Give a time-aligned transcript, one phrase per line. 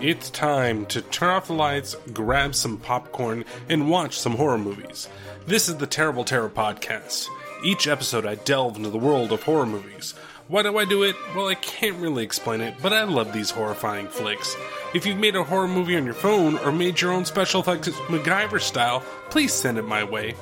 [0.00, 5.08] It's time to turn off the lights, grab some popcorn, and watch some horror movies.
[5.46, 7.28] This is the Terrible Terror Podcast.
[7.62, 10.14] Each episode, I delve into the world of horror movies.
[10.48, 11.14] Why do I do it?
[11.36, 14.56] Well, I can't really explain it, but I love these horrifying flicks.
[14.92, 17.88] If you've made a horror movie on your phone or made your own special effects
[17.88, 20.34] MacGyver style, please send it my way.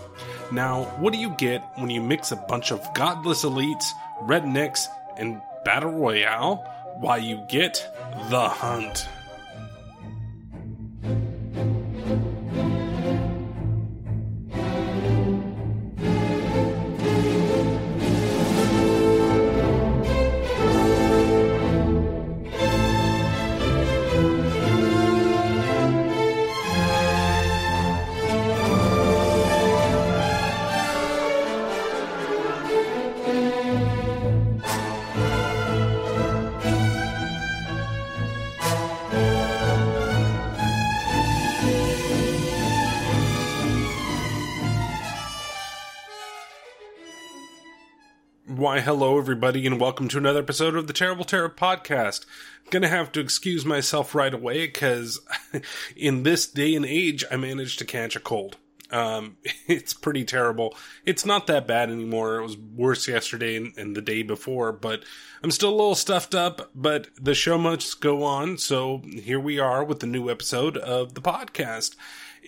[0.52, 5.40] Now, what do you get when you mix a bunch of godless elites, rednecks, and
[5.64, 6.64] battle royale?
[6.96, 7.88] Why, you get
[8.28, 9.08] The Hunt.
[49.30, 52.26] Everybody, and welcome to another episode of the Terrible Terror Podcast.
[52.70, 55.20] Gonna have to excuse myself right away because
[55.96, 58.56] in this day and age, I managed to catch a cold.
[58.90, 59.36] Um,
[59.68, 60.76] it's pretty terrible.
[61.06, 62.40] It's not that bad anymore.
[62.40, 65.04] It was worse yesterday and, and the day before, but
[65.44, 68.58] I'm still a little stuffed up, but the show must go on.
[68.58, 71.94] So here we are with the new episode of the podcast.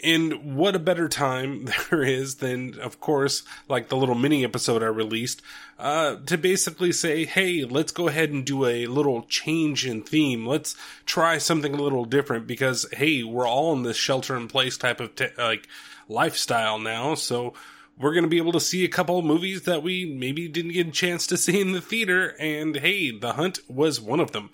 [0.04, 4.82] And what a better time there is than, of course, like the little mini episode
[4.82, 5.42] I released,
[5.78, 10.46] uh, to basically say, hey, let's go ahead and do a little change in theme.
[10.46, 10.76] Let's
[11.06, 15.00] try something a little different because, hey, we're all in this shelter in place type
[15.00, 15.68] of, te- like,
[16.08, 17.14] lifestyle now.
[17.14, 17.54] So
[17.98, 20.72] we're going to be able to see a couple of movies that we maybe didn't
[20.72, 22.34] get a chance to see in the theater.
[22.38, 24.50] And hey, The Hunt was one of them.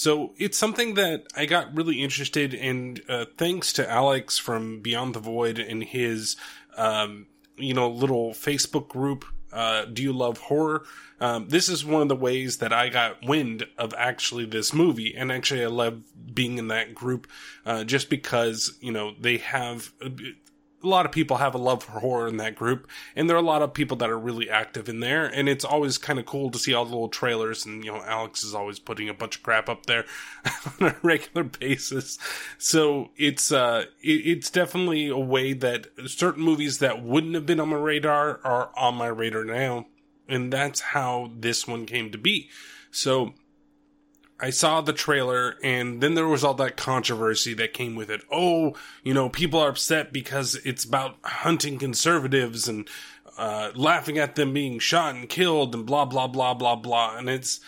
[0.00, 5.14] So it's something that I got really interested in, uh, thanks to Alex from Beyond
[5.14, 6.36] the Void and his,
[6.78, 7.26] um,
[7.58, 9.26] you know, little Facebook group.
[9.52, 10.84] Uh, do you love horror?
[11.20, 15.14] Um, this is one of the ways that I got wind of actually this movie.
[15.14, 16.00] And actually, I love
[16.32, 17.26] being in that group,
[17.66, 19.92] uh, just because, you know, they have,
[20.82, 23.40] a lot of people have a love for horror in that group, and there are
[23.40, 26.26] a lot of people that are really active in there, and it's always kind of
[26.26, 29.14] cool to see all the little trailers, and you know, Alex is always putting a
[29.14, 30.04] bunch of crap up there
[30.80, 32.18] on a regular basis.
[32.58, 37.60] So it's uh, it, it's definitely a way that certain movies that wouldn't have been
[37.60, 39.86] on my radar are on my radar now,
[40.28, 42.48] and that's how this one came to be.
[42.90, 43.34] So
[44.42, 48.22] I saw the trailer and then there was all that controversy that came with it.
[48.32, 48.74] Oh,
[49.04, 52.88] you know, people are upset because it's about hunting conservatives and
[53.36, 57.16] uh, laughing at them being shot and killed and blah blah blah blah blah.
[57.16, 57.60] And it's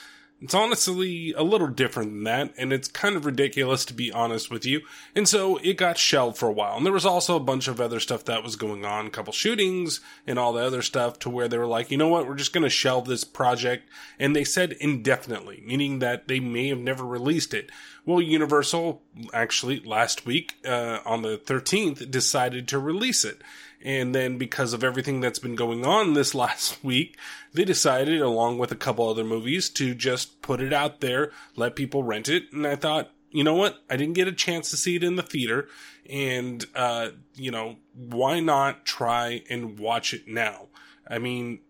[0.42, 4.50] it's honestly a little different than that, and it's kind of ridiculous to be honest
[4.50, 4.80] with you.
[5.14, 6.76] And so it got shelved for a while.
[6.76, 9.32] And there was also a bunch of other stuff that was going on, a couple
[9.32, 12.34] shootings and all the other stuff to where they were like, you know what, we're
[12.34, 13.88] just going to shelve this project.
[14.18, 17.70] And they said indefinitely, meaning that they may have never released it.
[18.04, 19.00] Well, Universal
[19.32, 23.42] actually last week, uh, on the 13th decided to release it.
[23.84, 27.16] And then because of everything that's been going on this last week,
[27.52, 31.76] they decided, along with a couple other movies, to just put it out there, let
[31.76, 32.52] people rent it.
[32.52, 33.82] And I thought, you know what?
[33.88, 35.68] I didn't get a chance to see it in the theater.
[36.08, 40.68] And, uh, you know, why not try and watch it now?
[41.08, 41.60] I mean,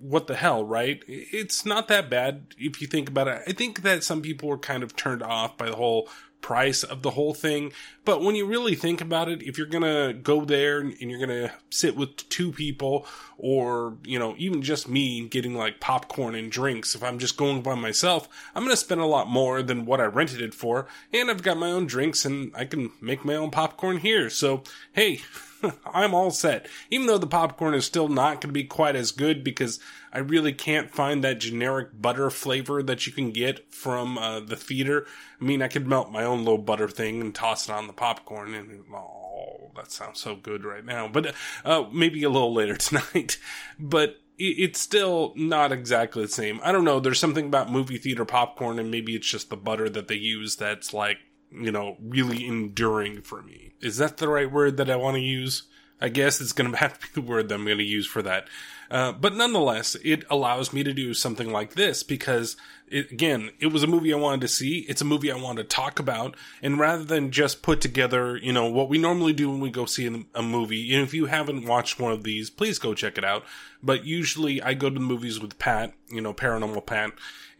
[0.00, 1.02] what the hell, right?
[1.06, 3.42] It's not that bad if you think about it.
[3.46, 6.08] I think that some people were kind of turned off by the whole
[6.42, 7.72] price of the whole thing.
[8.04, 11.52] But when you really think about it, if you're gonna go there and you're gonna
[11.70, 13.06] sit with two people
[13.38, 17.62] or, you know, even just me getting like popcorn and drinks, if I'm just going
[17.62, 20.86] by myself, I'm gonna spend a lot more than what I rented it for.
[21.12, 24.28] And I've got my own drinks and I can make my own popcorn here.
[24.28, 25.20] So, hey,
[25.86, 26.66] I'm all set.
[26.90, 29.78] Even though the popcorn is still not going to be quite as good because
[30.12, 34.56] I really can't find that generic butter flavor that you can get from uh, the
[34.56, 35.06] theater.
[35.40, 37.92] I mean, I could melt my own little butter thing and toss it on the
[37.92, 41.08] popcorn, and oh, that sounds so good right now.
[41.08, 43.38] But uh, maybe a little later tonight.
[43.78, 46.60] but it's still not exactly the same.
[46.64, 47.00] I don't know.
[47.00, 50.56] There's something about movie theater popcorn, and maybe it's just the butter that they use
[50.56, 51.18] that's like
[51.54, 53.74] you know, really enduring for me.
[53.80, 55.64] Is that the right word that I want to use?
[56.02, 58.06] I guess it's going to have to be the word that I'm going to use
[58.06, 58.48] for that.
[58.90, 62.58] Uh, but nonetheless, it allows me to do something like this because,
[62.88, 64.80] it, again, it was a movie I wanted to see.
[64.80, 66.36] It's a movie I wanted to talk about.
[66.60, 69.86] And rather than just put together, you know, what we normally do when we go
[69.86, 73.24] see a movie, and if you haven't watched one of these, please go check it
[73.24, 73.44] out.
[73.82, 77.12] But usually I go to the movies with Pat, you know, Paranormal Pat,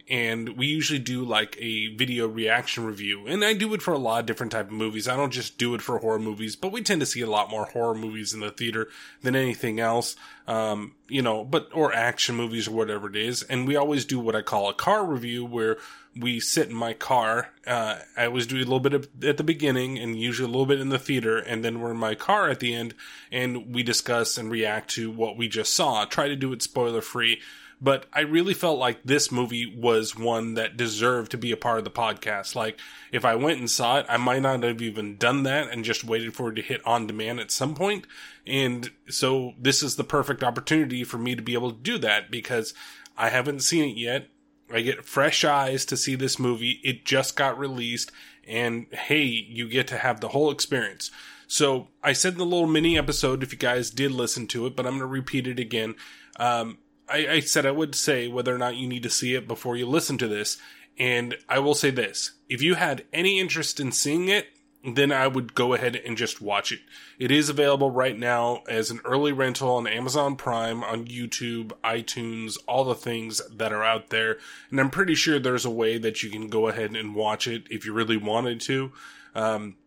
[0.09, 3.97] and we usually do like a video reaction review and i do it for a
[3.97, 5.07] lot of different type of movies.
[5.07, 7.49] I don't just do it for horror movies but we tend to see a lot
[7.49, 8.89] more horror movies in the theater
[9.21, 10.15] than anything else
[10.47, 13.43] um, you know but or action movies or whatever it is.
[13.43, 15.77] And we always do what i call a car review where
[16.15, 19.97] we sit in my car uh, i always do a little bit at the beginning
[19.97, 22.59] and usually a little bit in the theater and then we're in my car at
[22.59, 22.93] the end
[23.31, 26.05] and we discuss and react to what we just saw.
[26.05, 27.39] Try to do it spoiler free
[27.83, 31.79] but I really felt like this movie was one that deserved to be a part
[31.79, 32.55] of the podcast.
[32.55, 32.79] Like,
[33.11, 36.05] if I went and saw it, I might not have even done that and just
[36.05, 38.07] waited for it to hit on demand at some point.
[38.47, 42.31] And so this is the perfect opportunity for me to be able to do that
[42.31, 42.73] because
[43.17, 44.29] I haven't seen it yet.
[44.71, 46.79] I get fresh eyes to see this movie.
[46.85, 48.13] It just got released
[48.47, 51.11] and hey, you get to have the whole experience.
[51.47, 54.75] So I said in the little mini episode, if you guys did listen to it,
[54.75, 55.95] but I'm going to repeat it again.
[56.37, 56.77] Um,
[57.09, 59.75] I, I said I would say whether or not you need to see it before
[59.75, 60.57] you listen to this.
[60.97, 64.47] And I will say this if you had any interest in seeing it,
[64.85, 66.81] then I would go ahead and just watch it.
[67.17, 72.57] It is available right now as an early rental on Amazon Prime, on YouTube, iTunes,
[72.67, 74.37] all the things that are out there.
[74.69, 77.63] And I'm pretty sure there's a way that you can go ahead and watch it
[77.69, 78.91] if you really wanted to.
[79.33, 79.77] Um,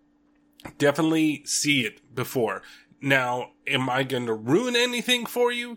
[0.78, 2.62] definitely see it before.
[3.00, 5.76] Now, am I going to ruin anything for you?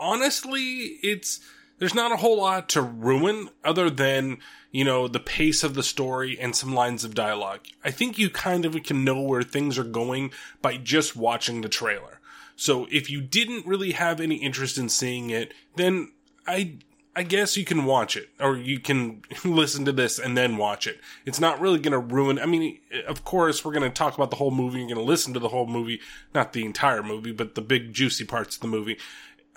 [0.00, 1.40] Honestly, it's
[1.78, 4.38] there's not a whole lot to ruin other than
[4.72, 7.60] you know the pace of the story and some lines of dialogue.
[7.84, 10.32] I think you kind of can know where things are going
[10.62, 12.20] by just watching the trailer.
[12.56, 16.12] So if you didn't really have any interest in seeing it, then
[16.46, 16.78] I
[17.16, 20.86] I guess you can watch it or you can listen to this and then watch
[20.86, 21.00] it.
[21.26, 22.38] It's not really going to ruin.
[22.38, 24.78] I mean, of course, we're going to talk about the whole movie.
[24.78, 26.00] You're going to listen to the whole movie,
[26.34, 28.96] not the entire movie, but the big juicy parts of the movie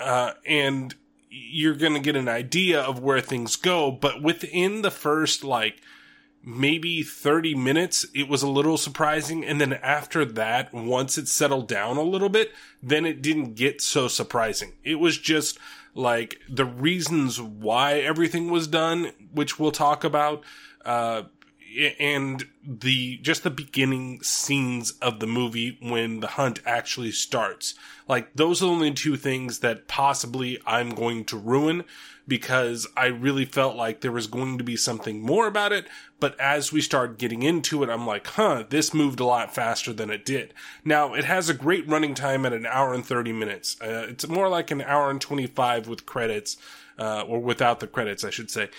[0.04, 0.96] uh, and
[1.30, 3.92] you're going to get an idea of where things go.
[3.92, 5.82] But within the first, like,
[6.44, 9.46] maybe 30 minutes, it was a little surprising.
[9.46, 12.52] And then after that, once it settled down a little bit,
[12.82, 14.74] then it didn't get so surprising.
[14.84, 15.58] It was just
[15.96, 20.44] like the reasons why everything was done, which we'll talk about,
[20.84, 21.24] uh,
[22.00, 27.74] and the just the beginning scenes of the movie when the hunt actually starts.
[28.08, 31.84] Like those are the only two things that possibly I'm going to ruin
[32.28, 35.88] because I really felt like there was going to be something more about it.
[36.20, 39.92] But as we start getting into it, I'm like, huh, this moved a lot faster
[39.92, 40.54] than it did.
[40.86, 43.76] Now it has a great running time at an hour and 30 minutes.
[43.82, 46.58] Uh, it's more like an hour and 25 with credits,
[46.98, 48.70] uh, or without the credits, I should say.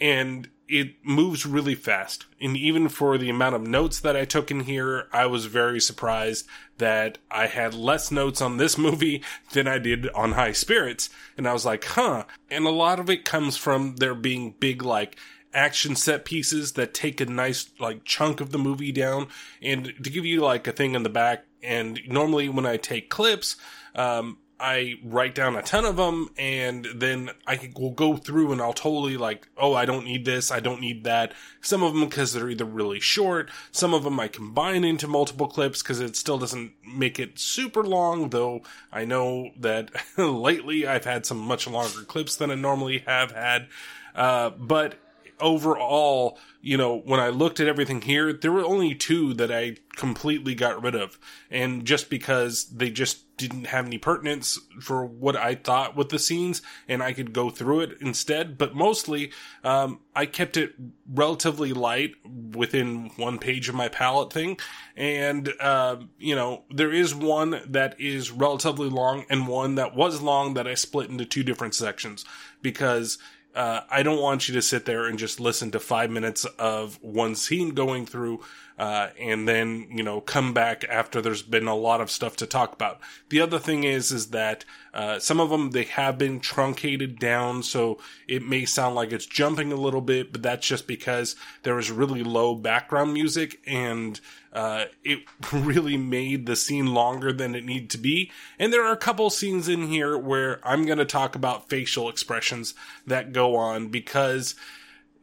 [0.00, 2.26] And it moves really fast.
[2.40, 5.80] And even for the amount of notes that I took in here, I was very
[5.80, 6.46] surprised
[6.78, 9.22] that I had less notes on this movie
[9.52, 11.10] than I did on High Spirits.
[11.36, 12.24] And I was like, huh.
[12.50, 15.16] And a lot of it comes from there being big, like,
[15.54, 19.28] action set pieces that take a nice, like, chunk of the movie down.
[19.60, 23.10] And to give you, like, a thing in the back, and normally when I take
[23.10, 23.56] clips,
[23.94, 28.62] um, I write down a ton of them and then I will go through and
[28.62, 30.52] I'll totally like, oh, I don't need this.
[30.52, 31.32] I don't need that.
[31.60, 33.50] Some of them because they're either really short.
[33.72, 37.82] Some of them I combine into multiple clips because it still doesn't make it super
[37.82, 38.62] long, though
[38.92, 43.66] I know that lately I've had some much longer clips than I normally have had.
[44.14, 44.94] Uh, but
[45.42, 49.76] overall, you know, when I looked at everything here, there were only two that I
[49.96, 51.18] completely got rid of.
[51.50, 56.18] And just because they just didn't have any pertinence for what I thought with the
[56.18, 58.56] scenes, and I could go through it instead.
[58.56, 59.32] But mostly,
[59.64, 60.74] um, I kept it
[61.12, 64.58] relatively light within one page of my palette thing.
[64.96, 70.22] And, uh, you know, there is one that is relatively long and one that was
[70.22, 72.24] long that I split into two different sections
[72.62, 73.18] because
[73.54, 76.98] uh, I don't want you to sit there and just listen to five minutes of
[77.02, 78.40] one scene going through,
[78.82, 82.48] uh, and then, you know, come back after there's been a lot of stuff to
[82.48, 82.98] talk about.
[83.28, 87.62] The other thing is, is that, uh, some of them, they have been truncated down,
[87.62, 91.76] so it may sound like it's jumping a little bit, but that's just because there
[91.76, 94.18] was really low background music and,
[94.52, 95.20] uh, it
[95.52, 98.32] really made the scene longer than it needed to be.
[98.58, 102.08] And there are a couple scenes in here where I'm going to talk about facial
[102.08, 102.74] expressions
[103.06, 104.56] that go on because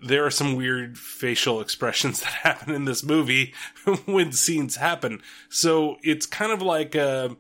[0.02, 3.54] there are some weird facial expressions that happen in this movie
[4.06, 5.22] when scenes happen.
[5.50, 7.36] So it's kind of like a,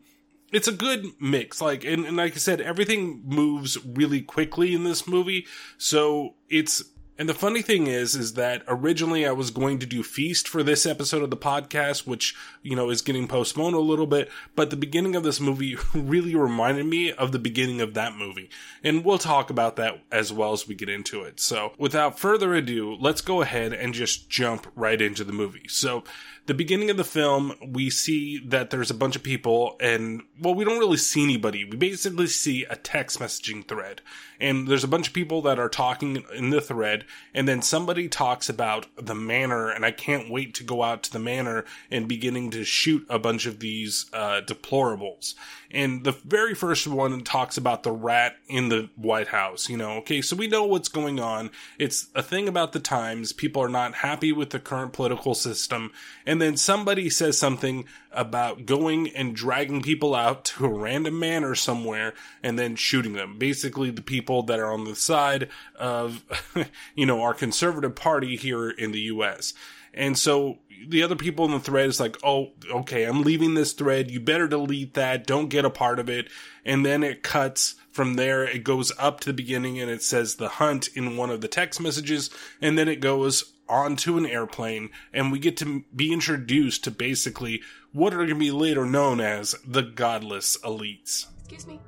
[0.51, 1.62] it's a good mix.
[1.62, 5.46] Like, and, and like I said, everything moves really quickly in this movie.
[5.78, 6.84] So it's
[7.19, 10.63] and the funny thing is, is that originally I was going to do Feast for
[10.63, 12.33] this episode of the podcast, which,
[12.63, 16.33] you know, is getting postponed a little bit, but the beginning of this movie really
[16.33, 18.49] reminded me of the beginning of that movie.
[18.85, 21.41] And we'll talk about that as well as we get into it.
[21.41, 25.67] So without further ado, let's go ahead and just jump right into the movie.
[25.67, 26.05] So
[26.46, 30.55] the beginning of the film, we see that there's a bunch of people, and well,
[30.55, 31.63] we don't really see anybody.
[31.63, 34.01] We basically see a text messaging thread,
[34.39, 38.08] and there's a bunch of people that are talking in the thread, and then somebody
[38.08, 42.08] talks about the manor, and I can't wait to go out to the manor and
[42.08, 45.36] beginning to shoot a bunch of these uh, deplorables.
[45.71, 49.69] And the very first one talks about the rat in the White House.
[49.69, 51.51] You know, okay, so we know what's going on.
[51.77, 53.33] It's a thing about the times.
[53.33, 55.91] People are not happy with the current political system.
[56.25, 61.53] And then somebody says something about going and dragging people out to a random manor
[61.53, 63.38] somewhere and then shooting them.
[63.38, 66.23] Basically, the people that are on the side of,
[66.95, 69.53] you know, our conservative party here in the U.S.
[69.93, 73.74] And so the other people in the thread is like, oh, okay, I'm leaving this
[73.74, 74.12] thread.
[74.12, 75.27] You better delete that.
[75.27, 76.29] Don't get a part of it.
[76.65, 78.43] And then it cuts from there.
[78.43, 81.48] It goes up to the beginning and it says the hunt in one of the
[81.48, 82.29] text messages.
[82.62, 87.62] And then it goes onto an airplane and we get to be introduced to basically
[87.91, 91.27] what are going to be later known as the godless elites.
[91.39, 91.79] Excuse me.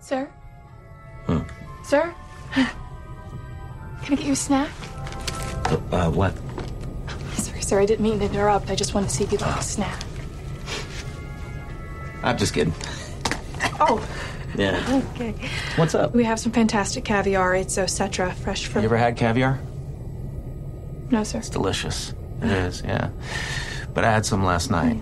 [0.00, 0.30] Sir?
[1.26, 1.40] Hmm.
[1.84, 2.14] Sir?
[2.52, 2.68] Can
[4.04, 4.70] I get you a snack?
[5.90, 6.34] Uh, what?
[7.66, 8.70] Sir, I didn't mean to interrupt.
[8.70, 10.00] I just wanted to see if you'd like a snack.
[12.22, 12.72] I'm just kidding.
[13.80, 14.00] Oh,
[14.56, 15.02] Yeah.
[15.16, 15.34] okay.
[15.74, 16.14] What's up?
[16.14, 17.56] We have some fantastic caviar.
[17.56, 18.82] It's Osetra, fresh from.
[18.82, 19.58] You ever had caviar?
[21.10, 21.38] No, sir.
[21.38, 22.14] It's delicious.
[22.40, 23.10] It is, yeah.
[23.94, 25.00] But I had some last night.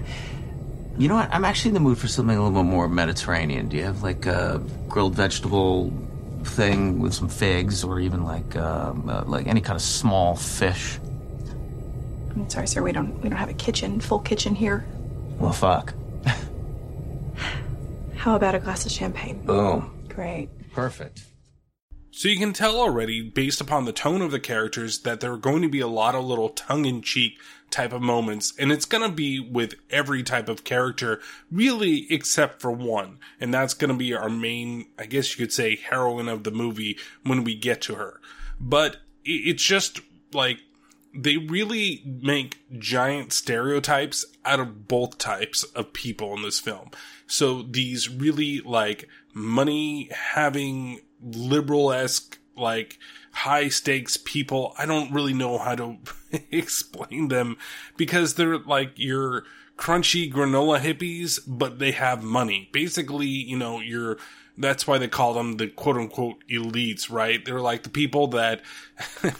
[0.96, 1.28] You know what?
[1.32, 3.68] I'm actually in the mood for something a little bit more Mediterranean.
[3.68, 5.92] Do you have like a grilled vegetable
[6.44, 10.98] thing with some figs, or even like um, uh, like any kind of small fish?
[12.34, 12.82] I'm sorry, sir.
[12.82, 14.84] We don't we don't have a kitchen, full kitchen here.
[15.38, 15.94] Well, fuck.
[18.16, 19.44] How about a glass of champagne?
[19.44, 20.06] Boom.
[20.08, 20.48] Great.
[20.72, 21.24] Perfect.
[22.10, 25.36] So you can tell already, based upon the tone of the characters, that there are
[25.36, 28.84] going to be a lot of little tongue in cheek type of moments, and it's
[28.84, 33.18] going to be with every type of character, really, except for one.
[33.40, 36.52] And that's going to be our main, I guess you could say, heroine of the
[36.52, 38.20] movie when we get to her.
[38.60, 40.00] But it's just
[40.32, 40.60] like,
[41.14, 46.90] they really make giant stereotypes out of both types of people in this film.
[47.26, 52.98] So these really like money having liberal esque like
[53.32, 54.74] high stakes people.
[54.78, 55.98] I don't really know how to
[56.50, 57.56] explain them
[57.96, 59.44] because they're like your
[59.76, 62.68] crunchy granola hippies, but they have money.
[62.72, 64.18] Basically, you know, you're
[64.56, 67.44] that's why they call them the quote unquote elites, right?
[67.44, 68.62] They're like the people that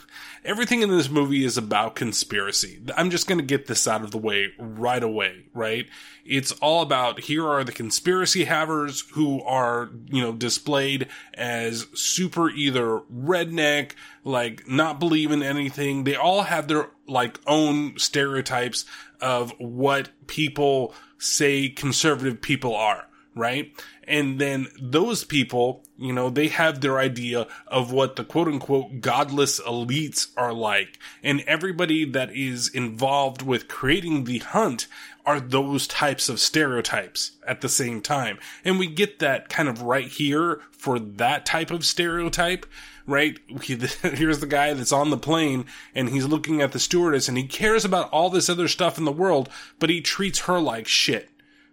[0.45, 2.81] everything in this movie is about conspiracy.
[2.97, 5.87] I'm just going to get this out of the way right away, right?
[6.25, 12.51] It's all about here are the conspiracy havers who are, you know, displayed as super
[12.51, 16.05] either redneck, like not believe in anything.
[16.05, 18.85] They all have their like own stereotypes
[19.21, 23.73] of what people say conservative people are right?
[24.07, 29.01] And then those people, you know, they have their idea of what the quote unquote
[29.01, 30.99] godless elites are like.
[31.23, 34.87] And everybody that is involved with creating the hunt
[35.27, 38.39] are those types of stereotypes at the same time.
[38.65, 42.67] And we get that kind of right here for that type of stereotype
[43.07, 43.39] right?
[43.61, 47.47] Here's the guy that's on the plane and he's looking at the stewardess and he
[47.47, 51.29] cares about all this other stuff in the world, but he treats her like shit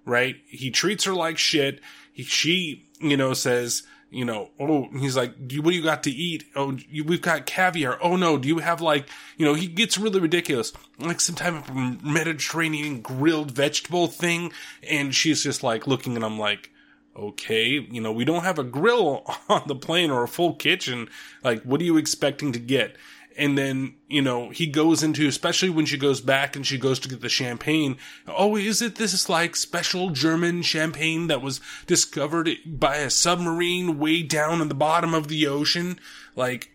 [0.06, 0.38] right?
[0.48, 1.80] He treats her like shit.
[2.14, 6.12] He, she, you know, says, you know, oh, he's like, what do you got to
[6.12, 6.44] eat?
[6.56, 7.98] Oh, you, we've got caviar.
[8.04, 11.54] Oh no, do you have like, you know, he gets really ridiculous, like some type
[11.54, 14.52] of Mediterranean grilled vegetable thing.
[14.84, 16.72] And she's just like looking and I'm like,
[17.16, 21.10] okay, you know, we don't have a grill on the plane or a full kitchen.
[21.42, 22.98] Like, what are you expecting to get?
[23.42, 27.00] And then, you know, he goes into, especially when she goes back and she goes
[27.00, 27.98] to get the champagne.
[28.28, 34.22] Oh, is it this like special German champagne that was discovered by a submarine way
[34.22, 36.00] down in the bottom of the ocean?
[36.36, 36.74] Like,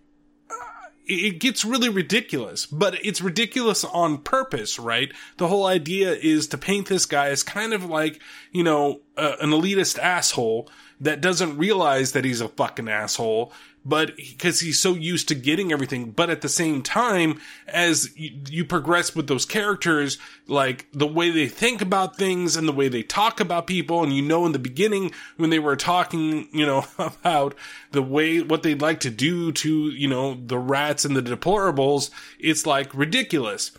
[1.07, 5.13] it gets really ridiculous, but it's ridiculous on purpose, right?
[5.37, 8.21] The whole idea is to paint this guy as kind of like,
[8.51, 10.69] you know, uh, an elitist asshole
[11.01, 13.53] that doesn't realize that he's a fucking asshole
[13.87, 16.11] but because he's so used to getting everything.
[16.11, 21.31] But at the same time, as you, you, progress with those characters, like the way
[21.31, 24.51] they think about things and the way they talk about people, and you know, in
[24.51, 27.55] the beginning when they were talking, you know, about
[27.93, 32.11] the way what they'd like to do to, you know, the rats and the deplorables,
[32.41, 33.71] it's like ridiculous.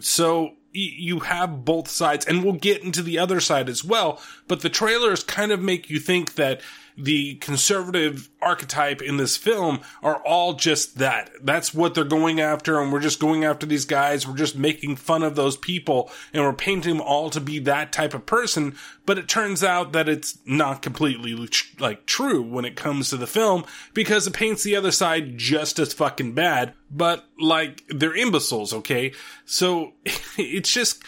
[0.00, 4.60] So you have both sides and we'll get into the other side as well but
[4.60, 6.60] the trailers kind of make you think that
[6.98, 11.30] the conservative archetype in this film are all just that.
[11.40, 14.26] That's what they're going after, and we're just going after these guys.
[14.26, 17.92] We're just making fun of those people, and we're painting them all to be that
[17.92, 18.74] type of person.
[19.06, 23.26] But it turns out that it's not completely like true when it comes to the
[23.26, 23.64] film
[23.94, 26.74] because it paints the other side just as fucking bad.
[26.90, 29.12] But like they're imbeciles, okay?
[29.44, 29.92] So
[30.36, 31.02] it's just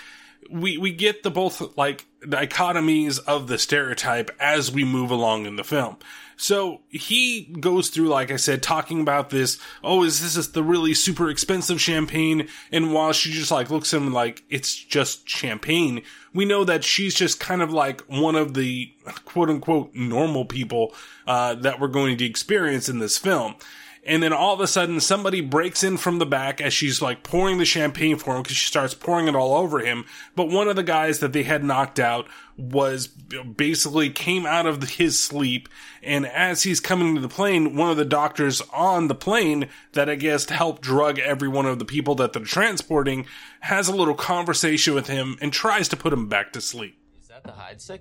[0.49, 5.57] we we get the both like dichotomies of the stereotype as we move along in
[5.57, 5.97] the film.
[6.37, 9.59] So he goes through, like I said, talking about this.
[9.85, 12.49] Oh, is this is the really super expensive champagne?
[12.73, 16.83] And while she just like looks at him like it's just champagne, we know that
[16.83, 18.91] she's just kind of like one of the
[19.27, 20.95] quote unquote normal people
[21.27, 23.57] uh, that we're going to experience in this film
[24.05, 27.23] and then all of a sudden somebody breaks in from the back as she's like
[27.23, 30.05] pouring the champagne for him because she starts pouring it all over him.
[30.35, 32.27] But one of the guys that they had knocked out
[32.57, 35.69] was basically came out of his sleep.
[36.03, 40.09] And as he's coming to the plane, one of the doctors on the plane that
[40.09, 43.27] I guess helped drug every one of the people that they're transporting
[43.61, 46.97] has a little conversation with him and tries to put him back to sleep.
[47.21, 48.01] Is that the Heidsieck?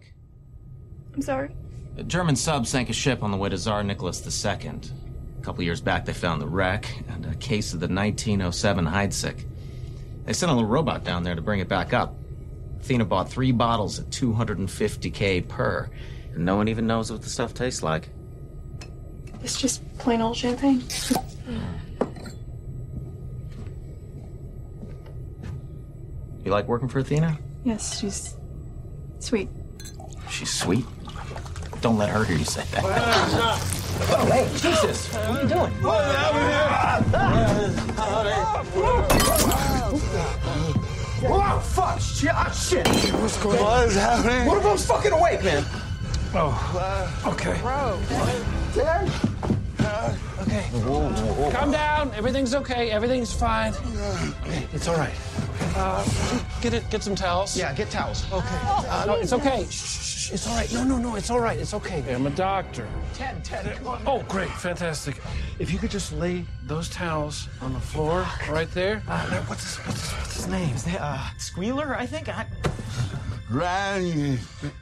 [1.13, 1.55] I'm sorry.
[1.97, 4.79] A German sub sank a ship on the way to Tsar Nicholas II.
[5.39, 9.45] A couple years back, they found the wreck and a case of the 1907 Heidsieck.
[10.25, 12.13] They sent a little robot down there to bring it back up.
[12.81, 15.89] Athena bought three bottles at 250k per,
[16.33, 18.09] and no one even knows what the stuff tastes like.
[19.41, 20.81] It's just plain old champagne.
[20.81, 21.59] Hmm.
[26.43, 27.37] you like working for Athena?
[27.63, 28.35] Yes, she's
[29.19, 29.49] sweet.
[30.29, 30.85] She's sweet?
[31.81, 33.75] Don't let her hear you say that.
[34.11, 35.13] Oh, hey, Jesus.
[35.13, 35.71] What are you doing?
[35.81, 37.09] What's
[41.21, 41.99] Oh, fuck.
[41.99, 42.31] Shit.
[42.33, 42.87] Oh, shit.
[43.13, 43.65] What's going on?
[43.65, 44.47] What is happening?
[44.47, 45.63] One of them's fucking awake, man.
[46.33, 47.23] Oh.
[47.25, 47.59] Okay.
[47.61, 47.99] Bro.
[48.73, 49.09] Dad?
[50.41, 50.61] Okay.
[50.71, 51.51] Whoa, whoa, whoa.
[51.51, 52.11] Calm down.
[52.15, 52.91] Everything's okay.
[52.91, 53.73] Everything's fine.
[54.45, 54.67] Okay.
[54.73, 55.13] It's all right.
[55.75, 56.03] Uh,
[56.61, 56.89] get it.
[56.89, 57.57] Get some towels.
[57.57, 58.25] Yeah, get towels.
[58.31, 58.59] Okay.
[58.63, 59.65] Uh, no, it's okay.
[59.69, 60.33] Shh, shh, shh.
[60.33, 60.73] It's all right.
[60.73, 61.15] No, no, no.
[61.15, 61.59] It's all right.
[61.59, 62.03] It's okay.
[62.13, 62.87] I'm a doctor.
[63.13, 64.01] Ted, Ted, come on.
[64.05, 64.49] Oh, great.
[64.49, 65.15] Fantastic.
[65.59, 69.03] If you could just lay those towels on the floor right there.
[69.07, 70.75] Uh, what's, his, what's, his, what's his name?
[70.75, 72.29] Is that, uh, Squealer, I think?
[72.29, 72.45] I...
[73.49, 74.37] Randy.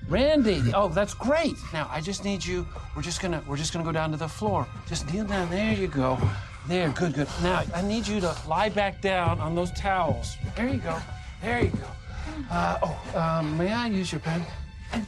[0.10, 0.74] Randy.
[0.74, 1.56] Oh, that's great.
[1.72, 2.68] Now I just need you.
[2.98, 4.68] We're just gonna we're just gonna go down to the floor.
[4.88, 5.50] Just kneel down.
[5.50, 6.20] There you go.
[6.68, 6.90] There.
[6.90, 7.14] Good.
[7.14, 7.30] Good.
[7.42, 10.36] Now I need you to lie back down on those towels.
[10.58, 10.98] There you go.
[11.42, 11.88] There you go.
[12.52, 14.46] Uh, oh, um, may I use your pen?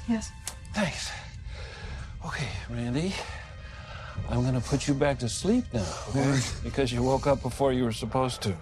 [0.07, 0.31] Yes.
[0.73, 1.11] Thanks.
[2.25, 3.13] Okay, Randy.
[4.29, 6.39] I'm gonna put you back to sleep now, okay?
[6.63, 8.55] Because you woke up before you were supposed to.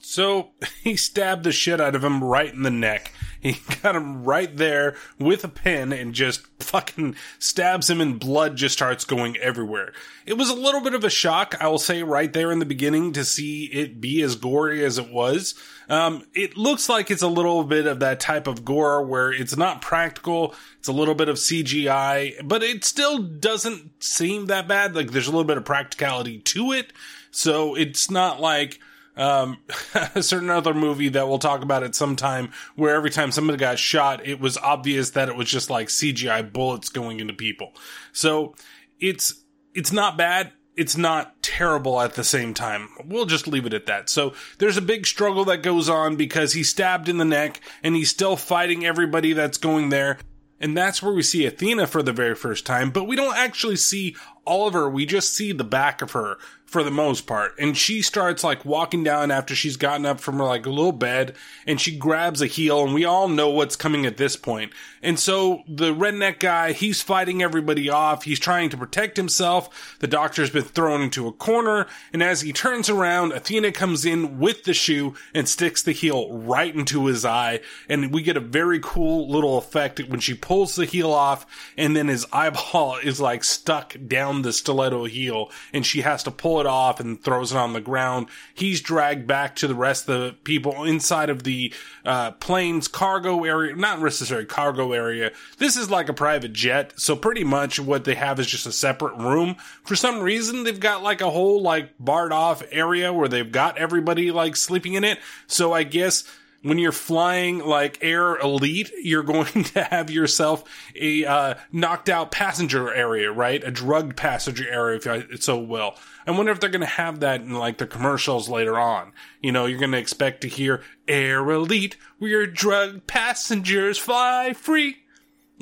[0.00, 0.50] So
[0.82, 3.12] he stabbed the shit out of him right in the neck.
[3.40, 8.56] He got him right there with a pin and just fucking stabs him and blood
[8.56, 9.92] just starts going everywhere.
[10.26, 12.66] It was a little bit of a shock, I will say right there in the
[12.66, 15.54] beginning to see it be as gory as it was.
[15.88, 19.56] Um, it looks like it's a little bit of that type of gore where it's
[19.56, 20.54] not practical.
[20.78, 24.94] It's a little bit of CGI, but it still doesn't seem that bad.
[24.94, 26.92] Like there's a little bit of practicality to it.
[27.30, 28.80] So it's not like,
[29.18, 29.58] um,
[30.14, 33.58] a certain other movie that we'll talk about at some time where every time somebody
[33.58, 37.74] got shot, it was obvious that it was just like CGI bullets going into people.
[38.12, 38.54] So
[38.98, 39.34] it's,
[39.74, 40.52] it's not bad.
[40.76, 42.88] It's not terrible at the same time.
[43.04, 44.08] We'll just leave it at that.
[44.08, 47.96] So there's a big struggle that goes on because he's stabbed in the neck and
[47.96, 50.18] he's still fighting everybody that's going there.
[50.60, 53.76] And that's where we see Athena for the very first time, but we don't actually
[53.76, 54.16] see
[54.48, 54.88] her.
[54.88, 57.58] We just see the back of her for the most part.
[57.58, 61.34] And she starts like walking down after she's gotten up from her like little bed
[61.66, 64.72] and she grabs a heel and we all know what's coming at this point.
[65.02, 68.24] And so the redneck guy, he's fighting everybody off.
[68.24, 69.96] He's trying to protect himself.
[70.00, 71.86] The doctor's been thrown into a corner.
[72.12, 76.30] And as he turns around, Athena comes in with the shoe and sticks the heel
[76.36, 77.60] right into his eye.
[77.88, 81.46] And we get a very cool little effect when she pulls the heel off
[81.78, 86.30] and then his eyeball is like stuck down the stiletto heel and she has to
[86.30, 88.28] pull it off and throws it on the ground.
[88.54, 91.72] He's dragged back to the rest of the people inside of the
[92.04, 95.32] uh, plane's cargo area, not necessarily cargo area.
[95.58, 98.72] This is like a private jet, so pretty much what they have is just a
[98.72, 99.56] separate room.
[99.84, 103.78] For some reason, they've got like a whole like barred off area where they've got
[103.78, 105.18] everybody like sleeping in it.
[105.46, 106.24] So I guess
[106.62, 110.64] when you're flying like air elite, you're going to have yourself
[110.96, 113.62] a uh, knocked out passenger area, right?
[113.62, 115.94] A drugged passenger area, if I so will.
[116.26, 119.12] I wonder if they're going to have that in like the commercials later on.
[119.40, 124.96] You know, you're going to expect to hear air elite, we're drugged passengers fly free.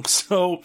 [0.05, 0.61] So,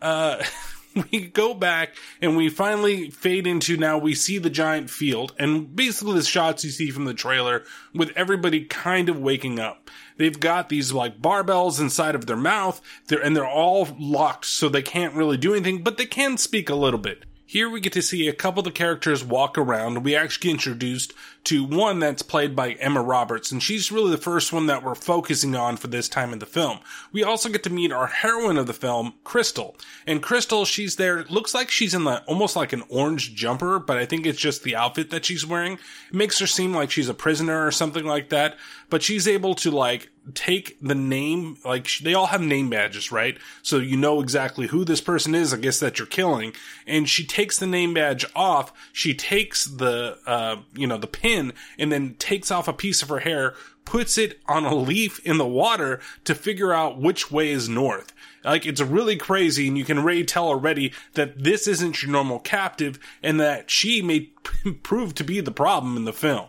[0.00, 0.42] uh,
[1.10, 5.74] we go back and we finally fade into now we see the giant field and
[5.74, 9.90] basically the shots you see from the trailer with everybody kind of waking up.
[10.16, 14.68] They've got these like barbells inside of their mouth they're, and they're all locked so
[14.68, 17.24] they can't really do anything, but they can speak a little bit.
[17.52, 20.04] Here we get to see a couple of the characters walk around.
[20.04, 21.12] We actually get introduced
[21.44, 24.94] to one that's played by Emma Roberts, and she's really the first one that we're
[24.94, 26.78] focusing on for this time in the film.
[27.12, 29.76] We also get to meet our heroine of the film, Crystal.
[30.06, 33.98] And Crystal, she's there, looks like she's in the, almost like an orange jumper, but
[33.98, 35.74] I think it's just the outfit that she's wearing.
[35.74, 38.56] It makes her seem like she's a prisoner or something like that,
[38.92, 43.38] but she's able to like take the name, like they all have name badges, right?
[43.62, 46.52] So you know exactly who this person is, I guess that you're killing.
[46.86, 48.70] And she takes the name badge off.
[48.92, 53.08] She takes the, uh, you know, the pin and then takes off a piece of
[53.08, 53.54] her hair,
[53.86, 58.12] puts it on a leaf in the water to figure out which way is north.
[58.44, 62.40] Like, it's really crazy, and you can already tell already that this isn't your normal
[62.40, 64.20] captive, and that she may
[64.82, 66.48] prove to be the problem in the film.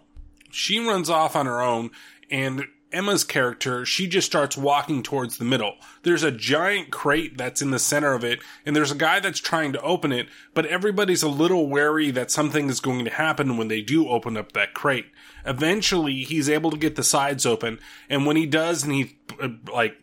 [0.53, 1.89] She runs off on her own,
[2.33, 5.75] and Emma's character, she just starts walking towards the middle.
[6.01, 9.39] There's a giant crate that's in the center of it, and there's a guy that's
[9.39, 13.55] trying to open it, but everybody's a little wary that something is going to happen
[13.55, 15.05] when they do open up that crate.
[15.45, 19.49] Eventually, he's able to get the sides open, and when he does, and he, uh,
[19.71, 19.95] like,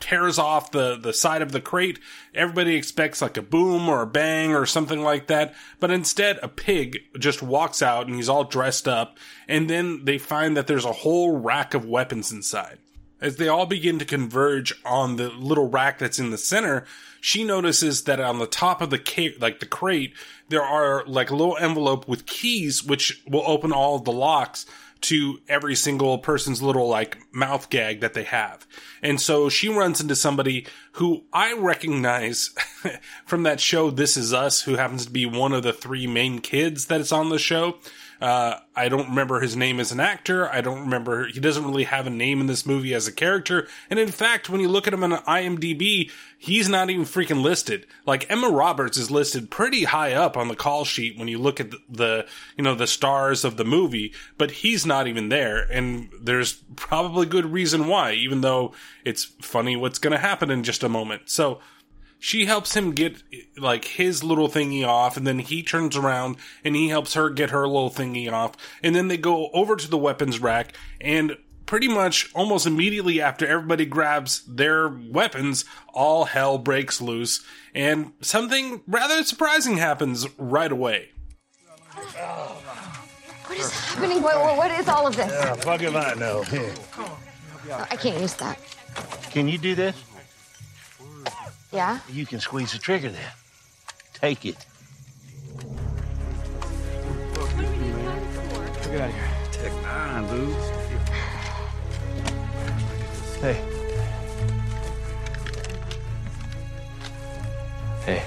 [0.00, 1.98] tears off the, the side of the crate,
[2.34, 5.54] everybody expects like a boom or a bang or something like that.
[5.80, 9.18] But instead, a pig just walks out and he's all dressed up.
[9.46, 12.78] And then they find that there's a whole rack of weapons inside.
[13.20, 16.84] As they all begin to converge on the little rack that's in the center,
[17.20, 20.14] she notices that on the top of the ca- like the crate,
[20.48, 24.66] there are like a little envelope with keys which will open all the locks
[25.00, 28.66] to every single person's little like mouth gag that they have.
[29.02, 32.54] And so she runs into somebody who I recognize
[33.26, 36.40] from that show This Is Us, who happens to be one of the three main
[36.40, 37.78] kids that is on the show.
[38.20, 40.50] Uh, I don't remember his name as an actor.
[40.50, 43.68] I don't remember, he doesn't really have a name in this movie as a character.
[43.90, 47.84] And in fact, when you look at him on IMDb, he's not even freaking listed.
[48.06, 51.58] Like Emma Roberts is listed pretty high up on the call sheet when you look
[51.60, 55.66] at the, the you know, the stars of the movie, but he's not even there.
[55.70, 58.72] And there's probably good reason why, even though
[59.04, 61.28] it's funny what's going to happen in just a moment.
[61.28, 61.60] So,
[62.20, 63.22] she helps him get
[63.56, 67.50] like his little thingy off and then he turns around and he helps her get
[67.50, 71.36] her little thingy off and then they go over to the weapons rack and
[71.68, 78.80] pretty much almost immediately after everybody grabs their weapons all hell breaks loose and something
[78.86, 81.10] rather surprising happens right away
[83.48, 84.22] What is happening?
[84.22, 85.30] What, what, what is all of this?
[85.30, 86.42] Yeah, fuck if I know.
[86.42, 86.72] Here.
[87.90, 88.58] I can't use that.
[89.30, 89.96] Can you do this?
[91.72, 91.98] Yeah?
[92.10, 93.32] You can squeeze the trigger there.
[94.14, 94.66] Take it.
[98.84, 99.28] Get out of here.
[99.50, 100.77] Take nine, dude.
[103.40, 103.54] Hey.
[108.04, 108.26] Hey.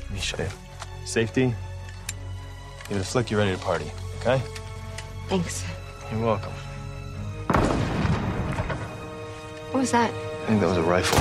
[0.00, 0.48] Let me show you.
[1.04, 1.54] Safety.
[2.88, 4.40] Get a flick, you're ready to party, okay?
[5.28, 5.64] Thanks.
[6.10, 6.52] You're welcome.
[9.70, 10.10] What was that?
[10.10, 11.18] I think that was a rifle.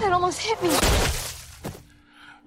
[0.00, 0.79] That almost hit me.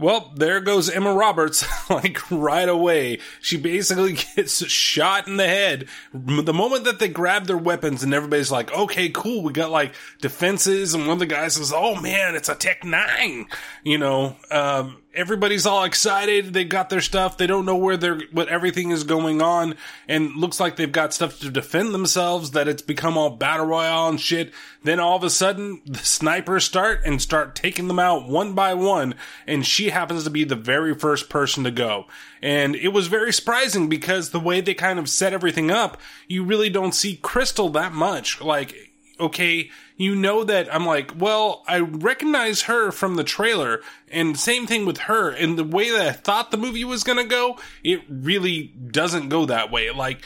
[0.04, 3.20] Well, there goes Emma Roberts, like right away.
[3.39, 5.88] She basically gets shot in the head.
[6.13, 9.96] The moment that they grab their weapons and everybody's like, okay, cool, we got like
[10.20, 10.94] defenses.
[10.94, 13.46] And one of the guys says, oh man, it's a TEC-9.
[13.86, 16.54] You know, um, everybody's all excited.
[16.54, 17.38] They've got their stuff.
[17.38, 19.76] They don't know where they're, what everything is going on.
[20.08, 24.10] And looks like they've got stuff to defend themselves, that it's become all battle royale
[24.10, 24.54] and shit.
[24.84, 28.73] Then all of a sudden, the snipers start and start taking them out one by
[28.73, 29.15] one.
[29.47, 32.06] And she happens to be the very first person to go.
[32.41, 36.43] And it was very surprising because the way they kind of set everything up, you
[36.43, 38.41] really don't see Crystal that much.
[38.41, 44.38] Like, okay, you know that I'm like, well, I recognize her from the trailer, and
[44.38, 45.30] same thing with her.
[45.30, 49.45] And the way that I thought the movie was gonna go, it really doesn't go
[49.45, 49.91] that way.
[49.91, 50.23] Like,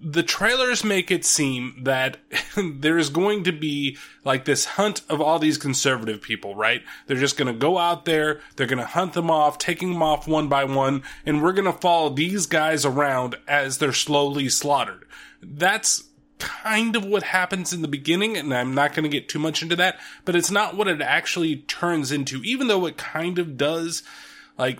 [0.00, 2.18] the trailers make it seem that
[2.56, 6.82] there's going to be like this hunt of all these conservative people, right?
[7.06, 10.02] They're just going to go out there, they're going to hunt them off, taking them
[10.02, 14.48] off one by one, and we're going to follow these guys around as they're slowly
[14.48, 15.06] slaughtered.
[15.42, 16.04] That's
[16.38, 19.62] kind of what happens in the beginning, and I'm not going to get too much
[19.62, 23.56] into that, but it's not what it actually turns into, even though it kind of
[23.56, 24.02] does.
[24.56, 24.78] Like,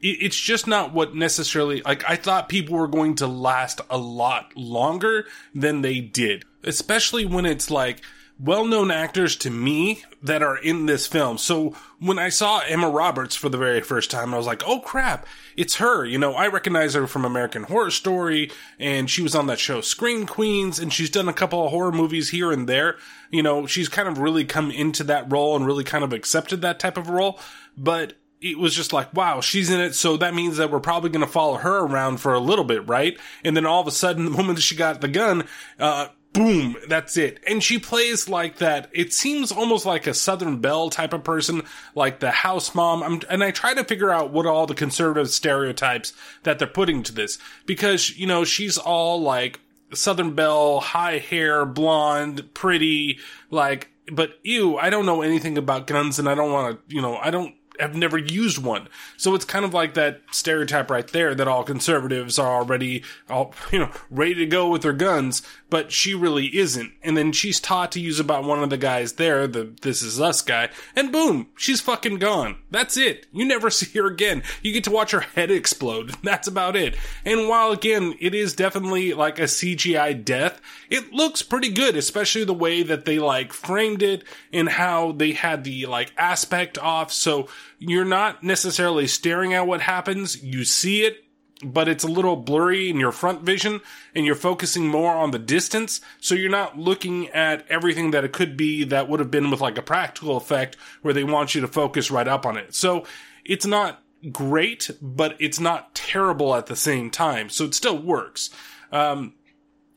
[0.00, 4.52] it's just not what necessarily like I thought people were going to last a lot
[4.56, 6.44] longer than they did.
[6.62, 8.02] Especially when it's like
[8.38, 11.38] well-known actors to me that are in this film.
[11.38, 14.80] So when I saw Emma Roberts for the very first time, I was like, "Oh
[14.80, 19.34] crap, it's her." You know, I recognize her from American Horror Story and she was
[19.34, 22.68] on that show Scream Queens and she's done a couple of horror movies here and
[22.68, 22.96] there.
[23.30, 26.60] You know, she's kind of really come into that role and really kind of accepted
[26.60, 27.40] that type of role,
[27.76, 29.94] but it was just like, wow, she's in it.
[29.94, 32.86] So that means that we're probably going to follow her around for a little bit,
[32.86, 33.18] right?
[33.42, 35.44] And then all of a sudden, the moment that she got the gun,
[35.78, 37.40] uh, boom, that's it.
[37.46, 38.88] And she plays like that.
[38.92, 41.62] It seems almost like a Southern Belle type of person,
[41.94, 43.02] like the house mom.
[43.02, 47.02] I'm, and I try to figure out what all the conservative stereotypes that they're putting
[47.04, 49.60] to this because, you know, she's all like
[49.92, 53.18] Southern Belle, high hair, blonde, pretty,
[53.50, 57.02] like, but ew, I don't know anything about guns and I don't want to, you
[57.02, 58.88] know, I don't have never used one.
[59.16, 63.54] So it's kind of like that stereotype right there that all conservatives are already all,
[63.72, 66.92] you know, ready to go with their guns, but she really isn't.
[67.02, 70.20] And then she's taught to use about one of the guys there, the This Is
[70.20, 72.56] Us guy, and boom, she's fucking gone.
[72.70, 73.26] That's it.
[73.32, 74.42] You never see her again.
[74.62, 76.14] You get to watch her head explode.
[76.22, 76.96] That's about it.
[77.24, 82.44] And while again, it is definitely like a CGI death, it looks pretty good, especially
[82.44, 87.12] the way that they like framed it and how they had the like aspect off.
[87.12, 87.48] So
[87.78, 90.42] you're not necessarily staring at what happens.
[90.42, 91.24] You see it,
[91.64, 93.80] but it's a little blurry in your front vision
[94.14, 96.00] and you're focusing more on the distance.
[96.20, 99.60] So you're not looking at everything that it could be that would have been with
[99.60, 102.74] like a practical effect where they want you to focus right up on it.
[102.74, 103.04] So
[103.44, 107.48] it's not great, but it's not terrible at the same time.
[107.48, 108.50] So it still works.
[108.92, 109.34] Um,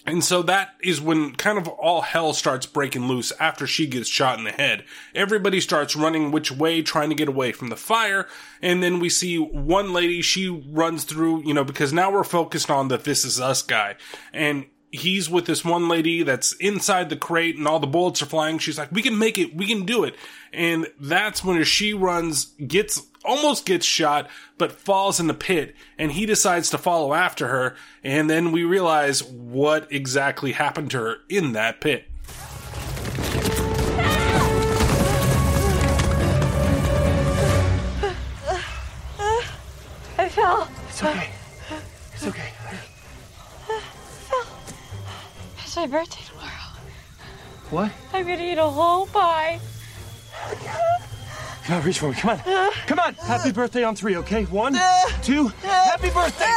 [0.09, 4.09] and so that is when kind of all hell starts breaking loose after she gets
[4.09, 4.83] shot in the head.
[5.13, 8.27] Everybody starts running which way, trying to get away from the fire.
[8.61, 12.69] And then we see one lady, she runs through, you know, because now we're focused
[12.69, 13.95] on the This Is Us guy.
[14.33, 18.25] And he's with this one lady that's inside the crate and all the bullets are
[18.27, 18.57] flying.
[18.57, 19.55] She's like, we can make it.
[19.55, 20.15] We can do it.
[20.51, 26.11] And that's when she runs, gets, almost gets shot, but falls in the pit and
[26.11, 27.75] he decides to follow after her.
[28.03, 32.05] And then we realize what exactly happened to her in that pit.
[40.17, 40.67] I fell.
[40.89, 41.29] It's okay.
[42.13, 42.49] It's okay.
[45.79, 46.49] My birthday tomorrow.
[47.69, 47.91] What?
[48.11, 49.61] I'm gonna eat a whole pie.
[51.63, 52.15] Come on, reach for me.
[52.15, 52.71] Come on.
[52.85, 53.13] Come on.
[53.13, 54.43] Happy birthday on three, okay?
[54.45, 54.77] One,
[55.23, 56.51] two, happy birthday!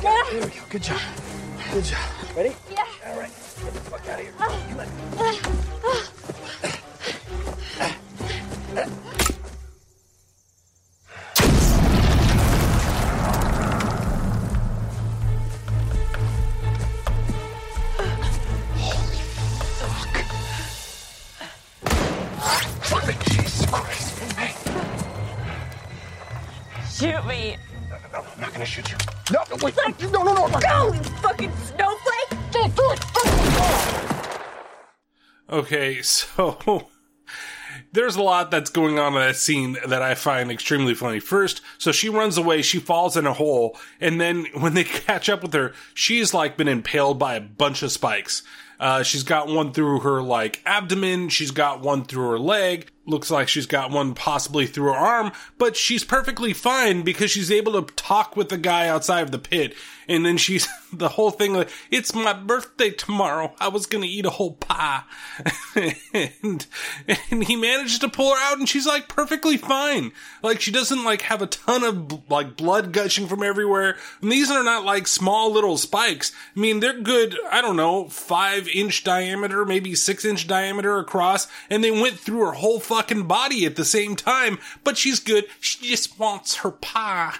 [0.00, 0.62] There we go.
[0.70, 1.00] Good job.
[1.72, 1.98] Good job.
[2.34, 2.56] Ready?
[2.70, 2.86] Yeah.
[3.06, 3.28] All right.
[3.28, 4.32] Get the fuck out of here.
[4.38, 5.34] Come on.
[5.34, 5.75] Jesus
[26.98, 27.58] Shoot me.
[27.90, 28.96] no, I'm not gonna shoot you.
[29.30, 29.74] No, no, wait.
[30.10, 30.46] No, no, no.
[30.46, 30.60] no.
[30.60, 32.38] Go, you fucking snowflake!
[32.50, 33.04] Don't do it!
[35.50, 36.88] Okay, so
[37.92, 41.20] there's a lot that's going on in that scene that I find extremely funny.
[41.20, 45.28] First, so she runs away, she falls in a hole, and then when they catch
[45.28, 48.42] up with her, she's like been impaled by a bunch of spikes.
[48.80, 53.30] Uh, she's got one through her like abdomen, she's got one through her leg, looks
[53.30, 57.72] like she's got one possibly through her arm, but she's perfectly fine because she's able
[57.80, 59.74] to talk with the guy outside of the pit.
[60.08, 63.54] And then she's the whole thing like, it's my birthday tomorrow.
[63.60, 65.02] I was gonna eat a whole pie.
[66.14, 66.66] and,
[67.08, 70.12] and he manages to pull her out and she's like perfectly fine.
[70.42, 73.96] Like she doesn't like have a ton of like blood gushing from everywhere.
[74.20, 76.32] And these are not like small little spikes.
[76.56, 81.48] I mean, they're good, I don't know, five inch diameter, maybe six inch diameter across.
[81.70, 84.58] And they went through her whole fucking body at the same time.
[84.82, 85.44] But she's good.
[85.60, 87.34] She just wants her pie.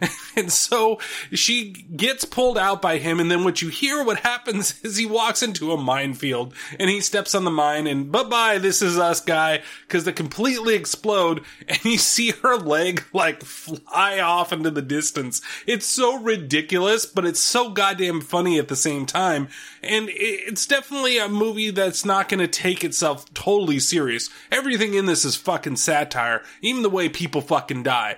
[0.36, 0.98] And so
[1.32, 5.06] she gets pulled out by him, and then what you hear what happens is he
[5.06, 8.98] walks into a minefield and he steps on the mine and bye bye, this is
[8.98, 14.70] us guy, because they completely explode and you see her leg like fly off into
[14.70, 15.42] the distance.
[15.66, 19.48] It's so ridiculous, but it's so goddamn funny at the same time.
[19.82, 24.28] And it's definitely a movie that's not going to take itself totally serious.
[24.52, 28.16] Everything in this is fucking satire, even the way people fucking die.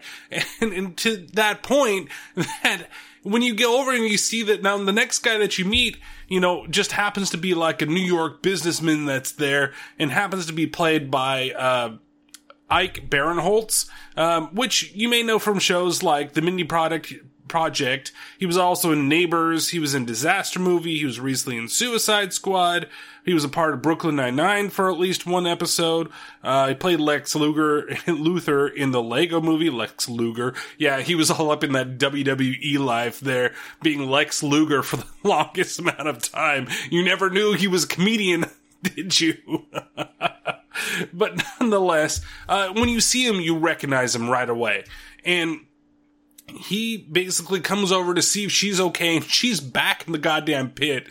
[0.61, 2.89] And, and to that point, that
[3.23, 5.99] when you go over and you see that now the next guy that you meet,
[6.29, 10.47] you know, just happens to be like a New York businessman that's there and happens
[10.47, 11.97] to be played by, uh,
[12.71, 13.87] Ike Barinholtz,
[14.17, 17.13] um, which you may know from shows like the Mindy Product
[17.53, 18.13] Project.
[18.39, 19.69] He was also in Neighbors.
[19.69, 20.97] He was in Disaster Movie.
[20.97, 22.89] He was recently in Suicide Squad.
[23.27, 26.09] He was a part of Brooklyn Nine Nine for at least one episode.
[26.43, 29.69] Uh, he played Lex Luger, Luthor in the Lego Movie.
[29.69, 34.83] Lex Luger, yeah, he was all up in that WWE life there, being Lex Luger
[34.83, 36.69] for the longest amount of time.
[36.91, 38.47] You never knew he was a comedian,
[38.83, 39.67] did you?
[41.13, 44.85] but nonetheless, uh, when you see him, you recognize him right away,
[45.23, 45.61] and
[46.53, 50.71] he basically comes over to see if she's okay and she's back in the goddamn
[50.71, 51.09] pit.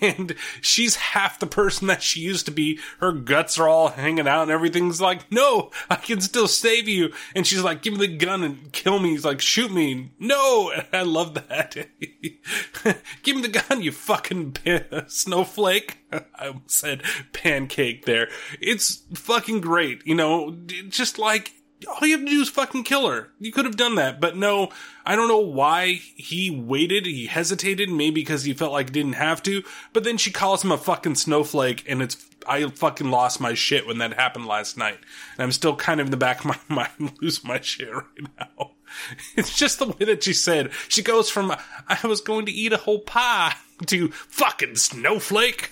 [0.00, 2.78] And she's half the person that she used to be.
[3.00, 7.12] Her guts are all hanging out and everything's like no i can still save you.
[7.34, 9.10] And she's like give me the gun and kill me.
[9.10, 10.12] He's like shoot me.
[10.18, 10.70] No.
[10.70, 11.74] And i love that.
[13.22, 14.56] Give me the gun you fucking
[15.08, 15.98] snowflake.
[16.12, 18.28] I said pancake there.
[18.60, 20.56] It's fucking great you know?
[20.88, 21.52] Just like
[21.86, 23.30] all you have to do is fucking kill her.
[23.38, 24.70] You could have done that, but no,
[25.04, 27.06] I don't know why he waited.
[27.06, 30.64] He hesitated, maybe because he felt like he didn't have to, but then she calls
[30.64, 32.16] him a fucking snowflake and it's,
[32.46, 34.98] I fucking lost my shit when that happened last night.
[35.36, 38.28] And I'm still kind of in the back of my mind lose my shit right
[38.38, 38.70] now.
[39.36, 40.70] It's just the way that she said.
[40.88, 41.52] She goes from,
[41.88, 43.54] I was going to eat a whole pie
[43.86, 45.70] to fucking snowflake.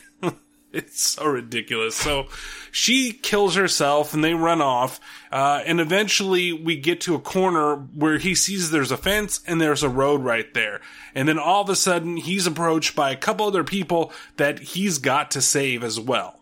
[0.83, 1.95] It's so ridiculous.
[1.95, 2.29] So
[2.71, 5.01] she kills herself and they run off.
[5.31, 9.61] Uh, and eventually we get to a corner where he sees there's a fence and
[9.61, 10.81] there's a road right there.
[11.15, 14.97] And then all of a sudden he's approached by a couple other people that he's
[14.97, 16.41] got to save as well.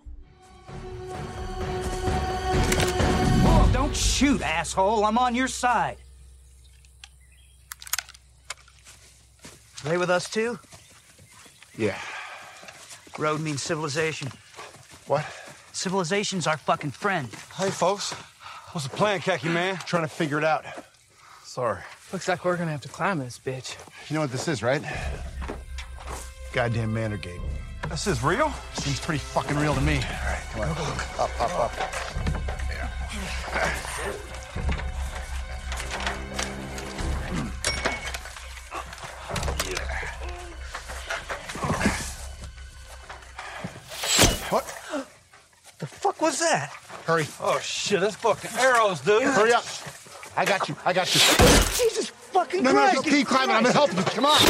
[3.43, 5.05] Oh, don't shoot, asshole.
[5.05, 5.97] I'm on your side.
[9.83, 10.59] They with us too?
[11.77, 11.99] Yeah.
[13.21, 14.29] Road means civilization.
[15.07, 15.27] What?
[15.73, 17.29] Civilization's our fucking friend.
[17.55, 18.13] Hey, folks.
[18.73, 19.77] What's the plan, Khaki Man?
[19.85, 20.65] Trying to figure it out.
[21.45, 21.83] Sorry.
[22.13, 23.77] Looks like we're gonna have to climb this bitch.
[24.09, 24.83] You know what this is, right?
[26.53, 27.41] Goddamn Manorgate.
[27.91, 28.53] This is real?
[28.75, 29.97] Seems pretty fucking real to me.
[29.97, 30.69] All right, come on.
[31.19, 31.73] Up, up, up.
[44.51, 44.65] What?
[45.79, 46.71] The fuck was that?
[47.07, 47.27] Hurry.
[47.41, 49.23] Oh, shit, that's fucking arrows, dude.
[49.23, 49.65] Hurry up.
[50.37, 50.77] I got you.
[50.85, 51.21] I got you.
[51.77, 52.95] Jesus fucking No, no, Christ!
[52.97, 53.57] no, keep climbing.
[53.57, 54.03] I'm gonna help you.
[54.03, 54.41] Come on.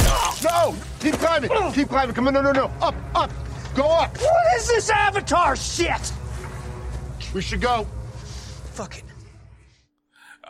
[0.43, 1.51] No, keep climbing.
[1.73, 2.15] Keep climbing.
[2.15, 2.35] Come on.
[2.35, 2.71] No, no, no.
[2.81, 3.31] Up, up.
[3.75, 4.17] Go up.
[4.19, 6.13] What is this avatar shit?
[7.35, 7.87] We should go.
[8.73, 9.05] Fuck it.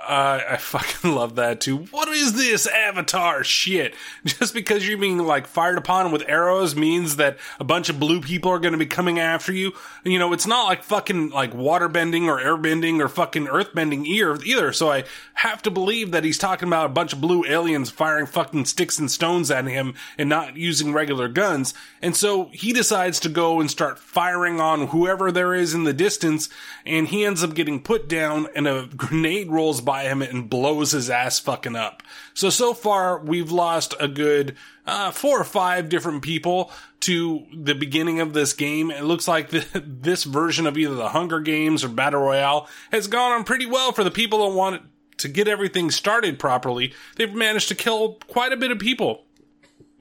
[0.09, 1.77] I fucking love that too.
[1.77, 3.95] What is this avatar shit?
[4.25, 8.21] Just because you're being like fired upon with arrows means that a bunch of blue
[8.21, 9.73] people are going to be coming after you.
[10.05, 13.75] You know, it's not like fucking like water bending or air bending or fucking earth
[13.75, 14.73] bending either.
[14.73, 18.27] So I have to believe that he's talking about a bunch of blue aliens firing
[18.27, 21.75] fucking sticks and stones at him and not using regular guns.
[22.03, 25.93] And so he decides to go and start firing on whoever there is in the
[25.93, 26.49] distance.
[26.87, 30.93] And he ends up getting put down and a grenade rolls by him and blows
[30.93, 32.05] his ass fucking up.
[32.33, 34.55] So, so far we've lost a good,
[34.87, 38.93] uh, four or five different people to the beginning of this game.
[38.93, 43.09] It looks like the, this version of either the Hunger Games or Battle Royale has
[43.09, 44.83] gone on pretty well for the people that want
[45.17, 46.95] to get everything started properly.
[47.17, 49.25] They've managed to kill quite a bit of people.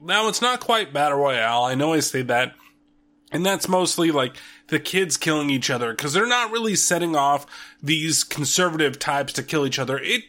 [0.00, 1.64] Now it's not quite Battle Royale.
[1.64, 2.54] I know I say that.
[3.32, 4.36] And that's mostly like
[4.70, 7.46] the kids killing each other because they're not really setting off
[7.82, 9.98] these conservative types to kill each other.
[9.98, 10.24] It,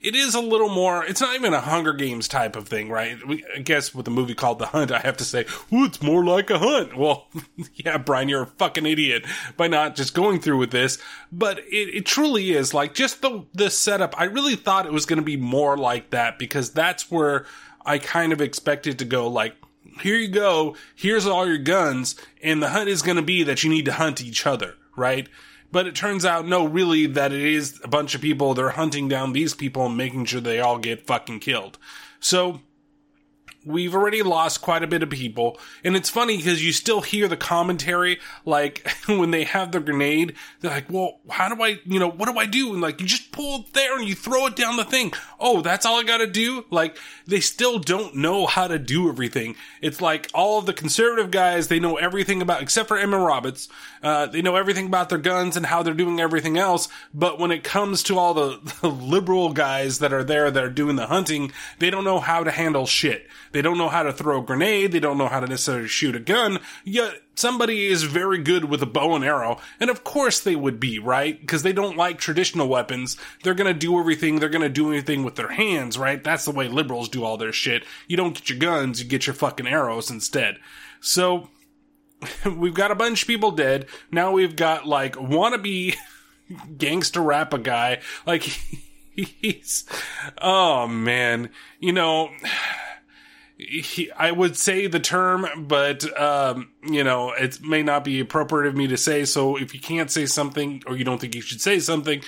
[0.00, 3.18] it is a little more, it's not even a Hunger Games type of thing, right?
[3.26, 6.00] We, I guess with a movie called The Hunt, I have to say, ooh, it's
[6.00, 6.96] more like a hunt.
[6.96, 7.26] Well,
[7.74, 9.26] yeah, Brian, you're a fucking idiot
[9.58, 10.96] by not just going through with this.
[11.30, 14.18] But it, it truly is like just the, the setup.
[14.18, 17.44] I really thought it was going to be more like that because that's where
[17.84, 19.54] I kind of expected to go like,
[20.02, 20.76] here you go.
[20.94, 22.16] Here's all your guns.
[22.42, 25.28] And the hunt is going to be that you need to hunt each other, right?
[25.72, 28.54] But it turns out, no, really, that it is a bunch of people.
[28.54, 31.78] They're hunting down these people and making sure they all get fucking killed.
[32.18, 32.60] So,
[33.64, 35.58] we've already lost quite a bit of people.
[35.84, 40.34] And it's funny because you still hear the commentary, like when they have the grenade,
[40.60, 42.72] they're like, well, how do I, you know, what do I do?
[42.72, 45.12] And like, you just pull it there and you throw it down the thing.
[45.38, 46.64] Oh, that's all I gotta do?
[46.70, 46.96] Like,
[47.26, 49.56] they still don't know how to do everything.
[49.80, 53.68] It's like all of the conservative guys, they know everything about, except for Emma Roberts,
[54.02, 56.88] uh, they know everything about their guns and how they're doing everything else.
[57.12, 60.70] But when it comes to all the, the liberal guys that are there that are
[60.70, 63.28] doing the hunting, they don't know how to handle shit.
[63.52, 64.92] They don't know how to throw a grenade.
[64.92, 66.60] They don't know how to necessarily shoot a gun.
[66.84, 69.58] Yet somebody is very good with a bow and arrow.
[69.80, 71.40] And of course they would be, right?
[71.40, 73.16] Because they don't like traditional weapons.
[73.42, 74.38] They're going to do everything.
[74.38, 76.22] They're going to do anything with their hands, right?
[76.22, 77.84] That's the way liberals do all their shit.
[78.06, 80.58] You don't get your guns, you get your fucking arrows instead.
[81.00, 81.48] So
[82.56, 83.86] we've got a bunch of people dead.
[84.10, 85.96] Now we've got like wannabe
[86.78, 88.00] gangster rap a guy.
[88.26, 88.42] Like
[89.14, 89.84] he's,
[90.40, 92.30] oh man, you know,
[93.68, 98.68] he, I would say the term, but um, you know, it may not be appropriate
[98.68, 99.24] of me to say.
[99.24, 102.22] So if you can't say something or you don't think you should say something,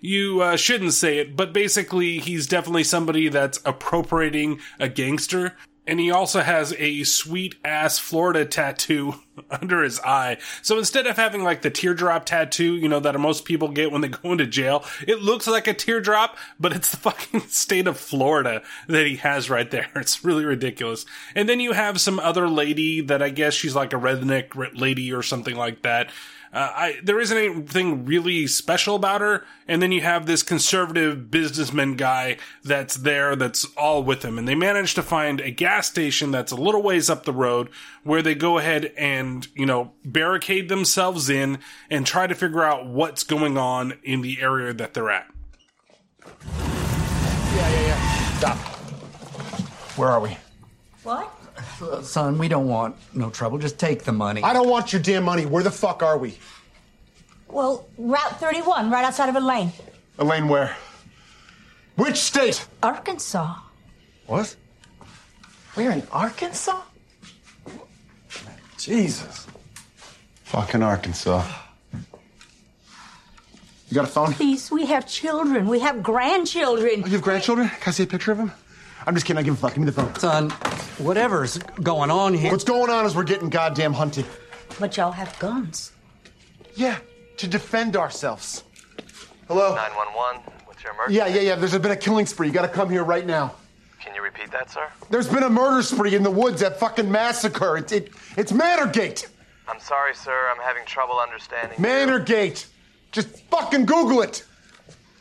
[0.00, 1.36] you uh, shouldn't say it.
[1.36, 5.56] But basically, he's definitely somebody that's appropriating a gangster.
[5.86, 9.14] And he also has a sweet ass Florida tattoo
[9.50, 10.38] under his eye.
[10.62, 14.00] So instead of having like the teardrop tattoo, you know, that most people get when
[14.00, 17.98] they go into jail, it looks like a teardrop, but it's the fucking state of
[17.98, 19.88] Florida that he has right there.
[19.94, 21.06] It's really ridiculous.
[21.34, 25.12] And then you have some other lady that I guess she's like a redneck lady
[25.12, 26.10] or something like that.
[26.52, 29.44] Uh, I, there isn't anything really special about her.
[29.68, 34.38] And then you have this conservative businessman guy that's there that's all with him.
[34.38, 37.68] And they manage to find a gas station that's a little ways up the road
[38.04, 41.58] where they go ahead and, you know, barricade themselves in
[41.90, 45.26] and try to figure out what's going on in the area that they're at.
[46.56, 48.38] Yeah, yeah, yeah.
[48.38, 48.56] Stop.
[49.96, 50.36] Where are we?
[51.02, 51.35] What?
[52.02, 53.58] Son, we don't want no trouble.
[53.58, 54.42] Just take the money.
[54.42, 55.46] I don't want your damn money.
[55.46, 56.38] Where the fuck are we?
[57.48, 59.72] Well, Route 31, right outside of Elaine.
[60.18, 60.76] Elaine, where?
[61.96, 62.66] Which state?
[62.82, 63.54] Arkansas.
[64.26, 64.54] What?
[65.76, 66.80] We're in Arkansas?
[68.78, 69.46] Jesus.
[70.44, 71.44] Fucking Arkansas.
[73.88, 74.32] You got a phone?
[74.32, 75.68] Please, we have children.
[75.68, 77.02] We have grandchildren.
[77.04, 77.68] Oh, you have grandchildren?
[77.68, 78.52] Can I see a picture of them?
[79.06, 79.38] I'm just kidding.
[79.38, 79.74] I give a fuck.
[79.74, 80.14] Give me the phone.
[80.16, 80.50] Son,
[80.98, 82.50] whatever's going on here.
[82.50, 84.26] What's going on is we're getting goddamn hunted.
[84.80, 85.92] But y'all have guns.
[86.74, 86.98] Yeah,
[87.36, 88.64] to defend ourselves.
[89.48, 89.74] Hello?
[89.76, 91.16] 911, what's your emergency?
[91.16, 91.54] Yeah, yeah, yeah.
[91.54, 92.48] There's been a killing spree.
[92.48, 93.54] You gotta come here right now.
[94.00, 94.88] Can you repeat that, sir?
[95.08, 97.76] There's been a murder spree in the woods, that fucking massacre.
[97.76, 99.28] It, it, it's Manorgate.
[99.68, 100.48] I'm sorry, sir.
[100.50, 101.78] I'm having trouble understanding.
[101.78, 102.66] Manorgate.
[103.12, 104.44] Just fucking Google it.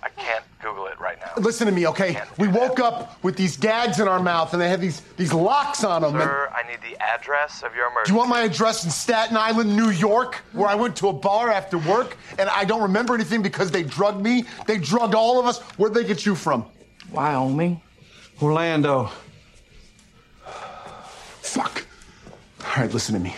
[0.06, 1.32] I can't Google it right now.
[1.42, 2.22] Listen to me, okay?
[2.38, 5.84] We woke up with these gags in our mouth and they had these, these locks
[5.84, 6.14] on them.
[6.14, 8.10] and- Sir, I need the address of your emergency.
[8.10, 11.14] Do you want my address in Staten Island, New York, where I went to a
[11.14, 14.46] bar after work and I don't remember anything because they drugged me?
[14.68, 15.60] They drugged all of us.
[15.78, 16.66] Where'd they get you from?
[17.12, 17.82] Wyoming.
[18.42, 19.10] Orlando.
[21.42, 21.84] Fuck.
[22.64, 23.36] All right, listen to me.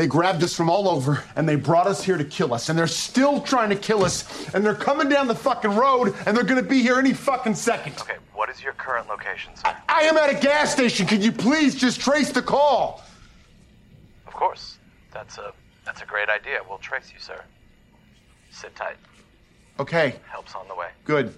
[0.00, 2.70] They grabbed us from all over and they brought us here to kill us.
[2.70, 4.48] And they're still trying to kill us.
[4.54, 7.92] And they're coming down the fucking road and they're gonna be here any fucking second.
[8.00, 9.76] Okay, what is your current location, sir?
[9.90, 11.06] I am at a gas station.
[11.06, 13.02] Can you please just trace the call?
[14.26, 14.78] Of course.
[15.12, 15.52] That's a
[15.84, 16.60] that's a great idea.
[16.66, 17.44] We'll trace you, sir.
[18.50, 18.96] Sit tight.
[19.78, 20.88] Okay, Help's on the way.
[21.04, 21.34] good.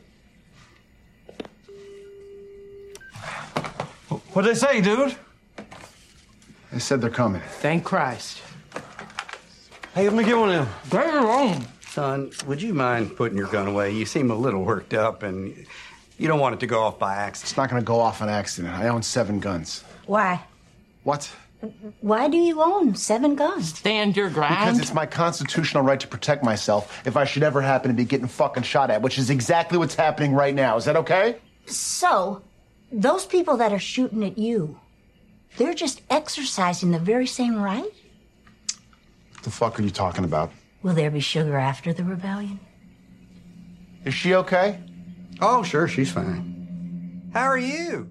[4.32, 5.16] What'd they say, dude?
[6.70, 7.42] They said they're coming.
[7.60, 8.40] Thank Christ.
[9.94, 10.74] Hey, let me get one of them.
[10.88, 11.66] Bring it on.
[11.90, 13.90] Son, would you mind putting your gun away?
[13.90, 15.66] You seem a little worked up and
[16.16, 17.50] you don't want it to go off by accident.
[17.50, 18.72] It's not gonna go off on accident.
[18.72, 19.84] I own seven guns.
[20.06, 20.40] Why?
[21.02, 21.30] What?
[22.00, 23.74] Why do you own seven guns?
[23.74, 24.56] Stand your ground.
[24.58, 28.04] Because it's my constitutional right to protect myself if I should ever happen to be
[28.06, 30.76] getting fucking shot at, which is exactly what's happening right now.
[30.78, 31.36] Is that okay?
[31.66, 32.42] So,
[32.90, 34.80] those people that are shooting at you,
[35.58, 37.92] they're just exercising the very same right?
[39.42, 40.52] What the fuck are you talking about?
[40.84, 42.60] Will there be sugar after the rebellion?
[44.04, 44.78] Is she okay?
[45.40, 47.28] Oh, sure, she's fine.
[47.34, 48.08] How are you?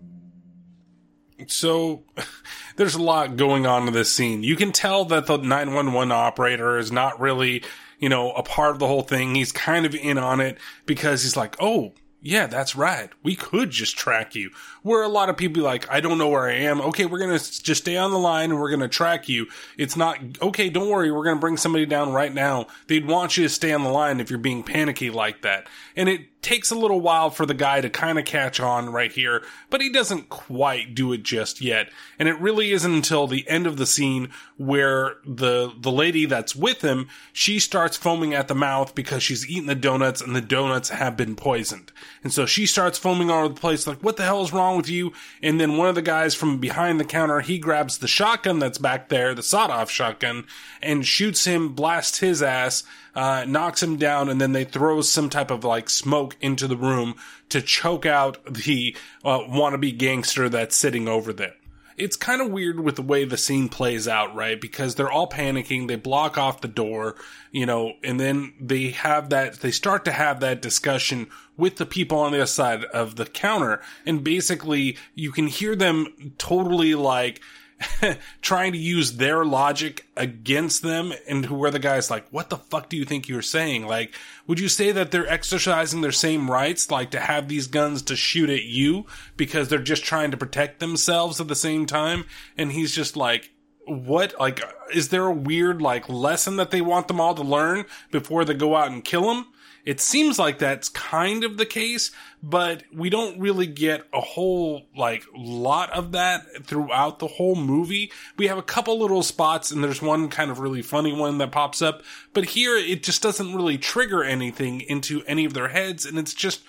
[1.48, 2.04] So
[2.76, 4.44] there's a lot going on in this scene.
[4.44, 7.64] You can tell that the 911 operator is not really,
[7.98, 9.34] you know, a part of the whole thing.
[9.34, 11.94] He's kind of in on it because he's like, oh,
[12.24, 13.10] Yeah, that's right.
[13.24, 14.52] We could just track you.
[14.84, 16.80] Where a lot of people be like, I don't know where I am.
[16.80, 19.48] Okay, we're going to just stay on the line and we're going to track you.
[19.76, 22.68] It's not, okay, don't worry, we're going to bring somebody down right now.
[22.86, 25.68] They'd want you to stay on the line if you're being panicky like that.
[25.96, 29.12] And it takes a little while for the guy to kind of catch on right
[29.12, 31.90] here, but he doesn't quite do it just yet.
[32.18, 36.56] And it really isn't until the end of the scene where the the lady that's
[36.56, 40.42] with him, she starts foaming at the mouth because she's eaten the donuts and the
[40.42, 41.92] donuts have been poisoned.
[42.24, 44.78] And so she starts foaming all over the place like what the hell is wrong
[44.78, 45.14] with you?
[45.44, 48.78] And then one of the guys from behind the counter, he grabs the shotgun that's
[48.78, 50.46] back there, the sawed-off shotgun,
[50.82, 52.84] and shoots him, blasts his ass
[53.16, 56.78] uh, knocks him down, and then they throw some type of like smoke into the
[56.78, 57.16] room
[57.50, 61.54] to choke out the uh, wannabe gangster that's sitting over there.
[61.98, 64.60] It's kind of weird with the way the scene plays out, right?
[64.60, 67.16] Because they're all panicking, they block off the door,
[67.52, 71.86] you know, and then they have that, they start to have that discussion with the
[71.86, 76.96] people on the other side of the counter, and basically you can hear them totally
[76.96, 77.42] like,
[78.42, 82.90] trying to use their logic against them and where the guy's like, what the fuck
[82.90, 83.86] do you think you're saying?
[83.86, 84.16] Like,
[84.48, 88.16] would you say that they're exercising their same rights, like to have these guns to
[88.16, 89.06] shoot at you
[89.38, 92.26] because they're just trying to protect themselves at the same time?
[92.58, 93.52] And he's just like,
[93.86, 94.62] what, like,
[94.94, 98.54] is there a weird, like, lesson that they want them all to learn before they
[98.54, 99.48] go out and kill them?
[99.86, 102.12] It seems like that's kind of the case,
[102.44, 108.12] but we don't really get a whole, like, lot of that throughout the whole movie.
[108.38, 111.52] We have a couple little spots and there's one kind of really funny one that
[111.52, 112.04] pops up,
[112.34, 116.34] but here it just doesn't really trigger anything into any of their heads and it's
[116.34, 116.62] just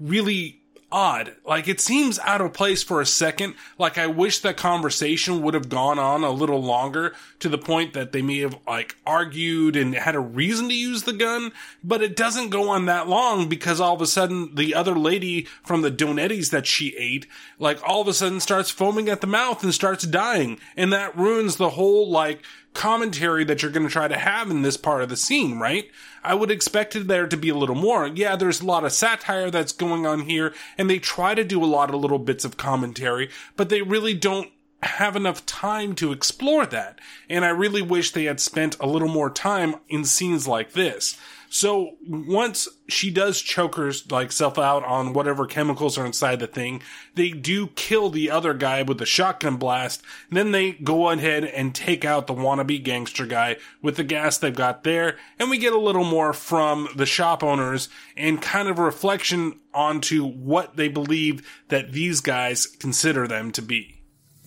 [0.00, 1.34] really odd.
[1.44, 3.54] Like it seems out of place for a second.
[3.78, 7.92] Like I wish that conversation would have gone on a little longer to the point
[7.92, 11.52] that they may have like argued and had a reason to use the gun,
[11.84, 15.46] but it doesn't go on that long because all of a sudden the other lady
[15.62, 17.26] from the Donettis that she ate,
[17.58, 20.58] like all of a sudden starts foaming at the mouth and starts dying.
[20.76, 22.42] And that ruins the whole like
[22.74, 25.90] commentary that you're going to try to have in this part of the scene, right?
[26.28, 28.06] I would expect there to be a little more.
[28.06, 31.64] Yeah, there's a lot of satire that's going on here, and they try to do
[31.64, 34.50] a lot of little bits of commentary, but they really don't
[34.82, 36.98] have enough time to explore that.
[37.30, 41.18] And I really wish they had spent a little more time in scenes like this.
[41.50, 46.46] So once she does choke her like self out on whatever chemicals are inside the
[46.46, 46.82] thing,
[47.14, 50.02] they do kill the other guy with the shotgun blast.
[50.30, 54.54] then they go ahead and take out the wannabe gangster guy with the gas they've
[54.54, 55.16] got there.
[55.38, 59.60] And we get a little more from the shop owners and kind of a reflection
[59.72, 64.02] onto what they believe that these guys consider them to be.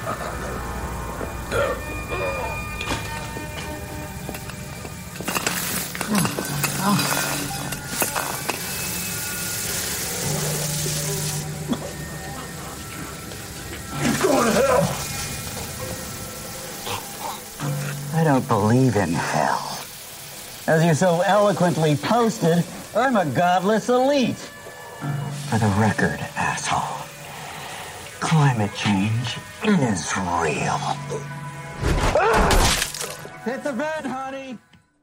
[18.48, 19.80] believe in hell.
[20.68, 22.64] As you so eloquently posted,
[22.96, 24.38] I'm a godless elite.
[25.50, 26.97] For the record, asshole,
[28.28, 30.78] climate change is real.
[33.46, 34.58] Hit the bed, honey.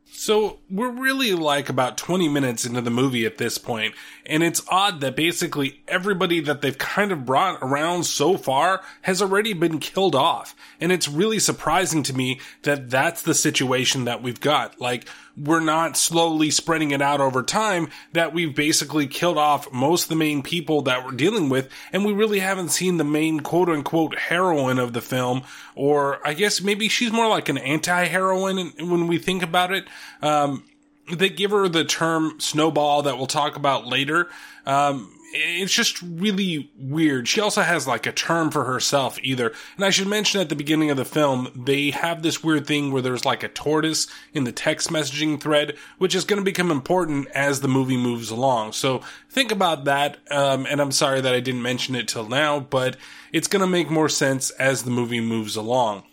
[0.04, 3.94] So we're really like about 20 minutes into the movie at this point,
[4.26, 9.22] and it's odd that basically everybody that they've kind of brought around so far has
[9.22, 10.54] already been killed off.
[10.78, 14.80] And it's really surprising to me that that's the situation that we've got.
[14.82, 20.04] Like, we're not slowly spreading it out over time, that we've basically killed off most
[20.04, 23.40] of the main people that we're dealing with, and we really haven't seen the main
[23.40, 25.42] quote unquote heroine of the film,
[25.74, 29.84] or I guess maybe she's more like an anti-heroine when we think about it.
[30.22, 30.64] Um,
[31.12, 34.28] they give her the term snowball that we'll talk about later.
[34.64, 37.26] Um, it's just really weird.
[37.26, 39.52] She also has like a term for herself either.
[39.76, 42.92] And I should mention at the beginning of the film, they have this weird thing
[42.92, 46.70] where there's like a tortoise in the text messaging thread, which is going to become
[46.70, 48.72] important as the movie moves along.
[48.72, 50.18] So think about that.
[50.30, 52.96] Um, and I'm sorry that I didn't mention it till now, but
[53.32, 56.04] it's going to make more sense as the movie moves along.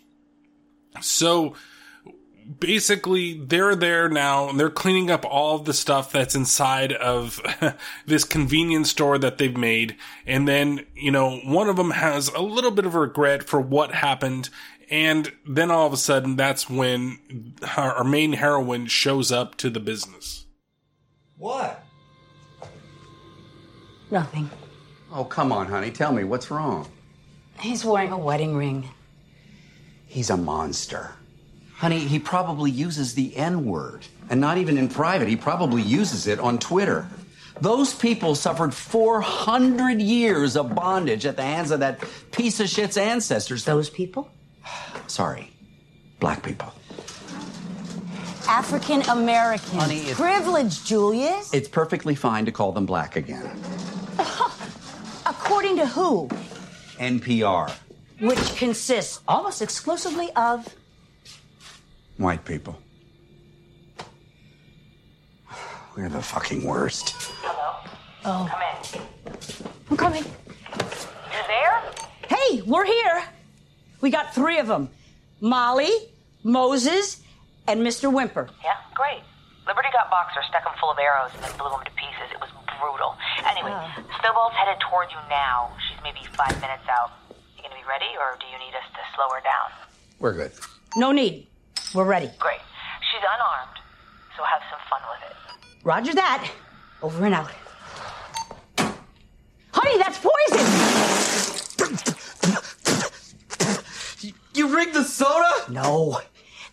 [1.00, 1.54] So,
[2.60, 7.40] basically they're there now and they're cleaning up all of the stuff that's inside of
[8.06, 12.40] this convenience store that they've made and then you know one of them has a
[12.40, 14.48] little bit of regret for what happened
[14.90, 19.70] and then all of a sudden that's when our, our main heroine shows up to
[19.70, 20.46] the business
[21.38, 21.82] What?
[24.10, 24.50] Nothing.
[25.10, 25.90] Oh, come on, honey.
[25.90, 26.86] Tell me, what's wrong?
[27.58, 28.88] He's wearing a wedding ring.
[30.06, 31.12] He's a monster.
[31.82, 34.06] Honey, he probably uses the N word.
[34.30, 37.08] And not even in private, he probably uses it on Twitter.
[37.60, 41.98] Those people suffered 400 years of bondage at the hands of that
[42.30, 43.64] piece of shit's ancestors.
[43.64, 44.30] Those people?
[45.08, 45.50] Sorry,
[46.20, 46.72] black people.
[48.48, 49.80] African American.
[49.80, 51.52] Honey, it's- Privilege, Julius.
[51.52, 53.58] It's perfectly fine to call them black again.
[55.26, 56.28] According to who?
[57.00, 57.72] NPR.
[58.20, 60.72] Which consists almost exclusively of.
[62.22, 62.78] White people.
[65.96, 67.16] We're the fucking worst.
[67.42, 67.82] Hello?
[68.24, 68.46] Oh.
[68.48, 69.66] Come in.
[69.90, 70.22] I'm coming.
[70.22, 71.82] You're there?
[72.30, 73.24] Hey, we're here.
[74.00, 74.88] We got three of them
[75.40, 75.90] Molly,
[76.44, 77.20] Moses,
[77.66, 78.06] and Mr.
[78.06, 78.48] Whymper.
[78.62, 79.26] Yeah, great.
[79.66, 82.30] Liberty got Boxer, stuck him full of arrows, and then blew him to pieces.
[82.30, 83.16] It was brutal.
[83.50, 83.74] Anyway,
[84.22, 85.74] Snowball's headed toward you now.
[85.90, 87.10] She's maybe five minutes out.
[87.56, 89.74] You gonna be ready, or do you need us to slow her down?
[90.20, 90.52] We're good.
[90.94, 91.48] No need.
[91.94, 92.30] We're ready.
[92.38, 92.60] Great.
[93.10, 93.78] She's unarmed,
[94.36, 95.36] so have some fun with it.
[95.84, 96.50] Roger that.
[97.02, 97.50] Over and out.
[99.74, 100.66] Honey, that's poison!
[104.54, 105.50] You rigged the soda?
[105.70, 106.20] No.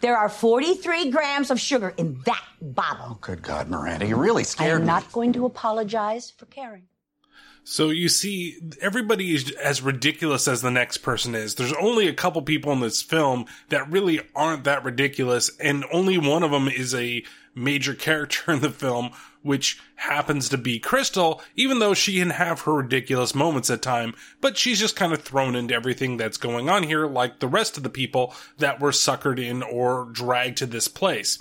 [0.01, 3.05] There are 43 grams of sugar in that bottle.
[3.11, 4.87] Oh, good God, Miranda, you really scared I scared am me.
[4.87, 6.83] not going to apologize for caring.
[7.63, 11.55] So you see, everybody is as ridiculous as the next person is.
[11.55, 16.17] There's only a couple people in this film that really aren't that ridiculous, and only
[16.17, 21.41] one of them is a major character in the film, which happens to be Crystal,
[21.55, 25.21] even though she can have her ridiculous moments at time, but she's just kind of
[25.21, 28.91] thrown into everything that's going on here, like the rest of the people that were
[28.91, 31.37] suckered in or dragged to this place.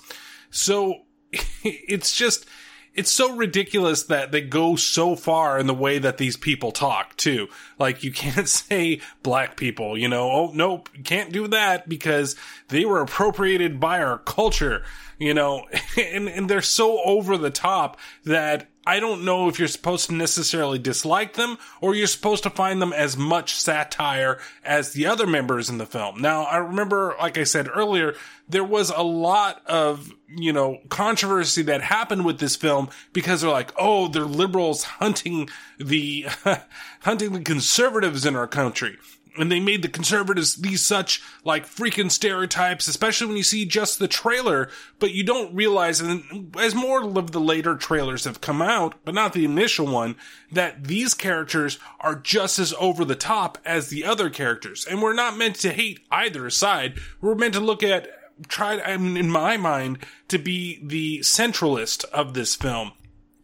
[0.51, 1.01] So
[1.63, 2.45] it's just,
[2.93, 7.15] it's so ridiculous that they go so far in the way that these people talk
[7.17, 7.47] too.
[7.77, 12.35] Like you can't say black people, you know, oh nope, can't do that because
[12.69, 14.83] they were appropriated by our culture,
[15.19, 15.65] you know,
[15.97, 20.15] and, and they're so over the top that I don't know if you're supposed to
[20.15, 25.27] necessarily dislike them or you're supposed to find them as much satire as the other
[25.27, 26.21] members in the film.
[26.21, 28.15] Now, I remember, like I said earlier,
[28.47, 33.51] there was a lot of, you know, controversy that happened with this film because they're
[33.51, 36.27] like, oh, they're liberals hunting the,
[37.01, 38.97] hunting the conservatives in our country
[39.39, 43.99] and they made the conservatives these such like freaking stereotypes, especially when you see just
[43.99, 44.69] the trailer,
[44.99, 49.15] but you don't realize, and as more of the later trailers have come out, but
[49.15, 50.15] not the initial one,
[50.51, 54.85] that these characters are just as over the top as the other characters.
[54.85, 56.99] And we're not meant to hate either side.
[57.21, 58.09] We're meant to look at,
[58.47, 62.91] try, I mean, in my mind, to be the centralist of this film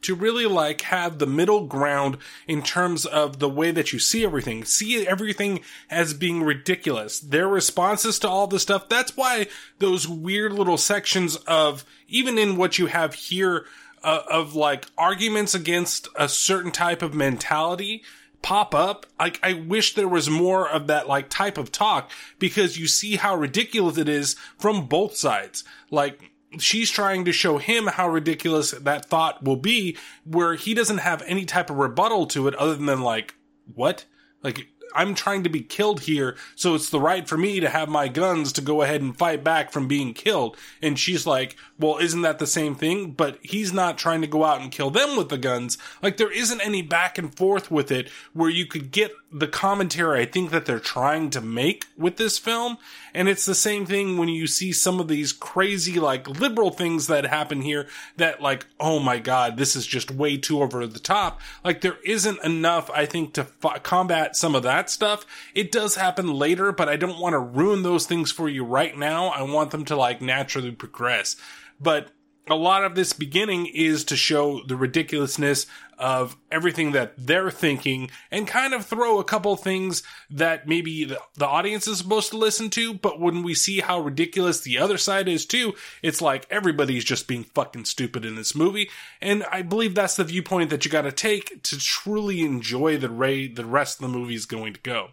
[0.05, 4.25] to really like have the middle ground in terms of the way that you see
[4.25, 4.65] everything.
[4.65, 7.19] See everything as being ridiculous.
[7.19, 8.89] Their responses to all this stuff.
[8.89, 9.47] That's why
[9.79, 13.65] those weird little sections of, even in what you have here,
[14.03, 18.03] uh, of like arguments against a certain type of mentality
[18.45, 19.07] pop up.
[19.19, 23.15] Like, I wish there was more of that, like, type of talk because you see
[23.15, 25.63] how ridiculous it is from both sides.
[25.89, 30.99] Like, she's trying to show him how ridiculous that thought will be, where he doesn't
[30.99, 33.35] have any type of rebuttal to it other than like,
[33.73, 34.05] what?
[34.43, 37.89] Like, I'm trying to be killed here, so it's the right for me to have
[37.89, 40.55] my guns to go ahead and fight back from being killed.
[40.81, 43.11] And she's like, well, isn't that the same thing?
[43.11, 45.77] But he's not trying to go out and kill them with the guns.
[46.01, 50.21] Like, there isn't any back and forth with it where you could get the commentary
[50.21, 52.77] I think that they're trying to make with this film.
[53.13, 57.07] And it's the same thing when you see some of these crazy, like, liberal things
[57.07, 60.99] that happen here that, like, oh my god, this is just way too over the
[60.99, 61.41] top.
[61.65, 65.25] Like, there isn't enough, I think, to f- combat some of that stuff.
[65.53, 68.97] It does happen later, but I don't want to ruin those things for you right
[68.97, 69.27] now.
[69.27, 71.35] I want them to, like, naturally progress.
[71.77, 72.07] But
[72.47, 75.65] a lot of this beginning is to show the ridiculousness
[75.97, 81.19] of everything that they're thinking and kind of throw a couple things that maybe the,
[81.35, 82.93] the, audience is supposed to listen to.
[82.93, 87.27] But when we see how ridiculous the other side is too, it's like everybody's just
[87.27, 88.89] being fucking stupid in this movie.
[89.21, 93.09] And I believe that's the viewpoint that you got to take to truly enjoy the
[93.09, 95.09] ray the rest of the movie is going to go.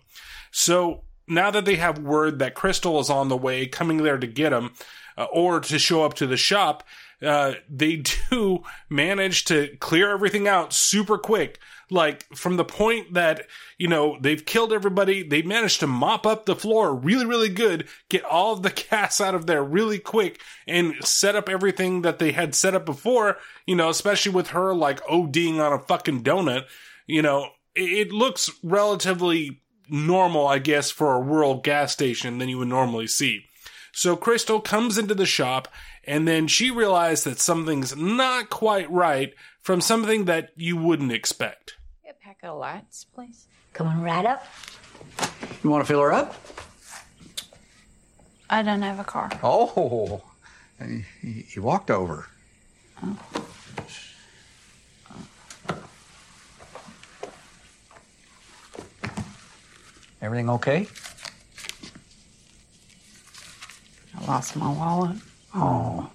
[0.50, 4.26] So now that they have word that Crystal is on the way, coming there to
[4.26, 4.72] get him,
[5.16, 6.84] uh, or to show up to the shop,
[7.22, 11.58] uh, they do manage to clear everything out super quick.
[11.90, 13.46] Like from the point that,
[13.76, 17.86] you know, they've killed everybody, they managed to mop up the floor really, really good,
[18.08, 22.18] get all of the cats out of there really quick and set up everything that
[22.18, 26.22] they had set up before, you know, especially with her like ODing on a fucking
[26.22, 26.64] donut,
[27.06, 32.48] you know, it, it looks relatively normal, I guess, for a rural gas station than
[32.48, 33.44] you would normally see.
[33.92, 35.68] So Crystal comes into the shop
[36.04, 41.76] and then she realized that something's not quite right from something that you wouldn't expect.
[42.08, 43.46] A pack of lights, please.
[43.72, 44.44] Coming right up.
[45.62, 46.34] You want to fill her up?
[48.50, 49.30] I don't have a car.
[49.42, 50.22] Oh,
[50.84, 52.26] he, he- he walked over.
[60.20, 60.86] Everything okay?
[64.16, 65.16] I lost my wallet.
[65.54, 66.10] Oh.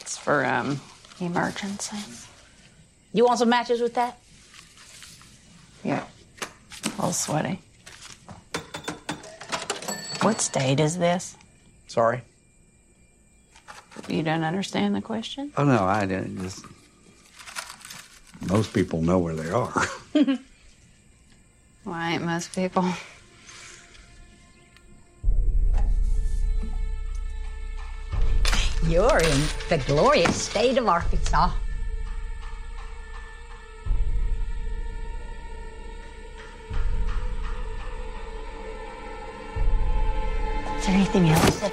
[0.00, 0.80] It's for um
[1.20, 1.96] emergency.
[3.12, 4.18] You want some matches with that?
[5.84, 6.04] Yeah.
[6.84, 7.60] A little sweaty.
[10.22, 11.36] What state is this?
[11.88, 12.22] Sorry.
[14.08, 15.52] You don't understand the question?
[15.56, 16.40] Oh, no, I didn't.
[16.42, 16.64] Just...
[18.48, 19.72] Most people know where they are.
[21.84, 22.84] Why ain't most people?
[28.90, 31.52] You're in the glorious state of Arkansas.
[40.76, 41.70] Is there anything else that...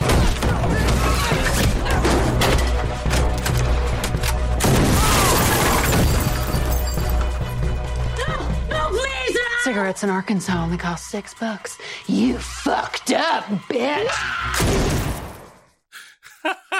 [9.63, 11.79] Cigarettes in Arkansas only cost six bucks.
[12.05, 14.13] You fucked up, bitch.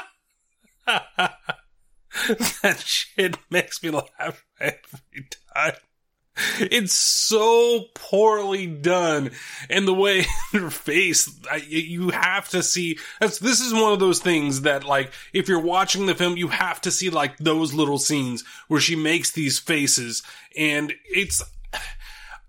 [2.28, 5.74] that shit makes me laugh every time.
[6.60, 9.32] It's so poorly done,
[9.70, 11.30] and the way her face,
[11.68, 13.00] you have to see.
[13.20, 16.80] This is one of those things that, like, if you're watching the film, you have
[16.82, 20.22] to see like those little scenes where she makes these faces,
[20.56, 21.42] and it's.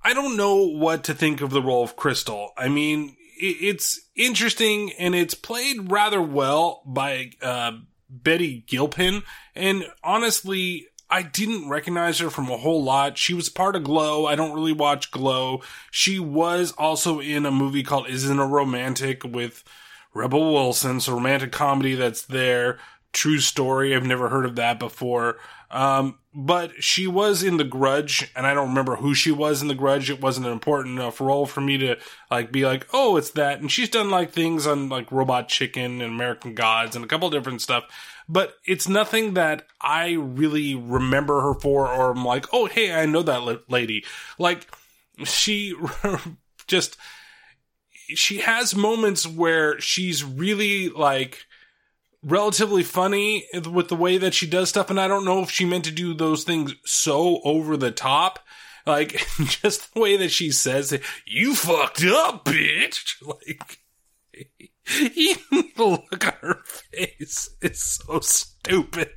[0.04, 2.52] I don't know what to think of the role of Crystal.
[2.56, 7.72] I mean, it's interesting and it's played rather well by uh,
[8.08, 9.22] Betty Gilpin.
[9.54, 13.16] And honestly, I didn't recognize her from a whole lot.
[13.16, 14.26] She was part of Glow.
[14.26, 15.62] I don't really watch Glow.
[15.90, 19.64] She was also in a movie called Isn't It Romantic with
[20.12, 21.00] Rebel Wilson.
[21.00, 22.78] So romantic comedy that's there.
[23.12, 23.94] True story.
[23.94, 25.36] I've never heard of that before.
[25.70, 29.68] Um, but she was in The Grudge, and I don't remember who she was in
[29.68, 30.08] The Grudge.
[30.10, 31.96] It wasn't an important enough role for me to
[32.30, 33.60] like be like, oh, it's that.
[33.60, 37.28] And she's done like things on like Robot Chicken and American Gods and a couple
[37.30, 37.84] different stuff.
[38.28, 43.06] But it's nothing that I really remember her for, or I'm like, oh, hey, I
[43.06, 44.04] know that lady.
[44.38, 44.68] Like
[45.24, 45.74] she
[46.66, 46.96] just
[48.14, 51.46] she has moments where she's really like
[52.22, 55.64] relatively funny with the way that she does stuff and I don't know if she
[55.64, 58.40] meant to do those things so over the top
[58.86, 63.14] like just the way that she says it you fucked up bitch.
[63.22, 63.78] Like
[65.14, 69.10] even the look on her face is so stupid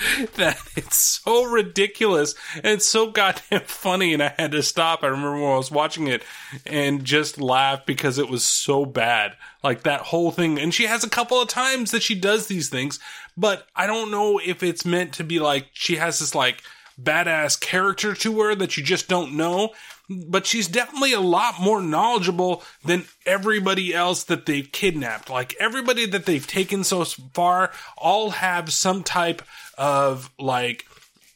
[0.34, 5.02] that it's so ridiculous and it's so goddamn funny and I had to stop.
[5.02, 6.22] I remember when I was watching it
[6.66, 9.36] and just laugh because it was so bad.
[9.62, 10.58] Like that whole thing.
[10.58, 12.98] And she has a couple of times that she does these things,
[13.36, 16.62] but I don't know if it's meant to be like she has this like
[17.00, 19.70] badass character to her that you just don't know.
[20.10, 25.30] But she's definitely a lot more knowledgeable than everybody else that they've kidnapped.
[25.30, 29.40] Like everybody that they've taken so far all have some type
[29.78, 30.86] of like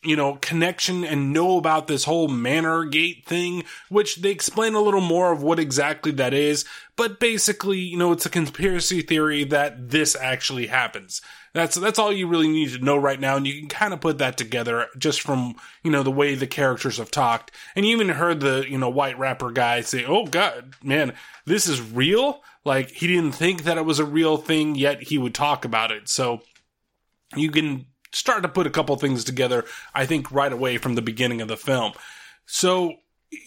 [0.05, 5.01] you know, connection and know about this whole Manorgate thing, which they explain a little
[5.01, 6.65] more of what exactly that is.
[6.97, 11.23] But basically, you know, it's a conspiracy theory that this actually happens.
[11.55, 14.01] That's that's all you really need to know right now, and you can kind of
[14.01, 17.95] put that together just from you know the way the characters have talked, and you
[17.95, 21.15] even heard the you know white rapper guy say, "Oh God, man,
[21.47, 25.17] this is real." Like he didn't think that it was a real thing, yet he
[25.17, 26.09] would talk about it.
[26.09, 26.41] So
[27.37, 31.03] you can start to put a couple things together, I think, right away from the
[31.03, 31.93] beginning of the film.
[32.47, 32.95] So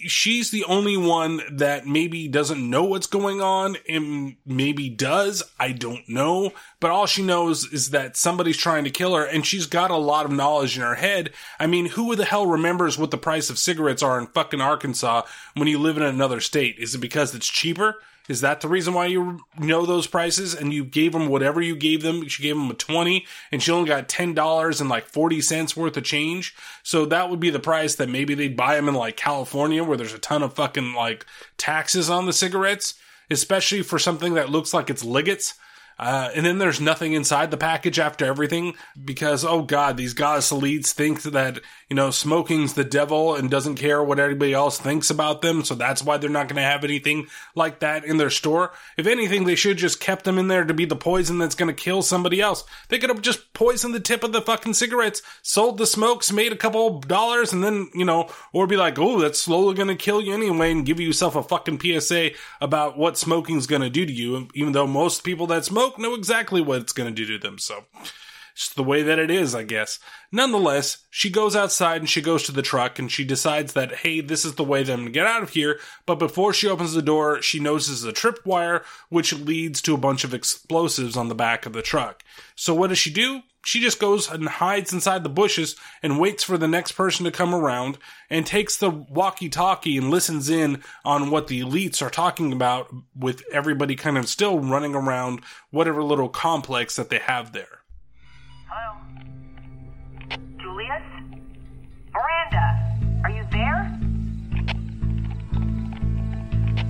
[0.05, 5.43] she's the only one that maybe doesn't know what's going on and maybe does.
[5.59, 6.51] I don't know.
[6.79, 9.97] But all she knows is that somebody's trying to kill her and she's got a
[9.97, 11.31] lot of knowledge in her head.
[11.59, 15.23] I mean, who the hell remembers what the price of cigarettes are in fucking Arkansas
[15.55, 16.77] when you live in another state?
[16.79, 17.97] Is it because it's cheaper?
[18.27, 21.75] Is that the reason why you know those prices and you gave them whatever you
[21.75, 22.27] gave them?
[22.27, 25.97] She gave them a 20 and she only got $10 and like 40 cents worth
[25.97, 26.55] of change.
[26.83, 29.97] So that would be the price that maybe they'd buy them in like California where
[29.97, 31.25] there's a ton of fucking like
[31.57, 32.95] taxes on the cigarettes,
[33.31, 35.53] especially for something that looks like it's ligates.
[35.99, 40.51] Uh, and then there's nothing inside the package after everything because, oh god, these goddess
[40.51, 45.09] elites think that, you know, smoking's the devil and doesn't care what anybody else thinks
[45.09, 45.63] about them.
[45.63, 48.73] So that's why they're not going to have anything like that in their store.
[48.95, 51.73] If anything, they should just kept them in there to be the poison that's going
[51.73, 52.63] to kill somebody else.
[52.89, 56.51] They could have just poisoned the tip of the fucking cigarettes, sold the smokes, made
[56.51, 59.95] a couple dollars, and then, you know, or be like, oh, that's slowly going to
[59.95, 62.31] kill you anyway and give yourself a fucking PSA
[62.61, 64.47] about what smoking's going to do to you.
[64.53, 67.57] Even though most people that smoke know exactly what it's going to do to them.
[67.59, 67.85] So
[68.53, 69.99] it's the way that it is, I guess.
[70.31, 74.19] Nonetheless, she goes outside and she goes to the truck and she decides that, hey,
[74.19, 75.79] this is the way that I'm going to get out of here.
[76.07, 80.23] But before she opens the door, she notices a tripwire, which leads to a bunch
[80.23, 82.23] of explosives on the back of the truck.
[82.55, 83.43] So what does she do?
[83.67, 87.31] She just goes and hides inside the bushes and waits for the next person to
[87.31, 87.97] come around
[88.29, 92.87] and takes the walkie talkie and listens in on what the elites are talking about
[93.13, 97.81] with everybody kind of still running around whatever little complex that they have there.
[98.69, 98.95] Hello?
[100.61, 101.03] Julius?
[102.13, 103.99] Miranda, are you there?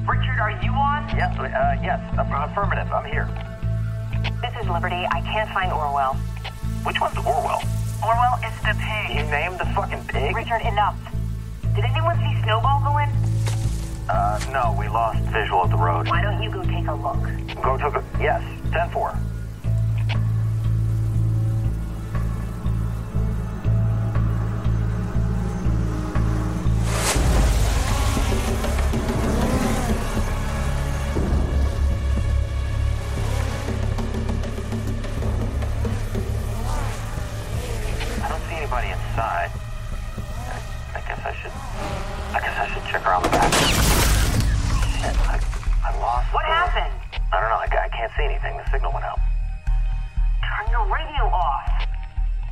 [0.08, 1.10] Richard, are you on?
[1.18, 2.92] Yes, uh, yes, affirmative.
[2.92, 3.28] I'm here.
[4.44, 5.08] This is Liberty.
[5.12, 6.16] I can't find Orwell.
[6.88, 7.62] Which one's Orwell?
[8.02, 9.18] Orwell is the pig.
[9.18, 10.34] You named the fucking pig?
[10.34, 10.96] Richard, enough.
[11.76, 13.10] Did anyone see Snowball go in?
[14.08, 16.08] Uh, no, we lost visual of the road.
[16.08, 17.20] Why don't you go take a look?
[17.62, 18.90] Go to, yes, 10
[47.98, 48.56] can't see anything.
[48.58, 49.20] The signal went out.
[50.46, 51.88] Turn your radio off.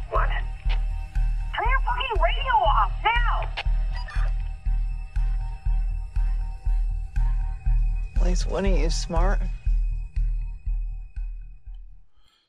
[0.09, 0.27] What?
[0.27, 3.49] Turn your fucking radio off now.
[8.15, 9.39] At least one of you is smart.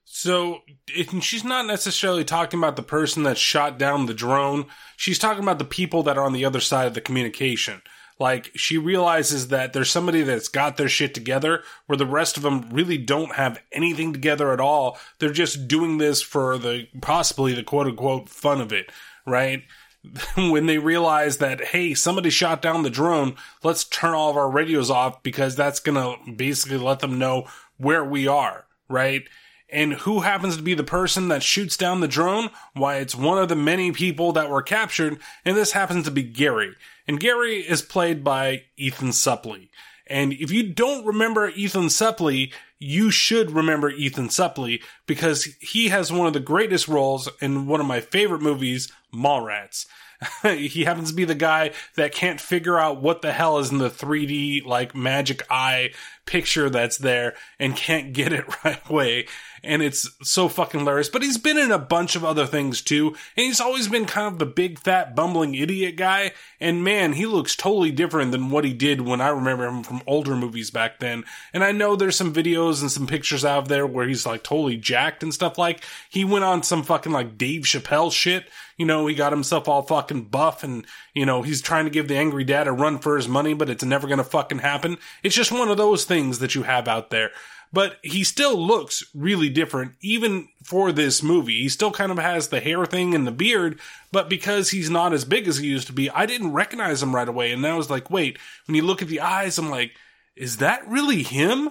[0.05, 4.67] So it, she's not necessarily talking about the person that shot down the drone.
[4.97, 7.83] She's talking about the people that are on the other side of the communication.
[8.19, 12.43] Like she realizes that there's somebody that's got their shit together where the rest of
[12.43, 14.99] them really don't have anything together at all.
[15.19, 18.91] They're just doing this for the possibly the quote unquote fun of it,
[19.27, 19.65] right?
[20.37, 24.51] when they realize that hey, somebody shot down the drone, let's turn all of our
[24.51, 27.47] radios off because that's going to basically let them know
[27.77, 29.29] where we are, right?
[29.69, 32.51] And who happens to be the person that shoots down the drone?
[32.75, 36.23] Why, it's one of the many people that were captured, and this happens to be
[36.23, 36.75] Gary.
[37.07, 39.69] And Gary is played by Ethan Suplee.
[40.07, 46.13] And if you don't remember Ethan Suplee, you should remember Ethan Suplee because he has
[46.13, 49.87] one of the greatest roles in one of my favorite movies, Mallrats.
[50.43, 53.79] he happens to be the guy that can't figure out what the hell is in
[53.79, 55.91] the 3D like magic eye
[56.25, 59.27] picture that's there and can't get it right away.
[59.67, 61.09] And it's so fucking hilarious.
[61.09, 63.09] But he's been in a bunch of other things too.
[63.37, 66.33] And he's always been kind of the big fat bumbling idiot guy.
[66.61, 70.03] And man, he looks totally different than what he did when I remember him from
[70.07, 71.25] older movies back then.
[71.53, 74.43] And I know there's some videos and some pictures out of there where he's like
[74.43, 78.49] totally jacked and stuff like he went on some fucking like Dave Chappelle shit.
[78.77, 82.09] You know, he got himself all fucking buff and, you know, he's trying to give
[82.09, 84.99] the angry dad a run for his money, but it's never gonna fucking happen.
[85.23, 87.31] It's just one of those things that you have out there.
[87.77, 91.61] But he still looks really different, even for this movie.
[91.61, 93.79] He still kind of has the hair thing and the beard,
[94.11, 97.15] but because he's not as big as he used to be, I didn't recognize him
[97.15, 97.53] right away.
[97.53, 99.93] And I was like, wait, when you look at the eyes, I'm like,
[100.35, 101.69] is that really him?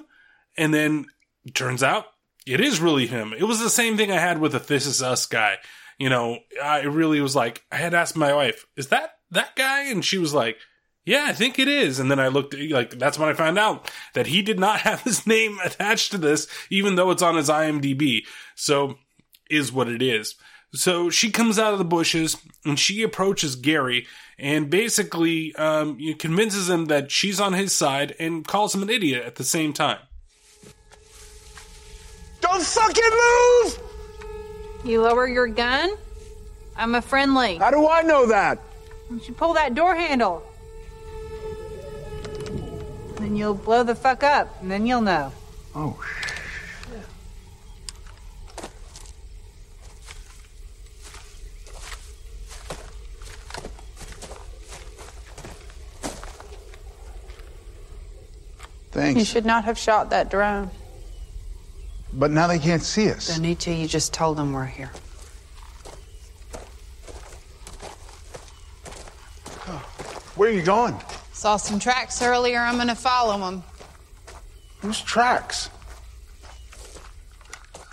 [0.56, 1.08] And then
[1.56, 2.06] turns out
[2.46, 3.34] it is really him.
[3.36, 5.58] It was the same thing I had with the This Is Us guy.
[5.98, 9.86] You know, I really was like, I had asked my wife, is that that guy?
[9.86, 10.58] And she was like,
[11.06, 12.00] yeah, I think it is.
[12.00, 15.02] And then I looked, like, that's when I found out that he did not have
[15.02, 18.26] his name attached to this, even though it's on his IMDb.
[18.56, 18.98] So,
[19.50, 20.36] is what it is.
[20.74, 24.06] So she comes out of the bushes and she approaches Gary
[24.38, 29.24] and basically um, convinces him that she's on his side and calls him an idiot
[29.26, 30.00] at the same time.
[32.42, 33.04] Don't fucking
[33.64, 33.80] move!
[34.84, 35.96] You lower your gun?
[36.76, 37.56] I'm a friendly.
[37.56, 38.60] How do I know that?
[39.10, 40.44] You should pull that door handle.
[43.26, 45.32] Then you'll blow the fuck up, and then you'll know.
[45.74, 45.98] Oh,
[46.92, 47.02] You
[58.92, 59.20] Thanks.
[59.20, 60.70] You should not have shot that drone.
[62.14, 63.30] But now they can't see us.
[63.30, 63.74] Don't need to.
[63.74, 64.92] You just told them we're here.
[70.36, 70.96] Where are you going?
[71.46, 72.58] Saw some tracks earlier.
[72.58, 73.64] I'm gonna follow them.
[74.80, 75.70] Whose tracks?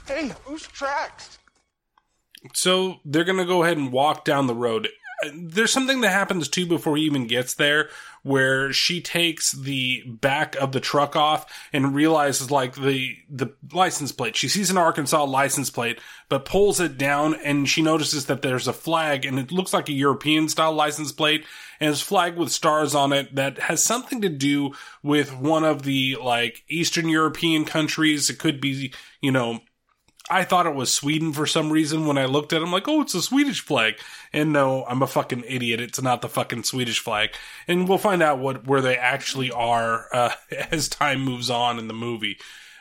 [0.08, 1.38] Hey, whose tracks?
[2.54, 4.88] So they're going to go ahead and walk down the road.
[5.22, 7.90] Uh, There's something that happens too before he even gets there
[8.22, 14.12] where she takes the back of the truck off and realizes like the the license
[14.12, 14.36] plate.
[14.36, 18.68] She sees an Arkansas license plate but pulls it down and she notices that there's
[18.68, 21.44] a flag and it looks like a European style license plate
[21.80, 25.82] and it's flagged with stars on it that has something to do with one of
[25.82, 28.30] the like Eastern European countries.
[28.30, 29.60] It could be, you know,
[30.32, 32.64] I thought it was Sweden for some reason when I looked at it.
[32.64, 33.96] I'm like, oh, it's a Swedish flag.
[34.32, 35.78] And no, I'm a fucking idiot.
[35.78, 37.34] It's not the fucking Swedish flag.
[37.68, 40.30] And we'll find out what, where they actually are, uh,
[40.70, 42.38] as time moves on in the movie.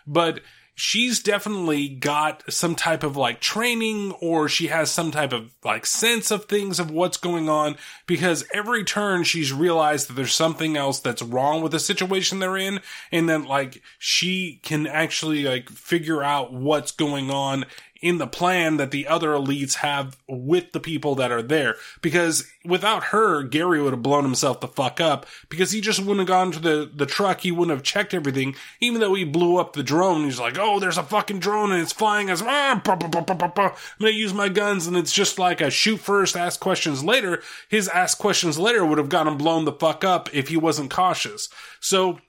[0.08, 0.39] But
[0.74, 5.86] she's definitely got some type of like training or she has some type of like
[5.86, 7.76] sense of things of what's going on
[8.07, 12.57] because every turn she's realized that there's something else that's wrong with the situation they're
[12.57, 12.80] in
[13.11, 17.65] and then like she can actually like figure out what's going on
[18.02, 21.76] in the plan that the other elites have with the people that are there.
[22.02, 26.20] Because without her, Gary would have blown himself the fuck up because he just wouldn't
[26.20, 27.41] have gone to the, the truck.
[27.41, 30.24] He wouldn't have checked everything, even though he blew up the drone.
[30.24, 32.72] He's like, oh, there's a fucking drone and it's flying as, ah.
[32.72, 34.88] I'm going to use my guns.
[34.88, 37.41] And it's just like a shoot first, ask questions later.
[37.70, 40.91] His ask questions later would have got him blown the fuck up if he wasn't
[40.91, 41.49] cautious.
[41.80, 42.20] So,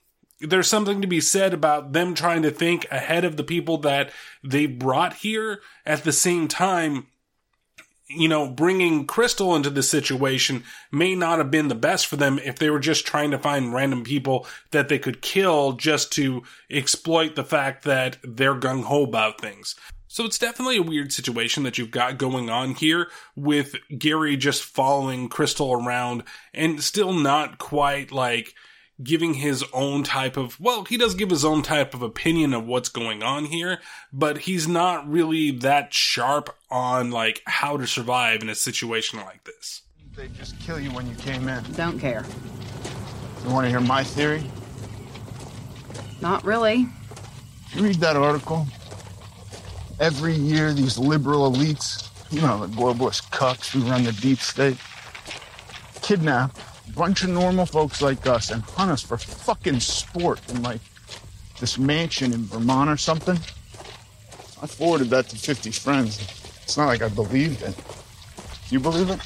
[0.47, 4.11] there's something to be said about them trying to think ahead of the people that
[4.43, 5.61] they brought here.
[5.85, 7.07] At the same time
[8.15, 12.39] you know bringing crystal into the situation may not have been the best for them
[12.39, 16.43] if they were just trying to find random people that they could kill just to
[16.69, 19.75] exploit the fact that they're gung-ho about things.
[20.07, 24.63] So it's definitely a weird situation that you've got going on here with Gary just
[24.63, 26.23] following Crystal around
[26.53, 28.53] and still not quite like
[29.01, 32.65] giving his own type of well he does give his own type of opinion of
[32.65, 33.79] what's going on here
[34.11, 39.43] but he's not really that sharp on like how to survive in a situation like
[39.45, 39.81] this
[40.15, 41.63] They just kill you when you came in.
[41.73, 42.23] Don't care.
[43.43, 44.43] You want to hear my theory?
[46.21, 46.87] Not really.
[47.73, 48.67] You read that article?
[49.99, 54.77] Every year, these liberal elites, you know, the globalist cucks who run the deep state,
[56.01, 56.61] kidnap a
[56.95, 60.81] bunch of normal folks like us and hunt us for fucking sport in like
[61.59, 63.37] this mansion in Vermont or something.
[64.61, 66.19] I forwarded that to 50 friends.
[66.63, 67.75] It's not like I believed it.
[68.69, 69.19] You believe it?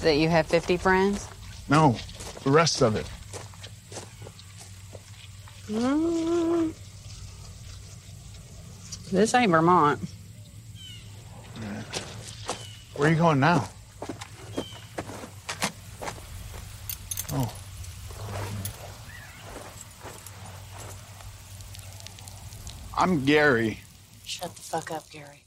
[0.00, 1.28] That you have 50 friends?
[1.68, 1.96] No,
[2.42, 3.06] the rest of it.
[5.68, 6.74] Mm.
[9.10, 10.00] This ain't Vermont.
[12.96, 13.68] Where are you going now?
[22.96, 23.80] I'm Gary.
[24.24, 25.44] Shut the fuck up, Gary.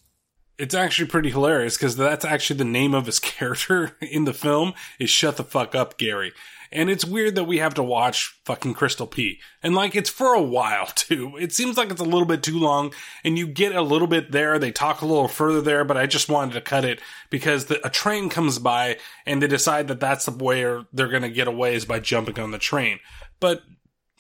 [0.58, 4.74] it's actually pretty hilarious because that's actually the name of his character in the film
[5.00, 6.34] is shut the fuck up gary.
[6.70, 9.40] And it's weird that we have to watch fucking crystal p.
[9.64, 11.38] And like it's for a while too.
[11.38, 12.94] It seems like it's a little bit too long
[13.24, 14.60] and you get a little bit there.
[14.60, 17.86] They talk a little further there but i just wanted to cut it because the,
[17.86, 21.48] a train comes by and they decide that that's the way they're going to get
[21.48, 23.00] away is by jumping on the train.
[23.40, 23.62] But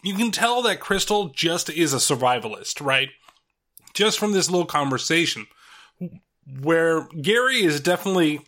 [0.07, 3.09] you can tell that crystal just is a survivalist right
[3.93, 5.47] just from this little conversation
[6.61, 8.41] where Gary is definitely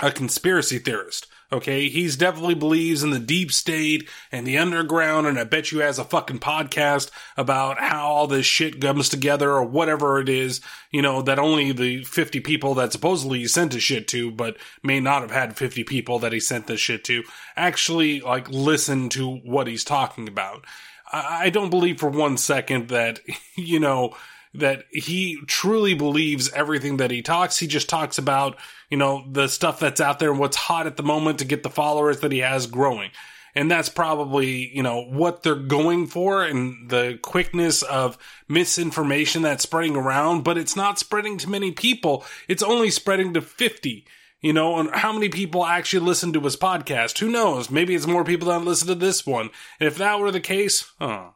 [0.00, 1.26] a conspiracy theorist.
[1.50, 5.78] Okay, he's definitely believes in the deep state and the underground, and I bet you
[5.78, 10.60] has a fucking podcast about how all this shit comes together or whatever it is.
[10.90, 14.58] You know that only the fifty people that supposedly he sent the shit to, but
[14.82, 17.22] may not have had fifty people that he sent this shit to,
[17.56, 20.66] actually like listen to what he's talking about.
[21.10, 23.20] I, I don't believe for one second that
[23.56, 24.14] you know
[24.58, 27.58] that he truly believes everything that he talks.
[27.58, 28.56] He just talks about,
[28.90, 31.62] you know, the stuff that's out there and what's hot at the moment to get
[31.62, 33.10] the followers that he has growing.
[33.54, 39.64] And that's probably, you know, what they're going for and the quickness of misinformation that's
[39.64, 42.24] spreading around, but it's not spreading to many people.
[42.46, 44.06] It's only spreading to 50.
[44.40, 47.18] You know, and how many people actually listen to his podcast?
[47.18, 47.70] Who knows?
[47.70, 49.50] Maybe it's more people that listen to this one.
[49.80, 51.34] And if that were the case, oh,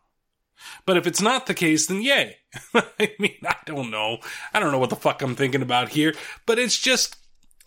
[0.86, 2.36] but if it's not the case, then yay.
[2.74, 4.18] I mean, I don't know.
[4.52, 6.14] I don't know what the fuck I'm thinking about here,
[6.46, 7.16] but it's just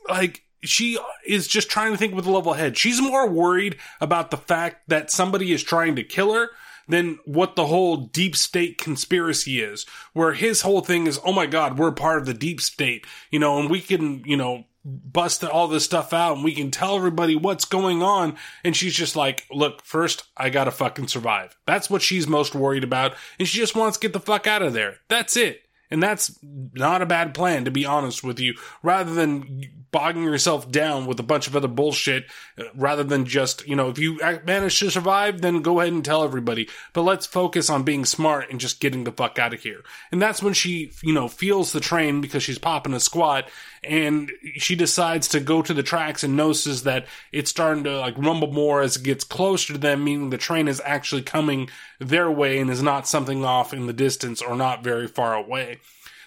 [0.08, 2.78] like she is just trying to think with a level head.
[2.78, 6.50] She's more worried about the fact that somebody is trying to kill her
[6.88, 11.46] than what the whole deep state conspiracy is, where his whole thing is, oh my
[11.46, 15.44] god, we're part of the deep state, you know, and we can, you know, bust
[15.44, 18.38] all this stuff out and we can tell everybody what's going on.
[18.64, 21.58] And she's just like, look, first, I gotta fucking survive.
[21.66, 23.16] That's what she's most worried about.
[23.40, 24.98] And she just wants to get the fuck out of there.
[25.08, 25.64] That's it.
[25.92, 30.70] And that's not a bad plan, to be honest with you, rather than bogging yourself
[30.70, 32.26] down with a bunch of other bullshit,
[32.60, 36.04] uh, rather than just, you know, if you manage to survive, then go ahead and
[36.04, 36.68] tell everybody.
[36.92, 39.86] But let's focus on being smart and just getting the fuck out of here.
[40.12, 43.48] And that's when she, you know, feels the train because she's popping a squat
[43.86, 48.18] and she decides to go to the tracks and notices that it's starting to like
[48.18, 51.70] rumble more as it gets closer to them, meaning the train is actually coming
[52.02, 55.80] their way and is not something off in the distance or not very far away.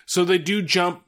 [0.07, 1.03] So they do jump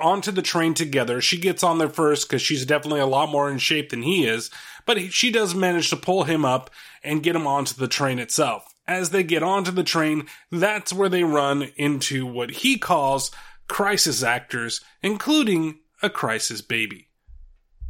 [0.00, 1.20] onto the train together.
[1.20, 4.26] She gets on there first because she's definitely a lot more in shape than he
[4.26, 4.50] is,
[4.84, 6.70] but he, she does manage to pull him up
[7.02, 8.74] and get him onto the train itself.
[8.88, 13.30] As they get onto the train, that's where they run into what he calls
[13.68, 17.08] crisis actors, including a crisis baby.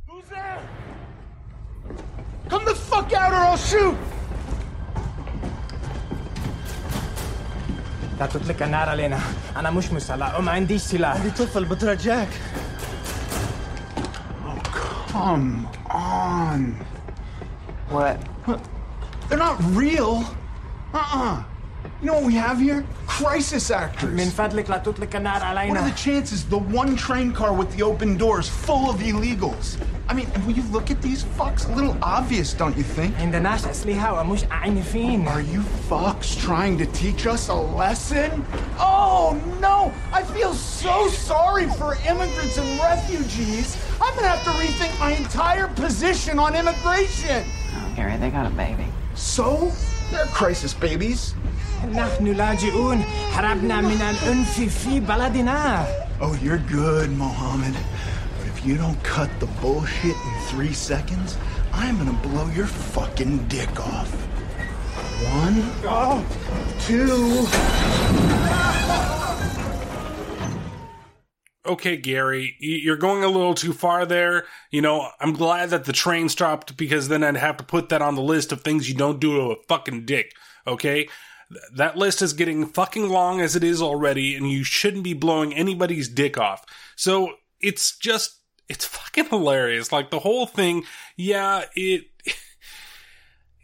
[0.08, 0.68] Who's there?
[2.48, 3.96] Come the fuck out or I'll shoot!
[8.20, 9.18] لا تطلق النار علينا
[9.56, 12.28] أنا مش مسلح وما عنديش سلاح عندي طفل بترجاك
[15.12, 16.60] Come on.
[17.88, 18.18] What?
[19.28, 20.24] They're not real.
[20.92, 21.42] Uh-uh.
[22.01, 22.83] You know what we have here?
[23.07, 24.09] Crisis actors.
[24.19, 27.75] من فضلك لا تطلق النار What علينا are the chances the one train car with
[27.75, 29.77] the open doors full of illegals?
[30.09, 33.15] I mean, when you look at these fucks, a little obvious, don't you think?
[33.15, 38.45] عندناش أسلحة ومش عنيفين Are you fucks trying to teach us a lesson?
[38.79, 39.91] Oh no!
[40.11, 43.77] I feel so sorry for immigrants and refugees.
[44.01, 47.45] I'm gonna have to rethink my entire position on immigration.
[47.75, 48.87] Oh, Gary, they got a baby.
[49.13, 49.71] So?
[50.11, 51.33] They're crisis babies.
[51.95, 55.85] نحن لاجئون هربنا من العنف في بلدنا
[56.23, 57.73] Oh, you're good, Mohammed.
[58.37, 61.35] But if you don't cut the bullshit in three seconds,
[61.73, 64.11] I'm gonna blow your fucking dick off.
[65.41, 65.57] One,
[66.87, 67.47] two.
[71.65, 74.45] okay, Gary, y- you're going a little too far there.
[74.71, 78.01] You know, I'm glad that the train stopped because then I'd have to put that
[78.01, 80.33] on the list of things you don't do to a fucking dick.
[80.67, 81.07] Okay?
[81.50, 85.14] Th- That list is getting fucking long as it is already, and you shouldn't be
[85.14, 86.64] blowing anybody's dick off.
[86.96, 89.92] So it's just, it's fucking hilarious.
[89.92, 90.84] Like the whole thing,
[91.16, 92.04] yeah, it,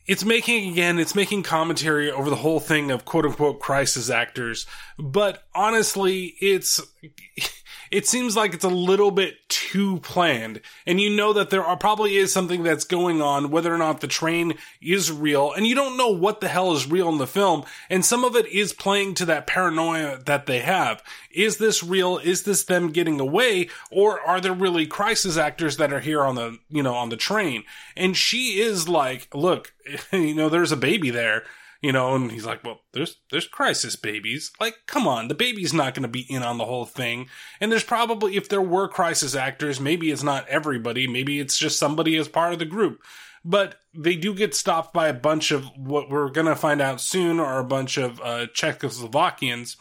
[0.07, 4.67] it's making again it's making commentary over the whole thing of quote unquote crisis actors
[4.99, 6.81] but honestly it's
[7.93, 10.63] it seems like it's a little bit too planned.
[10.87, 14.01] And you know that there are probably is something that's going on whether or not
[14.01, 15.53] the train is real.
[15.53, 17.65] And you don't know what the hell is real in the film.
[17.91, 21.03] And some of it is playing to that paranoia that they have.
[21.31, 22.17] Is this real?
[22.17, 23.69] Is this them getting away?
[23.91, 27.17] Or are there really crisis actors that are here on the you know on the
[27.19, 27.65] train?
[27.95, 29.75] And she is like look
[30.13, 31.45] you know there's a baby there
[31.83, 34.53] you know and he's like well there's there's crisis babies.
[34.61, 37.29] Like come on the baby's not going to be in on the whole thing.
[37.61, 41.79] And there's probably if there were crisis actors maybe it's not everybody maybe it's just
[41.79, 43.03] somebody as part of the group.
[43.45, 47.01] But they do get stopped by a bunch of what we're going to find out
[47.01, 49.77] soon are a bunch of uh, Czechoslovakians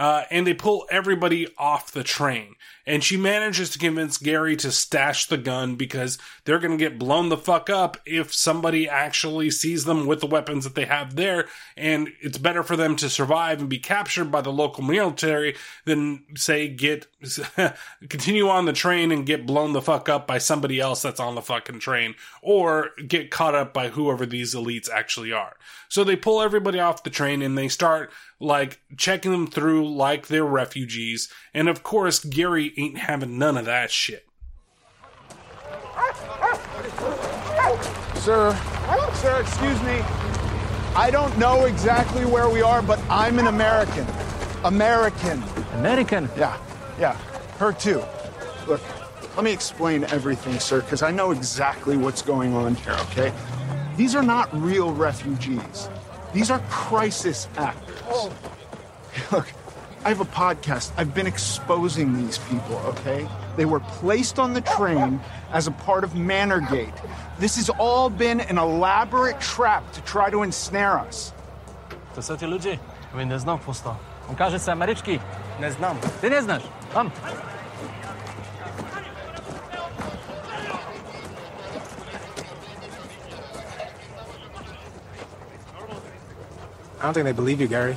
[0.00, 2.54] uh, and they pull everybody off the train.
[2.86, 6.98] And she manages to convince Gary to stash the gun because they're going to get
[6.98, 11.16] blown the fuck up if somebody actually sees them with the weapons that they have
[11.16, 11.48] there.
[11.76, 16.24] And it's better for them to survive and be captured by the local military than,
[16.34, 17.06] say, get,
[18.08, 21.34] continue on the train and get blown the fuck up by somebody else that's on
[21.34, 25.56] the fucking train or get caught up by whoever these elites actually are.
[25.90, 28.10] So they pull everybody off the train and they start
[28.40, 31.30] like checking them through like they're refugees.
[31.54, 34.26] And of course, Gary ain't having none of that shit.
[38.14, 38.58] Sir,
[39.14, 40.02] sir, excuse me.
[40.96, 44.06] I don't know exactly where we are, but I'm an American.
[44.64, 45.42] American.
[45.74, 46.28] American?
[46.36, 46.58] Yeah,
[46.98, 47.16] yeah.
[47.58, 48.02] Her too.
[48.66, 48.80] Look,
[49.36, 53.32] let me explain everything, sir, because I know exactly what's going on here, okay?
[53.96, 55.88] These are not real refugees.
[56.32, 58.30] These are crisis actors.
[59.32, 59.48] Look,
[60.04, 60.92] I have a podcast.
[60.96, 63.26] I've been exposing these people, okay?
[63.56, 65.20] They were placed on the train
[65.52, 66.94] as a part of Manorgate.
[67.38, 71.32] This has all been an elaborate trap to try to ensnare us.
[72.14, 72.78] To są ci ludzie?
[73.14, 73.96] My nie znam pusto.
[74.28, 75.20] On kaže se američki.
[75.60, 75.96] Ne znam.
[76.20, 76.62] Ty ne znaš?
[76.94, 77.10] Tam.
[87.00, 87.96] I don't think they believe you, Gary.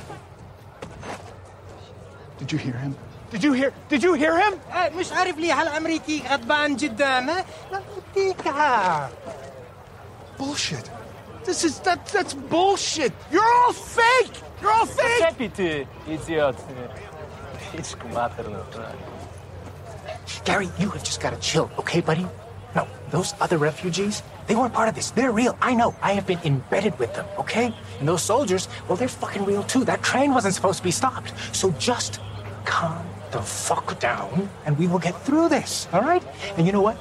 [2.38, 2.96] Did you hear him?
[3.30, 4.54] Did you hear Did you hear him?
[4.72, 7.22] Eh, مش عارف ليه هالامريكي غضبان جدا eh?
[7.22, 9.08] ما
[10.38, 10.90] Bullshit.
[11.44, 13.12] This is that that's bullshit.
[13.30, 14.36] You're all fake.
[14.60, 15.20] You're all fake.
[15.20, 16.56] Deputy, idiot.
[17.78, 18.64] Hiç kumatırlı.
[20.44, 22.26] Gary, you have just got to chill, okay, buddy?
[22.76, 25.10] No, those other refugees, they weren't part of this.
[25.10, 25.56] They're real.
[25.60, 25.94] I know.
[26.02, 27.74] I have been embedded with them, okay?
[27.98, 29.84] And those soldiers, well, they're fucking real too.
[29.84, 31.32] That train wasn't supposed to be stopped.
[31.52, 32.20] So just
[32.64, 36.22] calm the fuck down and we will get through this, all right?
[36.56, 36.98] And you know what?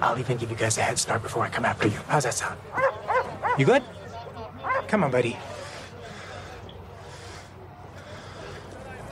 [0.00, 1.98] I'll even give you guys a head start before I come after you.
[2.08, 2.58] How's that sound?
[3.58, 3.82] You good?
[4.88, 5.36] Come on, buddy.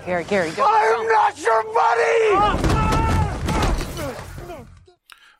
[0.04, 0.64] Gary, Gary, go.
[0.66, 2.34] I'm not your buddy.
[2.34, 2.99] Ah!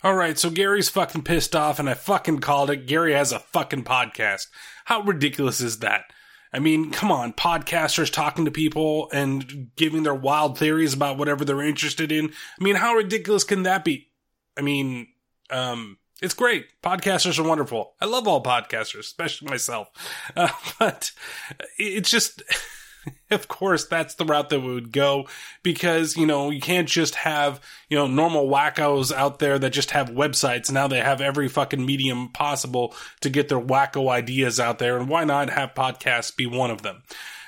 [0.02, 2.86] All right, so Gary's fucking pissed off, and I fucking called it.
[2.86, 4.46] Gary has a fucking podcast.
[4.86, 6.04] How ridiculous is that?
[6.54, 11.44] I mean, come on, podcasters talking to people and giving their wild theories about whatever
[11.44, 12.32] they're interested in.
[12.58, 14.08] I mean, how ridiculous can that be?
[14.56, 15.08] I mean,
[15.50, 16.66] um, it's great.
[16.82, 17.92] Podcasters are wonderful.
[18.00, 19.88] I love all podcasters, especially myself.
[20.34, 20.48] Uh,
[20.78, 21.12] but
[21.76, 22.42] it's just,
[23.30, 25.26] of course, that's the route that we would go
[25.62, 29.92] because, you know, you can't just have, you know, normal wackos out there that just
[29.92, 30.70] have websites.
[30.70, 34.98] Now they have every fucking medium possible to get their wacko ideas out there.
[34.98, 37.02] And why not have podcasts be one of them?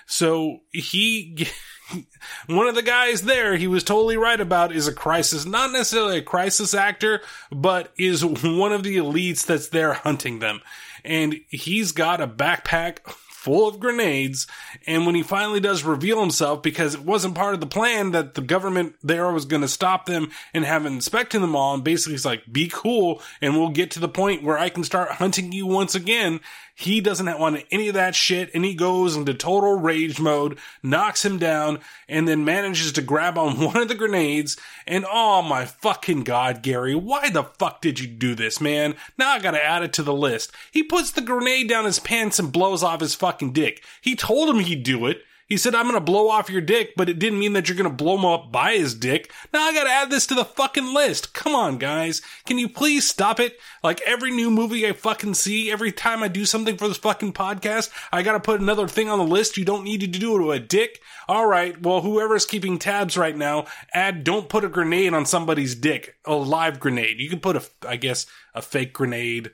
[0.06, 1.48] So he,
[2.46, 6.18] one of the guys there, he was totally right about is a crisis, not necessarily
[6.18, 7.20] a crisis actor,
[7.50, 10.60] but is one of the elites that's there hunting them.
[11.04, 12.98] And he's got a backpack
[13.42, 14.46] full of grenades.
[14.86, 18.34] And when he finally does reveal himself, because it wasn't part of the plan that
[18.34, 22.12] the government there was going to stop them and have inspecting them all, and basically
[22.12, 25.50] he's like, be cool, and we'll get to the point where I can start hunting
[25.50, 26.40] you once again.
[26.74, 31.24] He doesn't want any of that shit, and he goes into total rage mode, knocks
[31.24, 34.56] him down, and then manages to grab on one of the grenades.
[34.86, 38.94] And oh my fucking god, Gary, why the fuck did you do this, man?
[39.18, 40.52] Now I gotta add it to the list.
[40.70, 43.82] He puts the grenade down his pants and blows off his fucking dick.
[44.00, 45.22] He told him he'd do it.
[45.52, 47.90] He said, I'm gonna blow off your dick, but it didn't mean that you're gonna
[47.90, 49.30] blow him up by his dick.
[49.52, 51.34] Now I gotta add this to the fucking list.
[51.34, 52.22] Come on, guys.
[52.46, 53.58] Can you please stop it?
[53.82, 57.34] Like every new movie I fucking see, every time I do something for this fucking
[57.34, 59.58] podcast, I gotta put another thing on the list.
[59.58, 61.02] You don't need to do it to a dick.
[61.28, 66.16] Alright, well, whoever's keeping tabs right now, add don't put a grenade on somebody's dick.
[66.24, 67.20] A live grenade.
[67.20, 69.50] You can put a, I guess, a fake grenade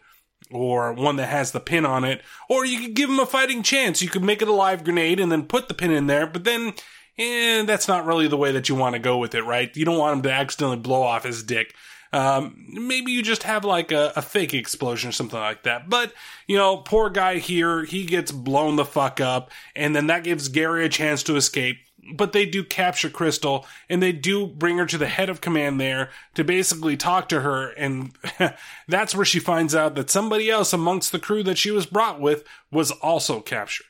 [0.51, 3.63] or one that has the pin on it, or you could give him a fighting
[3.63, 4.03] chance.
[4.03, 6.45] You could make it a live grenade and then put the pin in there, but
[6.45, 6.75] then,
[7.19, 9.77] eh, that's not really the way that you want to go with it, right?
[9.77, 11.75] You don't want him to accidentally blow off his dick.
[12.13, 15.91] Um, maybe you just have like a, a fake explosion or something like that.
[15.91, 16.15] But,
[16.47, 20.49] you know, poor guy here, he gets blown the fuck up, and then that gives
[20.49, 21.79] Gary a chance to escape
[22.13, 25.81] but they do capture Crystal and they do bring her to the head of command
[25.81, 27.71] there to basically talk to her.
[27.71, 28.13] And
[28.89, 32.21] that's where she finds out that somebody else amongst the crew that she was brought
[32.21, 33.87] with was also captured.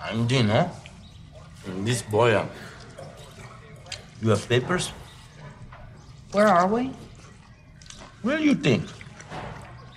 [0.00, 0.70] I'm Dino.
[1.66, 2.48] And this boy, um,
[4.20, 4.88] you have papers?
[6.32, 6.90] Where are we?
[8.22, 8.84] Where do you think?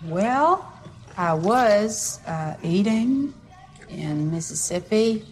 [0.03, 0.71] Well,
[1.17, 3.33] I was uh, eating
[3.89, 5.25] in Mississippi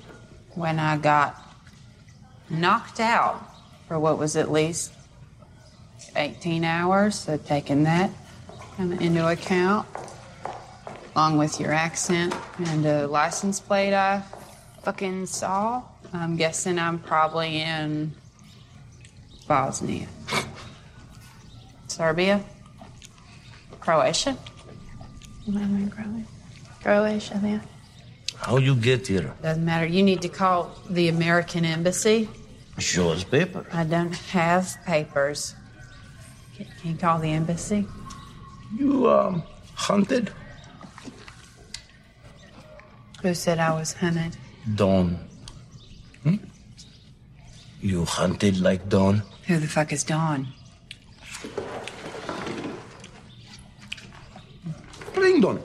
[0.56, 1.36] when I got
[2.50, 3.44] knocked out
[3.88, 4.92] for what was at least
[6.16, 7.16] 18 hours.
[7.16, 8.10] So taking that
[8.80, 9.88] into account,
[11.16, 14.24] along with your accent and a license plate I
[14.84, 15.84] fucking saw,
[16.14, 18.14] I'm guessing I'm probably in
[19.48, 20.08] Bosnia,
[21.88, 22.44] Serbia,
[23.80, 24.38] Croatia.
[26.82, 27.40] Croatia?
[27.42, 27.62] Then.
[28.38, 29.34] How you get here?
[29.42, 29.86] Doesn't matter.
[29.86, 32.30] You need to call the American Embassy.
[32.78, 33.66] Show us paper.
[33.72, 35.56] I don't have papers.
[36.56, 37.88] Can can you call the embassy?
[38.78, 39.44] You, um,
[39.74, 40.32] hunted?
[43.22, 44.38] Who said I was hunted?
[44.76, 45.18] Don.
[46.24, 46.36] Hmm?
[47.82, 49.24] You hunted like Don?
[49.48, 50.48] Who the fuck is Don?
[55.14, 55.62] Bring Don.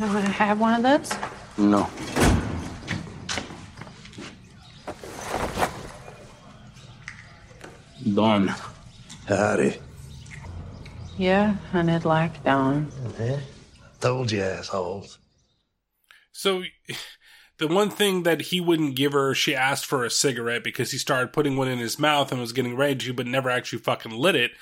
[0.00, 1.18] I want to have one of those.
[1.58, 1.90] No.
[8.14, 8.54] Don.
[9.26, 9.78] Howdy.
[11.16, 12.86] Yeah, hunted like Don.
[12.86, 13.40] Mm-hmm.
[14.00, 15.18] Told you, assholes.
[16.30, 16.62] So
[17.58, 20.98] the one thing that he wouldn't give her, she asked for a cigarette because he
[20.98, 24.12] started putting one in his mouth and was getting ready to, but never actually fucking
[24.12, 24.52] lit it.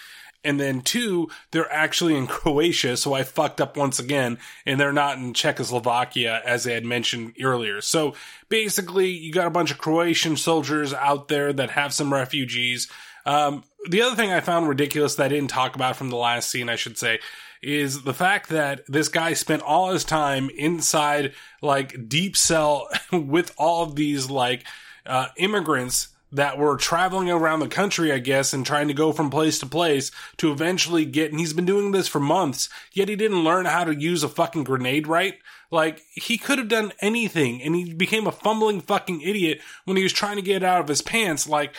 [0.47, 4.93] And then two, they're actually in Croatia, so I fucked up once again, and they're
[4.93, 7.81] not in Czechoslovakia as I had mentioned earlier.
[7.81, 8.15] So
[8.49, 12.89] basically, you got a bunch of Croatian soldiers out there that have some refugees.
[13.27, 16.49] Um, the other thing I found ridiculous that I didn't talk about from the last
[16.49, 17.19] scene, I should say,
[17.63, 23.53] is the fact that this guy spent all his time inside like deep cell with
[23.57, 24.65] all of these like
[25.05, 29.31] uh, immigrants that were traveling around the country, I guess, and trying to go from
[29.31, 33.17] place to place to eventually get, and he's been doing this for months, yet he
[33.17, 35.39] didn't learn how to use a fucking grenade right.
[35.71, 40.03] Like, he could have done anything, and he became a fumbling fucking idiot when he
[40.03, 41.49] was trying to get out of his pants.
[41.49, 41.75] Like,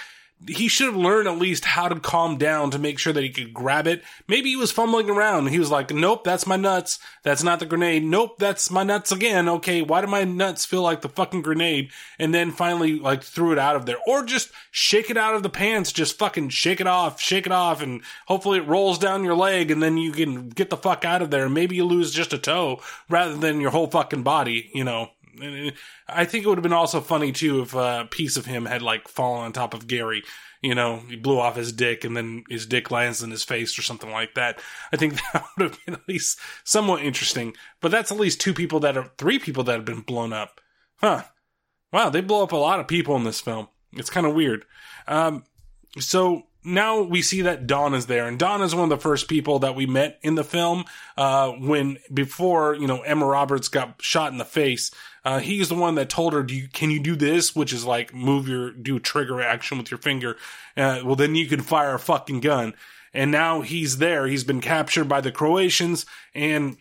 [0.46, 3.30] he should have learned at least how to calm down to make sure that he
[3.30, 4.04] could grab it.
[4.28, 5.48] Maybe he was fumbling around.
[5.48, 7.00] He was like, nope, that's my nuts.
[7.24, 8.04] That's not the grenade.
[8.04, 9.50] Nope, that's my nuts again.
[9.50, 11.90] Okay, why do my nuts feel like the fucking grenade?
[12.20, 13.98] And then finally, like, threw it out of there.
[14.06, 15.92] Or just shake it out of the pants.
[15.92, 19.72] Just fucking shake it off, shake it off, and hopefully it rolls down your leg
[19.72, 21.50] and then you can get the fuck out of there.
[21.50, 25.10] Maybe you lose just a toe rather than your whole fucking body, you know.
[25.42, 25.74] And
[26.08, 28.82] I think it would have been also funny too if a piece of him had
[28.82, 30.24] like fallen on top of Gary.
[30.62, 33.78] You know, he blew off his dick and then his dick lands in his face
[33.78, 34.60] or something like that.
[34.92, 37.56] I think that would have been at least somewhat interesting.
[37.82, 40.60] But that's at least two people that are three people that have been blown up.
[40.98, 41.24] Huh.
[41.94, 43.68] Wow, they blow up a lot of people in this film.
[43.94, 44.66] It's kind of weird.
[45.08, 45.44] Um,
[46.00, 49.30] so now we see that Don is there, and Don is one of the first
[49.30, 50.84] people that we met in the film.
[51.16, 54.92] Uh, when before you know Emma Roberts got shot in the face,
[55.24, 57.86] uh, he's the one that told her, "Do you can you do this?" Which is
[57.86, 60.36] like move your do trigger action with your finger.
[60.76, 62.74] Uh, well, then you can fire a fucking gun.
[63.14, 64.28] And now he's there.
[64.28, 66.78] He's been captured by the Croatians, and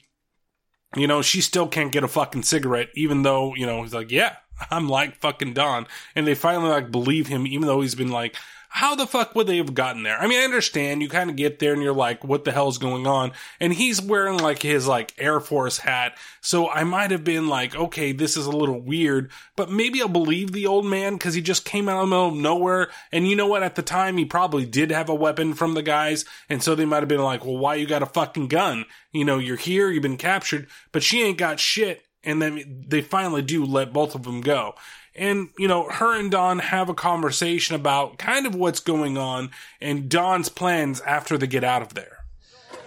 [0.97, 4.11] you know she still can't get a fucking cigarette, even though you know he's like,
[4.11, 4.35] "Yeah,
[4.71, 5.87] I'm like fucking Don,"
[6.17, 8.35] and they finally like believe him, even though he's been like
[8.77, 10.21] how the fuck would they have gotten there?
[10.21, 12.77] I mean, I understand you kind of get there and you're like, what the hell's
[12.77, 13.33] going on?
[13.59, 16.19] And he's wearing like his like Air Force hat.
[16.43, 20.09] So I might have been like, okay, this is a little weird, but maybe I'll
[20.09, 22.91] believe the old man because he just came out of the middle of nowhere.
[23.13, 23.63] And you know what?
[23.63, 26.27] At the time, he probably did have a weapon from the guys.
[26.51, 28.85] And so they might have been like, well, why you got a fucking gun?
[29.11, 32.03] You know, you're here, you've been captured, but she ain't got shit.
[32.23, 34.75] And then they finally do let both of them go.
[35.17, 39.51] And, you know, her and Don have a conversation about kind of what's going on
[39.81, 42.17] and Don's plans after they get out of there.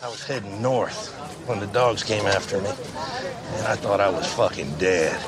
[0.01, 1.13] I was heading north
[1.47, 5.19] when the dogs came after me, and I thought I was fucking dead.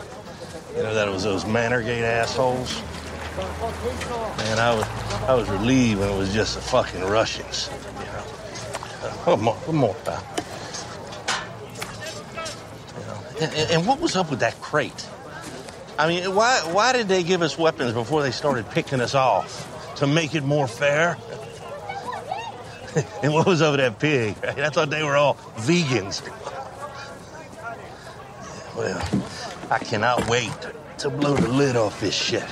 [0.78, 2.82] You know that it was those Manorgate assholes.
[4.38, 4.86] Man, I was
[5.28, 7.70] I was relieved when it was just the fucking Russians.
[8.00, 8.22] You know.
[9.26, 10.24] One more, one more, pal.
[12.98, 15.08] You know, and, and what was up with that crate?
[15.98, 19.68] I mean, why why did they give us weapons before they started picking us off?
[19.98, 21.18] To make it more fair?
[23.24, 24.36] and what was over with that pig?
[24.44, 24.60] Right?
[24.66, 26.22] I thought they were all vegans.
[28.76, 29.02] Well,
[29.70, 30.52] I cannot wait
[31.00, 32.46] to blow the lid off this shit.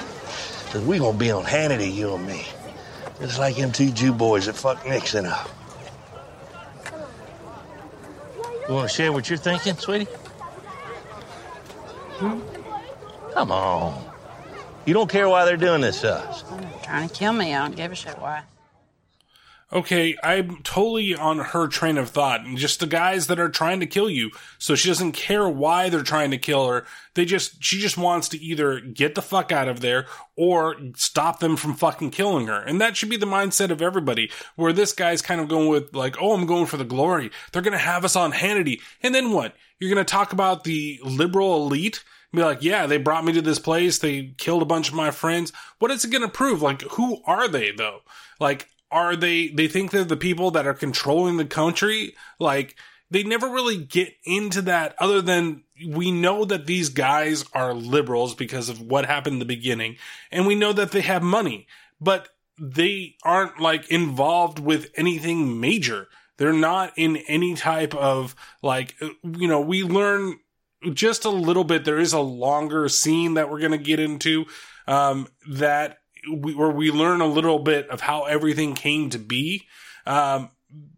[0.65, 2.45] Because we're going to be on Hannity, you and me.
[3.19, 5.49] Just like them two Jew boys that fucked Nixon up.
[8.67, 10.05] You want to share what you're thinking, sweetie?
[12.19, 12.58] Hmm?
[13.33, 14.03] Come on.
[14.85, 16.43] You don't care why they're doing this to us.
[16.83, 17.53] Trying to kill me.
[17.53, 18.43] I don't give a shit why.
[19.71, 22.43] Okay, I'm totally on her train of thought.
[22.43, 24.31] And just the guys that are trying to kill you.
[24.57, 26.87] So she doesn't care why they're trying to kill her.
[27.13, 31.39] They just, she just wants to either get the fuck out of there or stop
[31.39, 32.59] them from fucking killing her.
[32.59, 34.31] And that should be the mindset of everybody.
[34.55, 37.29] Where this guy's kind of going with like, oh, I'm going for the glory.
[37.51, 38.81] They're going to have us on Hannity.
[39.03, 39.53] And then what?
[39.77, 42.03] You're going to talk about the liberal elite?
[42.31, 43.97] Be like, yeah, they brought me to this place.
[43.97, 45.51] They killed a bunch of my friends.
[45.79, 46.61] What is it going to prove?
[46.61, 48.01] Like, who are they though?
[48.39, 52.15] Like, are they, they think they're the people that are controlling the country?
[52.39, 52.75] Like,
[53.11, 58.35] they never really get into that other than we know that these guys are liberals
[58.35, 59.97] because of what happened in the beginning.
[60.31, 61.67] And we know that they have money,
[61.99, 62.29] but
[62.59, 66.07] they aren't like involved with anything major.
[66.37, 70.39] They're not in any type of like, uh, you know, we learn
[70.93, 71.85] just a little bit.
[71.85, 74.45] There is a longer scene that we're going to get into
[74.87, 75.99] um, that
[76.31, 79.67] we, where we learn a little bit of how everything came to be.
[80.05, 80.49] Um,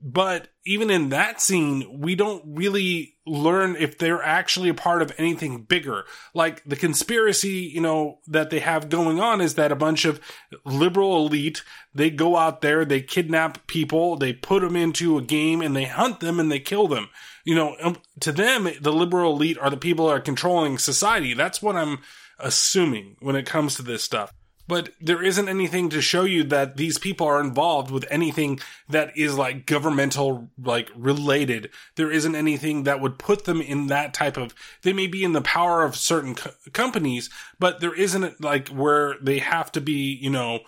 [0.02, 5.14] but even in that scene, we don't really learn if they're actually a part of
[5.18, 6.04] anything bigger.
[6.34, 10.20] Like the conspiracy, you know, that they have going on is that a bunch of
[10.66, 11.64] liberal elite,
[11.94, 15.86] they go out there, they kidnap people, they put them into a game and they
[15.86, 17.10] hunt them and they kill them.
[17.44, 21.34] You know, um, to them, the liberal elite are the people that are controlling society.
[21.34, 22.00] That's what I'm
[22.40, 24.34] assuming when it comes to this stuff
[24.72, 28.58] but there isn't anything to show you that these people are involved with anything
[28.88, 34.14] that is like governmental like related there isn't anything that would put them in that
[34.14, 38.42] type of they may be in the power of certain co- companies but there isn't
[38.42, 40.60] like where they have to be you know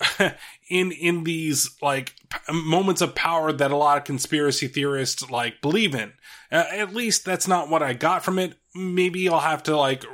[0.68, 5.60] in in these like p- moments of power that a lot of conspiracy theorists like
[5.60, 6.12] believe in
[6.52, 10.04] uh, at least that's not what i got from it maybe i'll have to like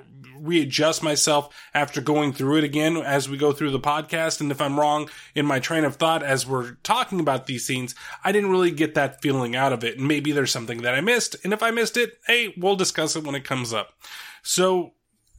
[0.45, 4.41] readjust myself after going through it again as we go through the podcast.
[4.41, 7.95] And if I'm wrong in my train of thought as we're talking about these scenes,
[8.23, 9.99] I didn't really get that feeling out of it.
[9.99, 11.37] And maybe there's something that I missed.
[11.45, 13.95] And if I missed it, hey, we'll discuss it when it comes up.
[14.43, 14.94] So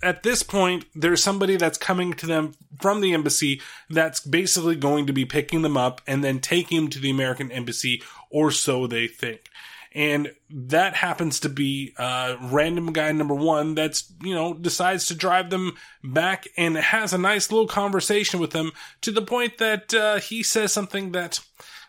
[0.06, 5.08] at this point, there's somebody that's coming to them from the embassy that's basically going
[5.08, 8.86] to be picking them up and then taking them to the American embassy, or so
[8.86, 9.50] they think.
[9.94, 15.16] And that happens to be uh, random guy number one that's you know decides to
[15.16, 19.94] drive them back and has a nice little conversation with them to the point that
[19.94, 21.40] uh, he says something that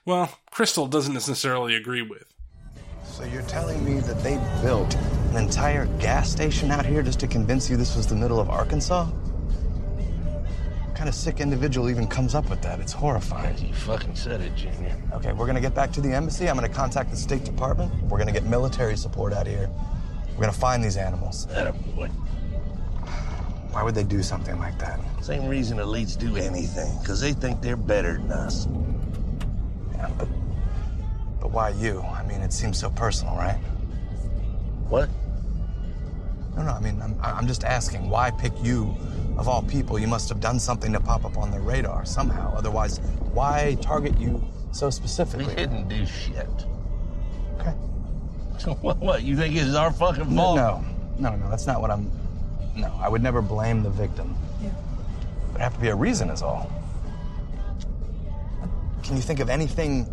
[0.04, 2.32] well crystal doesn't necessarily agree with.
[3.04, 4.96] So you're telling me that they built
[5.36, 8.48] an entire gas station out here just to convince you this was the middle of
[8.48, 9.04] Arkansas?
[9.04, 12.80] What kind of sick individual even comes up with that?
[12.80, 13.58] It's horrifying.
[13.58, 14.96] You fucking said it, Junior.
[15.12, 16.48] Okay, we're gonna get back to the embassy.
[16.48, 17.92] I'm gonna contact the State Department.
[18.04, 19.68] We're gonna get military support out here.
[20.34, 21.46] We're gonna find these animals.
[21.94, 22.08] boy.
[23.72, 24.98] Why would they do something like that?
[25.22, 28.66] Same reason elites do anything, because they think they're better than us.
[29.92, 30.28] Yeah, but
[31.40, 32.00] but why you?
[32.00, 33.58] I mean, it seems so personal, right?
[34.88, 35.10] What?
[36.56, 36.70] No, no.
[36.72, 38.08] I mean, I'm I'm just asking.
[38.08, 38.94] Why pick you?
[39.36, 42.54] Of all people, you must have done something to pop up on their radar somehow.
[42.56, 43.00] Otherwise,
[43.34, 44.42] why target you
[44.72, 45.44] so specifically?
[45.46, 46.48] We didn't do shit.
[47.60, 47.74] Okay.
[48.58, 49.22] So what, what?
[49.22, 50.56] You think it's our fucking No, fault?
[50.56, 51.50] no, no, no.
[51.50, 52.10] That's not what I'm.
[52.74, 54.34] No, I would never blame the victim.
[54.62, 54.70] Yeah.
[55.50, 56.72] There'd have to be a reason, is all.
[59.02, 60.06] Can you think of anything,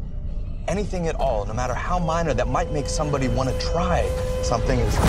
[0.68, 4.08] anything at all, no matter how minor, that might make somebody want to try
[4.44, 4.80] something?
[4.80, 4.96] As...
[5.00, 5.04] No,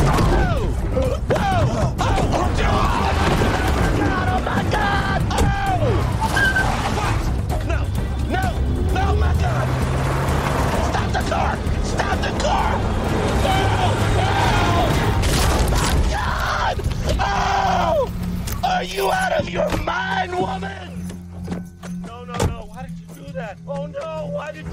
[8.28, 8.58] no,
[8.92, 9.68] no, my God!
[10.90, 11.56] Stop the car!
[11.84, 12.78] Stop the car!
[13.44, 13.60] No!
[14.20, 14.32] No!
[15.70, 16.76] My God!
[17.20, 18.12] Oh!
[18.64, 21.06] Are you out of your mind, woman?
[22.06, 22.66] No, no, no.
[22.68, 23.58] Why did you do that?
[23.66, 24.28] Oh, no.
[24.32, 24.72] Why did you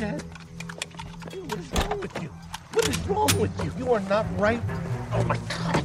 [0.00, 0.22] do that?
[0.22, 1.40] Is he dead?
[1.48, 2.28] Dude, what is wrong with you?
[2.72, 3.72] What is wrong with you?
[3.78, 4.60] You are not right.
[5.12, 5.84] Oh, my God.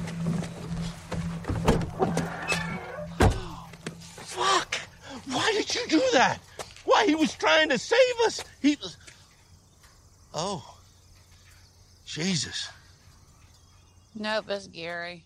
[4.18, 4.76] Fuck!
[5.28, 6.40] Why did you do that?
[6.86, 8.44] Why, he was trying to save us.
[8.62, 8.98] He was.
[10.34, 10.78] Oh.
[12.06, 12.70] Jesus.
[14.18, 15.26] Nope, it's Gary.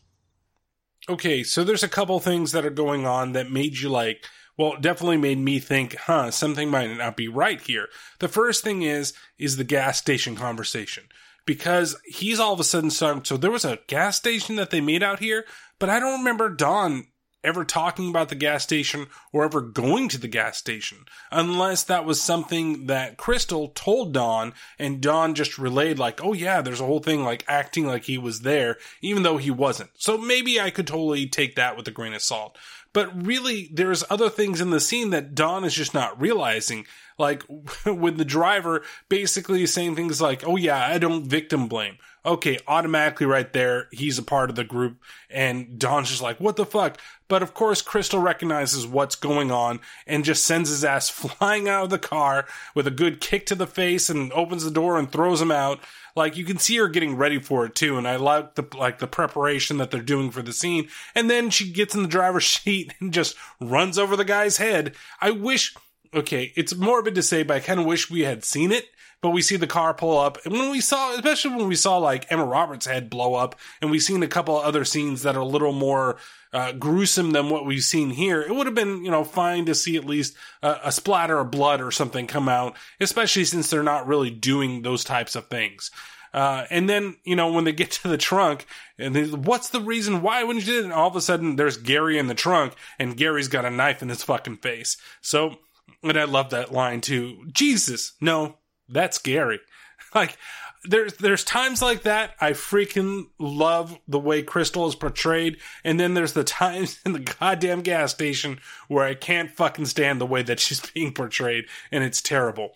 [1.07, 4.26] okay so there's a couple things that are going on that made you like
[4.60, 7.88] well it definitely made me think huh something might not be right here.
[8.19, 11.06] The first thing is is the gas station conversation.
[11.45, 14.81] Because he's all of a sudden starting so there was a gas station that they
[14.81, 15.45] made out here
[15.80, 17.07] but i don't remember don
[17.44, 20.99] ever talking about the gas station or ever going to the gas station
[21.31, 26.61] unless that was something that crystal told don and don just relayed like oh yeah
[26.61, 29.90] there's a whole thing like acting like he was there even though he wasn't.
[29.95, 32.57] So maybe i could totally take that with a grain of salt
[32.94, 36.86] but really there's other things in the scene that don is just not realizing.
[37.18, 37.44] Like
[37.86, 41.98] with the driver basically saying things like oh yeah i don't victim blame.
[42.26, 44.98] Okay automatically right there he's a part of the group
[45.30, 46.99] and don's just like what the fuck?
[47.28, 51.86] But of course crystal recognizes what's going on and just sends his ass flying out
[51.86, 55.11] of the car with a good kick to the face and opens the door and
[55.11, 55.80] throws him out
[56.15, 58.99] like you can see her getting ready for it too and i like the like
[58.99, 60.88] the preparation that they're doing for the scene.
[61.15, 64.95] And then she gets in the driver's seat and just runs over the guy's head.
[65.22, 65.76] I wish
[66.11, 68.86] okay it's morbid to say but i kind of wish we had seen it
[69.22, 70.38] but we see the car pull up.
[70.44, 73.91] And when we saw especially when we saw like emma roberts head blow up and
[73.91, 76.18] we've seen a couple other scenes that are a little more
[76.52, 79.76] uh, gruesome than what we've seen here it would have been you know fine to
[79.76, 83.84] see at least a, a splatter of blood or something come out especially since they're
[83.84, 85.92] not really doing those types of things
[86.34, 88.66] uh, and then, you know, when they get to the trunk,
[88.98, 90.84] and they, what's the reason why wouldn't you do it?
[90.86, 94.02] And all of a sudden, there's Gary in the trunk, and Gary's got a knife
[94.02, 94.98] in his fucking face.
[95.22, 95.60] So,
[96.04, 97.46] And I love that line too.
[97.52, 98.58] Jesus, no,
[98.88, 99.60] that's Gary.
[100.16, 100.40] Like
[100.84, 106.14] there's there's times like that I freaking love the way Crystal is portrayed, and then
[106.14, 110.41] there's the times in the goddamn gas station where I can't fucking stand the way
[110.43, 112.72] that she's being portrayed, and it's terrible.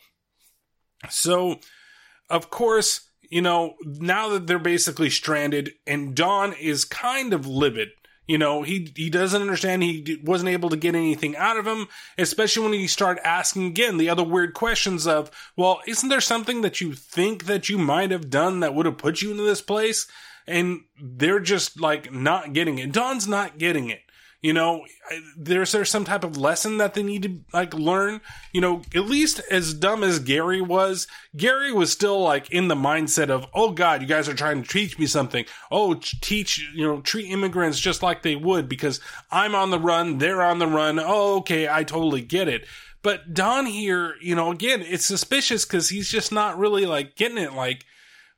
[1.10, 1.60] So,
[2.30, 7.90] of course, you know, now that they're basically stranded, and Don is kind of livid.
[8.28, 9.84] You know, he he doesn't understand.
[9.84, 11.88] He wasn't able to get anything out of him,
[12.18, 16.62] especially when he started asking again the other weird questions of, well, isn't there something
[16.62, 19.62] that you think that you might have done that would have put you into this
[19.62, 20.08] place?
[20.48, 22.94] And they're just like not getting it.
[22.94, 24.03] Don's not getting it.
[24.44, 24.84] You know,
[25.38, 28.20] there's there some type of lesson that they need to like learn.
[28.52, 31.08] You know, at least as dumb as Gary was,
[31.38, 34.68] Gary was still like in the mindset of, oh God, you guys are trying to
[34.68, 35.46] teach me something.
[35.72, 39.00] Oh, teach you know, treat immigrants just like they would because
[39.32, 41.00] I'm on the run, they're on the run.
[41.00, 42.68] Oh, okay, I totally get it.
[43.02, 47.38] But Don here, you know, again, it's suspicious because he's just not really like getting
[47.38, 47.54] it.
[47.54, 47.86] Like,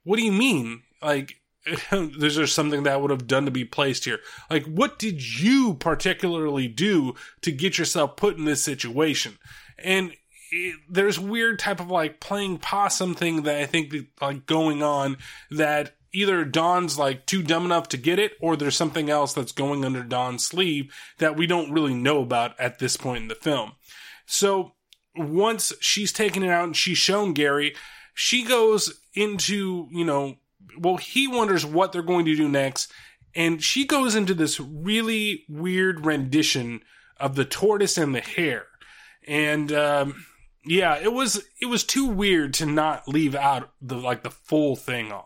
[0.04, 0.84] what do you mean?
[1.02, 1.38] Like,
[1.92, 4.20] there's just something that would have done to be placed here.
[4.50, 9.38] Like, what did you particularly do to get yourself put in this situation?
[9.78, 10.14] And
[10.52, 14.84] it, there's weird type of like playing possum thing that I think that, like going
[14.84, 15.18] on
[15.52, 19.52] that either Don's like too dumb enough to get it, or there's something else that's
[19.52, 23.36] going under Don's sleeve that we don't really know about at this point in the
[23.36, 23.74] film.
[24.26, 24.74] So
[25.16, 27.76] once she's taken it out and she's shown Gary,
[28.14, 30.38] she goes into, you know,
[30.78, 32.92] well, he wonders what they're going to do next.
[33.36, 36.82] And she goes into this really weird rendition
[37.18, 38.68] of the tortoise and the hare.
[39.28, 40.26] And, um,
[40.66, 44.76] yeah, it was, it was too weird to not leave out the, like the full
[44.76, 45.26] thing on.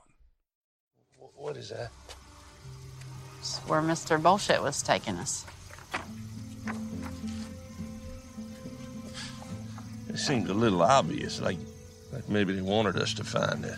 [1.35, 1.91] What is that?
[3.39, 4.21] It's where Mr.
[4.21, 5.45] Bullshit was taking us.
[10.09, 11.57] It seemed a little obvious, like,
[12.11, 13.77] like maybe they wanted us to find it.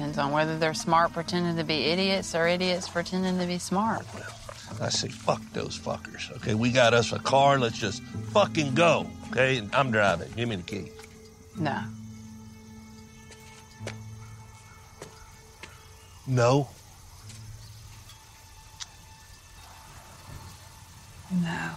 [0.00, 4.06] Depends on whether they're smart pretending to be idiots or idiots pretending to be smart.
[4.80, 6.34] I say, fuck those fuckers.
[6.36, 7.58] Okay, we got us a car.
[7.58, 8.02] Let's just
[8.32, 9.06] fucking go.
[9.28, 10.32] Okay, I'm driving.
[10.34, 10.90] Give me the key.
[11.58, 11.82] No.
[16.26, 16.70] No.
[21.30, 21.72] No.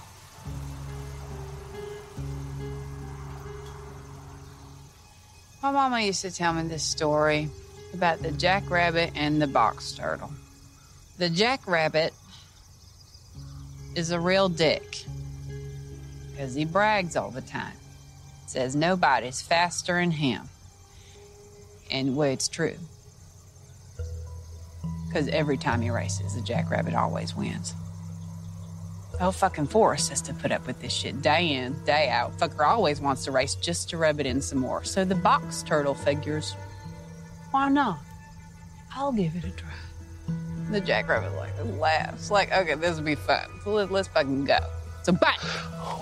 [5.62, 7.50] My mama used to tell me this story
[7.94, 10.32] about the jackrabbit and the box turtle.
[11.18, 12.14] The jackrabbit
[13.96, 15.06] is a real dick
[16.32, 17.76] because he brags all the time.
[18.48, 20.50] Says nobody's faster than him.
[21.92, 22.76] And well, it's true.
[25.08, 27.76] Because every time he races, the jackrabbit always wins.
[29.12, 32.36] The whole fucking forest has to put up with this shit day in, day out.
[32.40, 34.84] Fucker always wants to race just to rub it in some more.
[34.84, 36.56] So the box turtle figures,
[37.54, 38.00] why not?
[38.96, 39.70] I'll give it a try.
[40.72, 43.46] The jackrabbit like laughs, like, okay, this will be fun.
[43.64, 44.58] So let, let's fucking go.
[45.04, 45.38] So bang!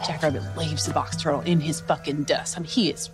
[0.08, 2.58] Jackrabbit leaves the box turtle in his fucking dust.
[2.58, 3.10] I mean, he is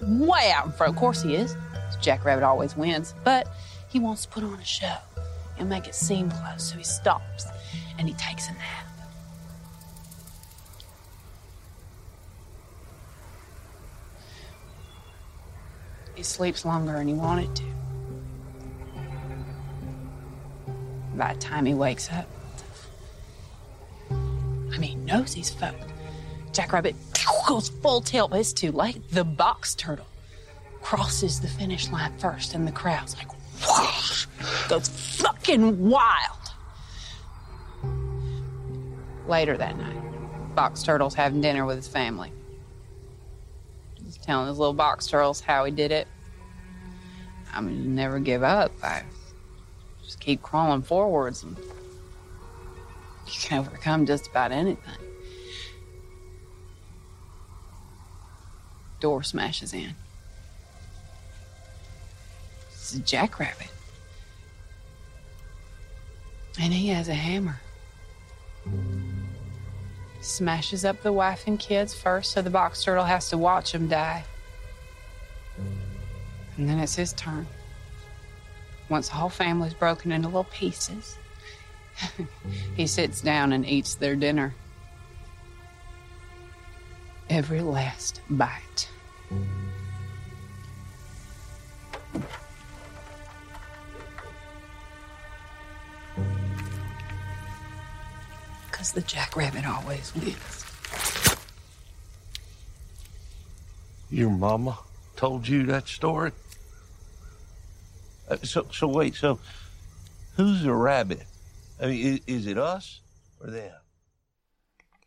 [0.00, 0.92] way out in front.
[0.92, 1.56] Of course he is.
[2.00, 3.48] Jackrabbit always wins, but
[3.88, 4.96] he wants to put on a show
[5.58, 6.70] and make it seem close.
[6.70, 7.46] So he stops
[7.98, 8.81] and he takes a nap.
[16.14, 17.64] He sleeps longer than he wanted to.
[21.14, 22.26] By the time he wakes up,
[24.10, 25.92] I mean, he knows he's fucked.
[26.52, 26.96] Jackrabbit
[27.46, 29.10] goes full tilt, but it's too late.
[29.10, 30.06] The box turtle
[30.82, 33.30] crosses the finish line first, and the crowd's like,
[33.66, 34.26] whoosh,
[34.68, 36.38] goes fucking wild.
[39.28, 42.32] Later that night, Box Turtle's having dinner with his family.
[44.22, 46.06] Telling his little box turtles how he did it.
[47.52, 48.72] I mean, never give up.
[48.82, 49.02] I
[50.04, 51.56] just keep crawling forwards and
[53.26, 54.94] you can overcome just about anything.
[59.00, 59.94] Door smashes in.
[62.72, 63.68] It's a jackrabbit.
[66.60, 67.60] And he has a hammer.
[70.22, 73.88] Smashes up the wife and kids first, so the box turtle has to watch them
[73.88, 74.24] die.
[76.56, 77.46] And then it's his turn.
[78.88, 81.16] Once the whole family's broken into little pieces,
[82.76, 84.54] he sits down and eats their dinner.
[87.28, 88.88] Every last bite.
[98.82, 100.64] Because the jackrabbit always wins.
[104.10, 104.76] Your mama
[105.14, 106.32] told you that story?
[108.28, 109.38] Uh, so, so wait, so
[110.34, 111.22] who's the rabbit?
[111.80, 113.00] I mean, is, is it us
[113.40, 113.70] or them?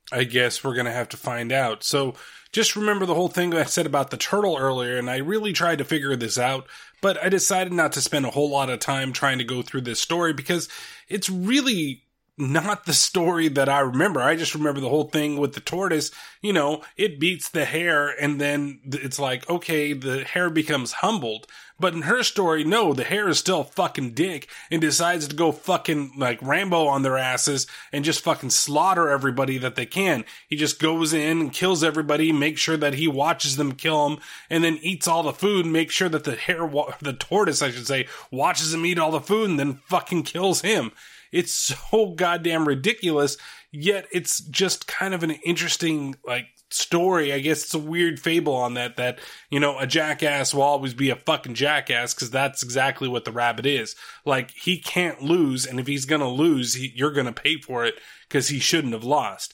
[0.09, 1.83] I guess we're going to have to find out.
[1.83, 2.13] So
[2.53, 5.79] just remember the whole thing I said about the turtle earlier, and I really tried
[5.79, 6.65] to figure this out,
[7.01, 9.81] but I decided not to spend a whole lot of time trying to go through
[9.81, 10.69] this story because
[11.09, 12.04] it's really
[12.37, 14.21] not the story that I remember.
[14.21, 16.11] I just remember the whole thing with the tortoise.
[16.41, 21.47] You know, it beats the hare and then it's like, okay, the hare becomes humbled.
[21.77, 25.51] But in her story, no, the hare is still fucking dick and decides to go
[25.51, 30.23] fucking like Rambo on their asses and just fucking slaughter everybody that they can.
[30.47, 34.19] He just goes in and kills everybody, makes sure that he watches them kill him,
[34.49, 36.69] and then eats all the food, makes sure that the hare,
[37.01, 40.61] the tortoise, I should say, watches him eat all the food and then fucking kills
[40.61, 40.91] him.
[41.35, 43.35] It's so goddamn ridiculous,
[43.69, 47.33] yet it's just kind of an interesting, like, story.
[47.33, 50.93] I guess it's a weird fable on that, that, you know, a jackass will always
[50.93, 53.97] be a fucking jackass because that's exactly what the rabbit is.
[54.23, 57.95] Like, he can't lose, and if he's gonna lose, he, you're gonna pay for it
[58.29, 59.53] because he shouldn't have lost.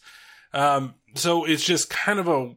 [0.53, 2.53] Um, so it's just kind of a,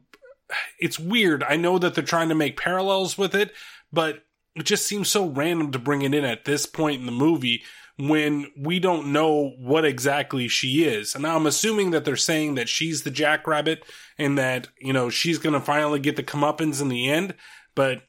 [0.79, 1.43] it's weird.
[1.43, 3.53] I know that they're trying to make parallels with it,
[3.91, 4.23] but
[4.55, 7.63] it just seems so random to bring it in at this point in the movie
[7.97, 11.15] when we don't know what exactly she is.
[11.15, 13.83] And I'm assuming that they're saying that she's the jackrabbit
[14.17, 17.35] and that, you know, she's going to finally get the comeuppance in the end.
[17.73, 18.03] But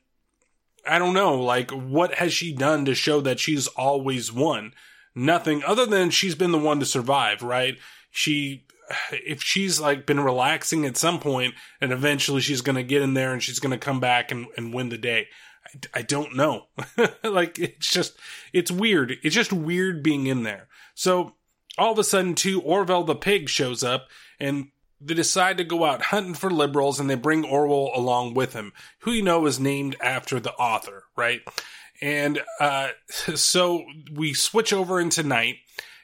[0.89, 4.73] I don't know, like, what has she done to show that she's always won?
[5.15, 7.79] Nothing other than she's been the one to survive, right?
[8.11, 8.67] She,
[9.11, 13.15] if she's like been relaxing at some point and eventually she's going to get in
[13.15, 15.29] there and she's going to come back and, and win the day.
[15.95, 16.67] I, don't know.
[17.25, 18.17] like it's just
[18.53, 19.17] it's weird.
[19.23, 20.69] It's just weird being in there.
[20.95, 21.35] So
[21.79, 24.09] all of a sudden, too, Orwell the pig shows up
[24.41, 24.69] and
[25.01, 28.73] they decide to go out hunting for liberals and they bring Orwell along with him,
[29.01, 31.43] who you know is named after the author, right?
[32.01, 35.57] And uh, so we switch over into night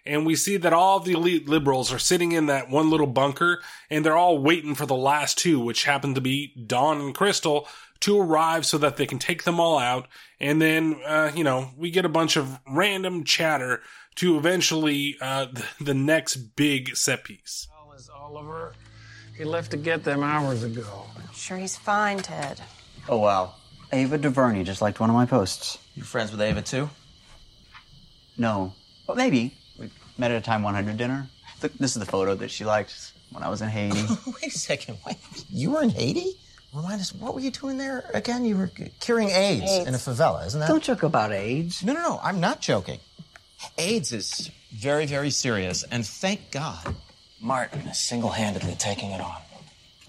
[0.04, 3.62] and we see that all the elite liberals are sitting in that one little bunker
[3.88, 7.68] and they're all waiting for the last two, which happen to be Don and Crystal,
[8.02, 10.08] to arrive so that they can take them all out.
[10.40, 13.80] And then, uh, you know, we get a bunch of random chatter
[14.16, 17.68] to eventually uh, the, the next big set piece.
[17.96, 18.72] Is Oliver?
[19.36, 21.06] He left to get them hours ago.
[21.32, 22.60] Sure, he's fine, Ted.
[23.08, 23.54] Oh, wow.
[23.92, 25.78] Ava DuVernay just liked one of my posts.
[25.94, 26.88] You're friends with Ava, too?
[28.36, 28.72] No.
[29.06, 29.54] But maybe.
[29.78, 31.28] We met at a Time 100 dinner.
[31.78, 34.02] This is the photo that she liked when I was in Haiti.
[34.26, 34.98] Wait a second.
[35.06, 35.16] Wait.
[35.48, 36.32] You were in Haiti?
[36.74, 38.44] Remind us, what were you doing there again?
[38.46, 38.70] You were
[39.00, 39.86] curing AIDS, AIDS.
[39.86, 40.68] in a favela, isn't that?
[40.68, 41.84] Don't joke about AIDS.
[41.84, 42.20] No, no, no.
[42.22, 42.98] I'm not joking.
[43.76, 46.96] AIDS is very, very serious, and thank God
[47.40, 49.36] Martin is single handedly taking it on.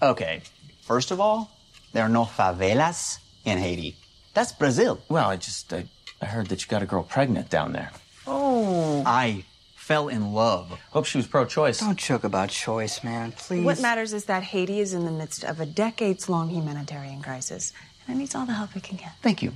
[0.00, 0.40] Okay.
[0.82, 1.50] First of all,
[1.92, 3.96] there are no favelas in Haiti.
[4.32, 5.00] That's Brazil.
[5.08, 5.84] Well, I just, I,
[6.20, 7.90] I heard that you got a girl pregnant down there.
[8.26, 9.02] Oh.
[9.04, 9.44] I
[9.84, 10.70] fell in love.
[10.92, 11.80] Hope she was pro choice.
[11.80, 13.32] Don't joke about choice, man.
[13.32, 13.64] Please.
[13.66, 17.74] What matters is that Haiti is in the midst of a decades long humanitarian crisis,
[18.08, 19.12] and it needs all the help it can get.
[19.20, 19.52] Thank you.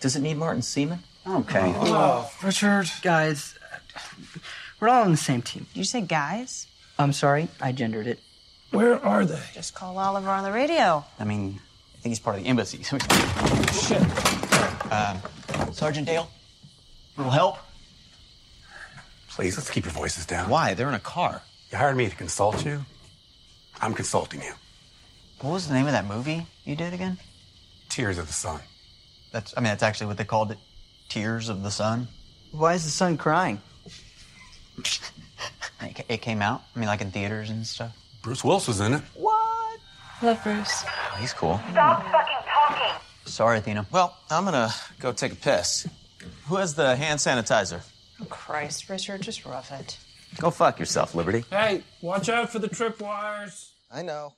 [0.00, 0.98] Does it need Martin Seaman?
[1.26, 1.72] Okay.
[1.76, 2.90] Oh, Richard.
[3.00, 3.54] Guys,
[4.80, 5.66] we're all on the same team.
[5.72, 6.66] Did you say guys?
[6.98, 8.18] I'm sorry, I gendered it.
[8.70, 9.40] Where are they?
[9.54, 11.04] Just call Oliver on the radio.
[11.18, 11.58] I mean,
[11.94, 12.82] I think he's part of the embassy.
[12.82, 12.98] So
[13.72, 14.02] Shit.
[14.92, 15.16] uh,
[15.72, 16.28] Sergeant Dale,
[17.16, 17.56] little help?
[19.30, 20.48] Please, let's keep your voices down.
[20.48, 20.74] Why?
[20.74, 21.42] They're in a car.
[21.70, 22.84] You hired me to consult you.
[23.80, 24.52] I'm consulting you.
[25.40, 27.18] What was the name of that movie you did again?
[27.88, 28.60] Tears of the Sun.
[29.32, 30.58] That's, I mean, that's actually what they called it.
[31.08, 32.08] Tears of the Sun.
[32.50, 33.60] Why is the sun crying?
[36.08, 36.62] it, came out.
[36.74, 37.96] I mean, like in theaters and stuff.
[38.22, 39.02] Bruce Willis was in it.
[39.14, 39.78] What?
[40.22, 40.84] Love Bruce.
[40.84, 41.60] Oh, he's cool.
[41.70, 43.00] Stop fucking talking.
[43.24, 43.86] Sorry, Athena.
[43.90, 45.88] Well, I'm gonna go take a piss.
[46.48, 47.82] Who has the hand sanitizer?
[48.20, 49.98] Oh, Christ, Richard, just rough it.
[50.38, 51.44] Go fuck yourself, Liberty.
[51.50, 53.70] Hey, watch out for the tripwires.
[53.90, 54.34] I know.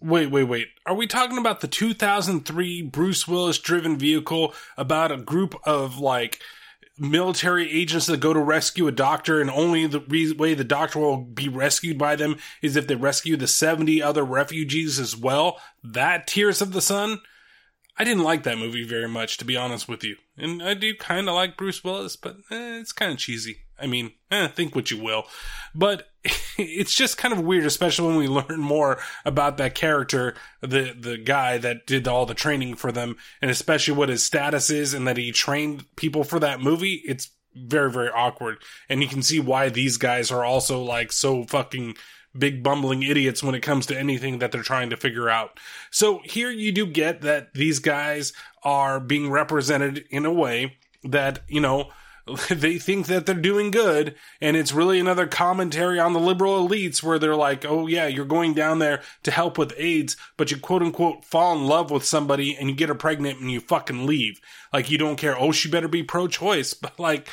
[0.00, 0.68] Wait, wait, wait.
[0.84, 6.40] Are we talking about the 2003 Bruce Willis driven vehicle about a group of like
[6.98, 10.98] military agents that go to rescue a doctor and only the re- way the doctor
[10.98, 15.58] will be rescued by them is if they rescue the 70 other refugees as well?
[15.82, 17.20] That Tears of the Sun?
[17.98, 20.16] I didn't like that movie very much, to be honest with you.
[20.36, 23.60] And I do kind of like Bruce Willis, but eh, it's kind of cheesy.
[23.78, 25.24] I mean, eh, think what you will.
[25.74, 26.08] But
[26.58, 31.16] it's just kind of weird, especially when we learn more about that character, the, the
[31.16, 35.06] guy that did all the training for them, and especially what his status is and
[35.08, 37.02] that he trained people for that movie.
[37.06, 38.58] It's very, very awkward.
[38.88, 41.96] And you can see why these guys are also like so fucking
[42.38, 45.58] big bumbling idiots when it comes to anything that they're trying to figure out.
[45.90, 48.32] So here you do get that these guys
[48.62, 51.90] are being represented in a way that, you know,
[52.50, 54.14] they think that they're doing good.
[54.40, 58.24] And it's really another commentary on the liberal elites where they're like oh yeah you're
[58.24, 62.04] going down there to help with aids but you quote unquote fall in love with
[62.04, 64.40] somebody and you get her pregnant and you fucking leave.
[64.72, 65.38] Like you don't care.
[65.38, 66.74] Oh she better be pro-choice.
[66.86, 67.28] But like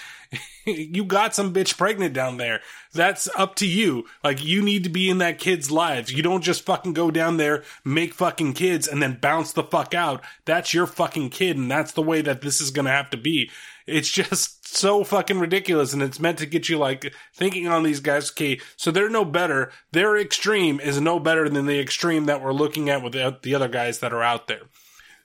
[0.66, 2.62] you got some bitch pregnant down there.
[2.94, 4.06] That's up to you.
[4.24, 6.12] Like you need to be in that kid's lives.
[6.12, 9.94] You don't just fucking go down there make fucking kids and then bounce the fuck
[9.94, 10.24] out.
[10.46, 13.50] That's your fucking kid and that's the way that this is gonna have to be.
[13.86, 18.00] It's just so fucking ridiculous and it's meant to get you like thinking on these
[18.00, 19.72] guys okay so they're no better.
[19.92, 23.56] Their extreme is no better than the extreme that we're looking at with the, the
[23.56, 24.64] other guys that are out there.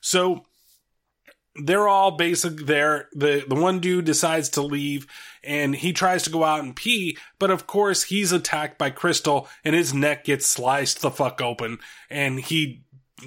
[0.01, 0.45] So
[1.65, 5.07] they're all basic there the the one dude decides to leave
[5.43, 9.49] and he tries to go out and pee but of course he's attacked by crystal
[9.65, 11.79] and his neck gets sliced the fuck open
[12.11, 12.83] and he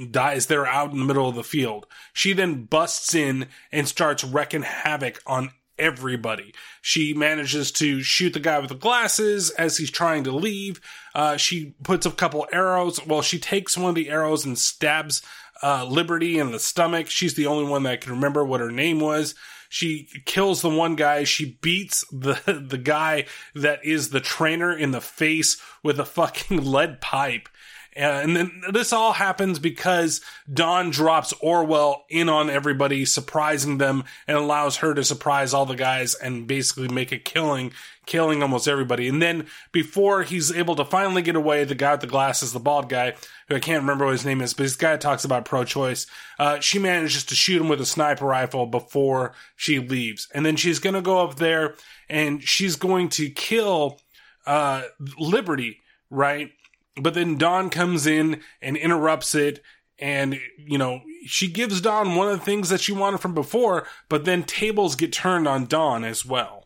[0.10, 1.86] dies there out in the middle of the field.
[2.14, 6.53] She then busts in and starts wrecking havoc on everybody.
[6.82, 10.80] She manages to shoot the guy with the glasses as he's trying to leave.
[11.16, 13.06] Uh, she puts a couple arrows.
[13.06, 15.22] Well, she takes one of the arrows and stabs
[15.64, 17.10] uh, Liberty in the stomach.
[17.10, 19.36] She's the only one that can remember what her name was.
[19.70, 21.24] She kills the one guy.
[21.24, 23.26] She beats the the guy
[23.56, 27.48] that is the trainer in the face with a fucking lead pipe.
[27.94, 34.38] And then this all happens because Don drops Orwell in on everybody, surprising them, and
[34.38, 37.74] allows her to surprise all the guys and basically make a killing,
[38.06, 39.10] killing almost everybody.
[39.10, 42.60] And then before he's able to finally get away, the guy with the glasses, the
[42.60, 43.14] bald guy,
[43.50, 46.08] who I can't remember what his name is, but this guy talks about pro-choice.
[46.40, 50.56] Uh, she manages to shoot him with a sniper rifle before she leaves, and then
[50.56, 51.76] she's going to go up there
[52.10, 54.00] and she's going to kill
[54.46, 54.84] uh,
[55.20, 56.52] Liberty, right?
[56.96, 59.62] But then Don comes in and interrupts it.
[59.98, 63.86] And, you know, she gives Don one of the things that she wanted from before,
[64.10, 66.66] but then tables get turned on Don as well.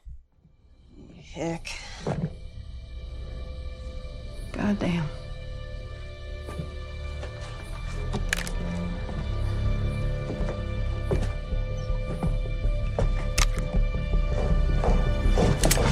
[1.34, 1.68] Heck.
[4.54, 5.04] Goddamn.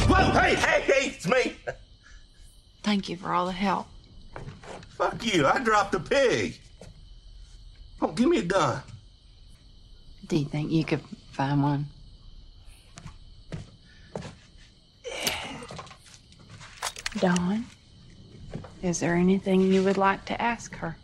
[0.07, 1.57] Whoa, hey, hey, hey, it's me.
[2.83, 3.87] Thank you for all the help.
[4.97, 6.59] Fuck you, I dropped a pig.
[8.01, 8.81] Oh, give me a gun.
[10.27, 11.01] Do you think you could
[11.31, 11.85] find one?
[17.19, 17.65] Don,
[18.81, 20.97] is there anything you would like to ask her?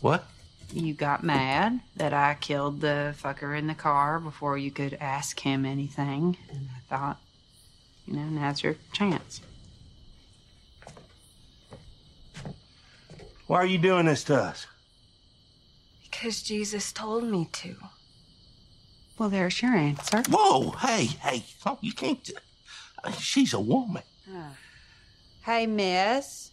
[0.00, 0.24] What?
[0.72, 5.40] You got mad that I killed the fucker in the car before you could ask
[5.40, 6.36] him anything.
[6.50, 7.20] And I thought,
[8.06, 9.40] you know, now's your chance.
[13.48, 14.66] Why are you doing this to us?
[16.02, 17.76] Because Jesus told me to.
[19.18, 20.22] Well, there's your answer.
[20.28, 22.30] Whoa, hey, hey, oh, you can't.
[23.18, 24.02] She's a woman.
[25.44, 26.50] Hey, miss.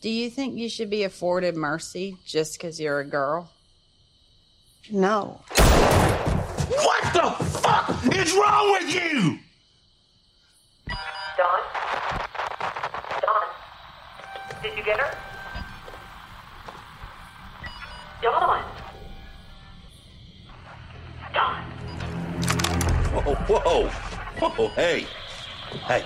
[0.00, 3.50] Do you think you should be afforded mercy just because you're a girl?
[4.90, 5.42] No.
[6.68, 9.38] What the fuck is wrong with you?
[11.36, 11.60] Don?
[13.20, 14.62] Don?
[14.62, 15.29] Did you get her?
[18.22, 18.62] Don?
[21.32, 21.62] Don?
[23.12, 23.88] Whoa, whoa,
[24.48, 25.06] whoa, hey,
[25.86, 26.04] hey.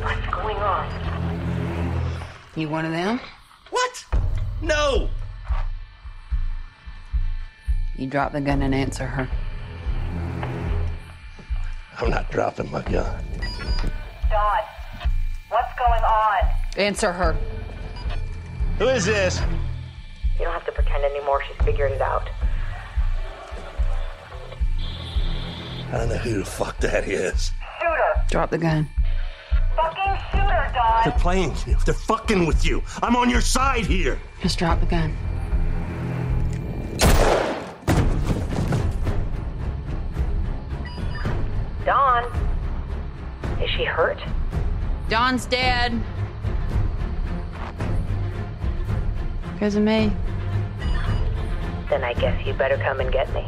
[0.00, 0.88] What's going on?
[2.56, 3.20] You one of them?
[3.70, 4.04] What?
[4.62, 5.10] No.
[7.98, 9.28] You drop the gun and answer her.
[11.98, 13.24] I'm not dropping my gun.
[14.30, 14.62] Don?
[15.50, 16.38] What's going on?
[16.78, 17.36] Answer her.
[18.78, 19.38] Who is this?
[20.42, 21.40] You don't have to pretend anymore.
[21.46, 22.28] She's figured it out.
[25.92, 27.52] I don't know who the fuck that is.
[27.78, 28.24] Shoot her!
[28.28, 28.88] Drop the gun.
[29.76, 31.02] Fucking shoot her, Don!
[31.04, 31.54] They're playing.
[31.64, 31.76] You.
[31.84, 32.82] They're fucking with you.
[33.04, 34.18] I'm on your side here.
[34.42, 35.16] Just drop the gun.
[41.84, 42.24] Don?
[43.62, 44.18] Is she hurt?
[45.08, 46.02] Don's dead.
[49.52, 50.10] Because of me.
[51.92, 53.46] Then I guess you better come and get me.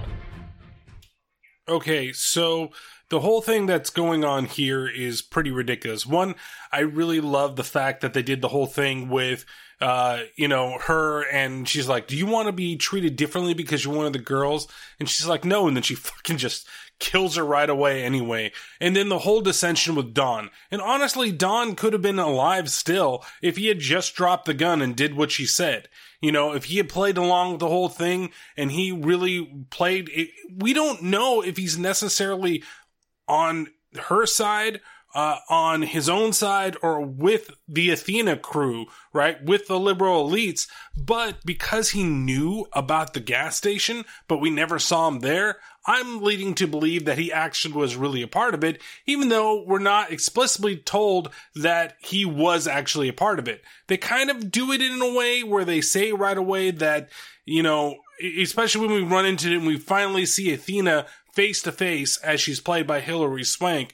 [1.67, 2.73] Okay, so
[3.09, 6.05] the whole thing that's going on here is pretty ridiculous.
[6.05, 6.35] One,
[6.71, 9.47] I really love the fact that they did the whole thing with,
[9.81, 13.83] uh, you know, her and she's like, "Do you want to be treated differently because
[13.83, 14.69] you're one of the girls?"
[15.01, 16.69] And she's like, "No," and then she fucking just
[16.99, 18.53] kills her right away anyway.
[18.79, 20.51] And then the whole dissension with Don.
[20.71, 24.83] And honestly, Don could have been alive still if he had just dropped the gun
[24.83, 25.89] and did what she said.
[26.25, 30.09] You know, if he had played along with the whole thing and he really played,
[30.09, 32.63] it, we don't know if he's necessarily
[33.29, 33.69] on
[34.09, 34.81] her side
[35.15, 39.43] uh, on his own side or with the Athena crew, right?
[39.45, 40.67] With the liberal elites.
[40.97, 46.23] But because he knew about the gas station, but we never saw him there, I'm
[46.23, 49.79] leading to believe that he actually was really a part of it, even though we're
[49.79, 53.63] not explicitly told that he was actually a part of it.
[53.87, 57.11] They kind of do it in a way where they say right away that,
[57.45, 57.97] you know,
[58.41, 62.41] especially when we run into it and we finally see Athena face to face as
[62.41, 63.93] she's played by Hilary Swank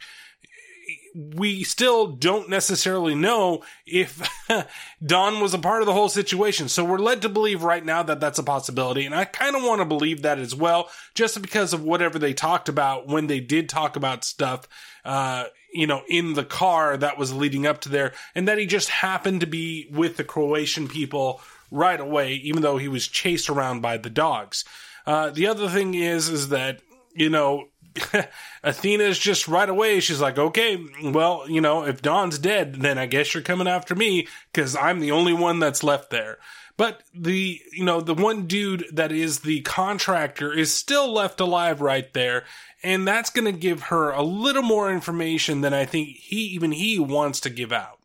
[1.14, 4.28] we still don't necessarily know if
[5.04, 6.68] Don was a part of the whole situation.
[6.68, 9.06] So we're led to believe right now that that's a possibility.
[9.06, 12.32] And I kind of want to believe that as well, just because of whatever they
[12.32, 14.68] talked about when they did talk about stuff,
[15.04, 18.66] uh, you know, in the car that was leading up to there, and that he
[18.66, 23.48] just happened to be with the Croatian people right away, even though he was chased
[23.48, 24.64] around by the dogs.
[25.06, 26.80] Uh, the other thing is, is that,
[27.14, 27.68] you know,
[28.64, 30.00] Athena's just right away.
[30.00, 33.94] She's like, okay, well, you know, if Don's dead, then I guess you're coming after
[33.94, 36.38] me because I'm the only one that's left there.
[36.76, 41.80] But the, you know, the one dude that is the contractor is still left alive
[41.80, 42.44] right there.
[42.82, 46.72] And that's going to give her a little more information than I think he, even
[46.72, 47.98] he wants to give out.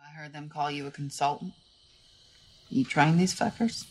[0.00, 1.54] I heard them call you a consultant.
[2.68, 3.84] You train these fuckers?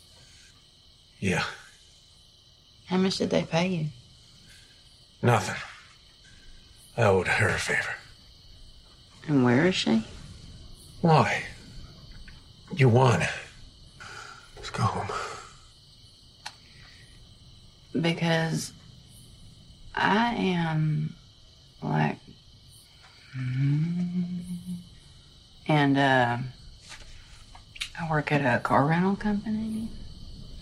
[1.20, 1.44] Yeah.
[2.88, 3.88] How much did they pay you?
[5.24, 5.56] Nothing.
[6.98, 7.96] I owed her a favor.
[9.28, 10.06] And where is she?
[11.00, 11.46] Why?
[12.76, 13.24] You won.
[14.58, 15.08] Let's go home.
[18.00, 18.74] Because
[19.96, 21.16] I am
[21.82, 22.18] like.
[25.68, 26.38] And, uh.
[28.00, 29.88] I work at a car rental company,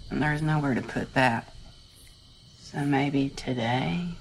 [0.10, 1.54] and there's nowhere to put that.
[2.60, 4.18] So maybe today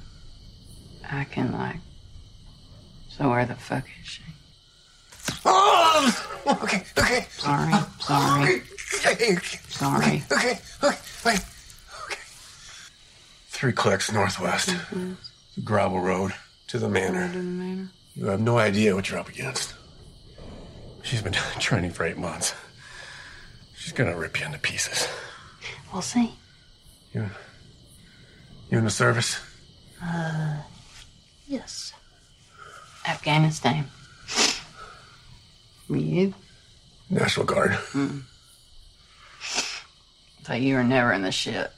[1.12, 1.76] I can, like.
[3.08, 4.22] So where the fuck is she?
[5.44, 6.26] Oh!
[6.46, 7.26] Okay, okay.
[7.30, 8.62] Sorry, sorry.
[9.06, 9.36] Okay,
[9.68, 10.22] Sorry.
[10.32, 11.40] okay, okay, wait.
[12.04, 12.18] Okay.
[13.48, 14.74] Three clicks northwest.
[15.64, 16.32] Gravel road
[16.68, 17.30] to the manor.
[18.14, 19.74] You have no idea what you're up against.
[21.02, 22.54] She's been training for eight months.
[23.76, 25.08] She's gonna rip you into pieces.
[25.92, 26.32] We'll see.
[27.12, 27.28] You,
[28.70, 29.38] you in the service?
[30.02, 30.56] Uh,
[31.50, 31.92] yes.
[33.06, 33.86] Afghanistan.
[35.88, 36.32] You?
[37.10, 37.72] National Guard.
[37.92, 38.22] Mm.
[40.44, 41.72] Thought you were never in the shit.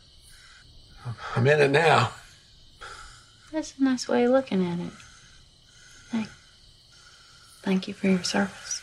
[1.34, 2.12] I'm in it now.
[3.50, 4.92] That's a nice way of looking at it.
[6.12, 6.26] Hey,
[7.62, 8.82] thank you for your service.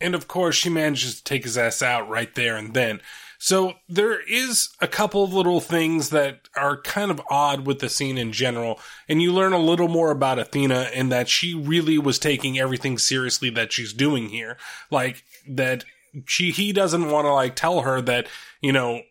[0.00, 3.00] And of course, she manages to take his ass out right there and then.
[3.44, 7.90] So there is a couple of little things that are kind of odd with the
[7.90, 11.98] scene in general, and you learn a little more about Athena and that she really
[11.98, 14.56] was taking everything seriously that she's doing here.
[14.90, 15.84] Like that
[16.24, 18.28] she he doesn't want to like tell her that,
[18.62, 19.02] you know,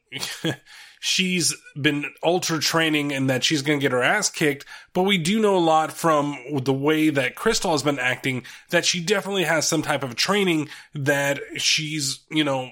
[0.99, 4.65] she's been ultra training and that she's going to get her ass kicked.
[4.93, 8.83] But we do know a lot from the way that Crystal has been acting that
[8.83, 12.71] she definitely has some type of training that she's, you know,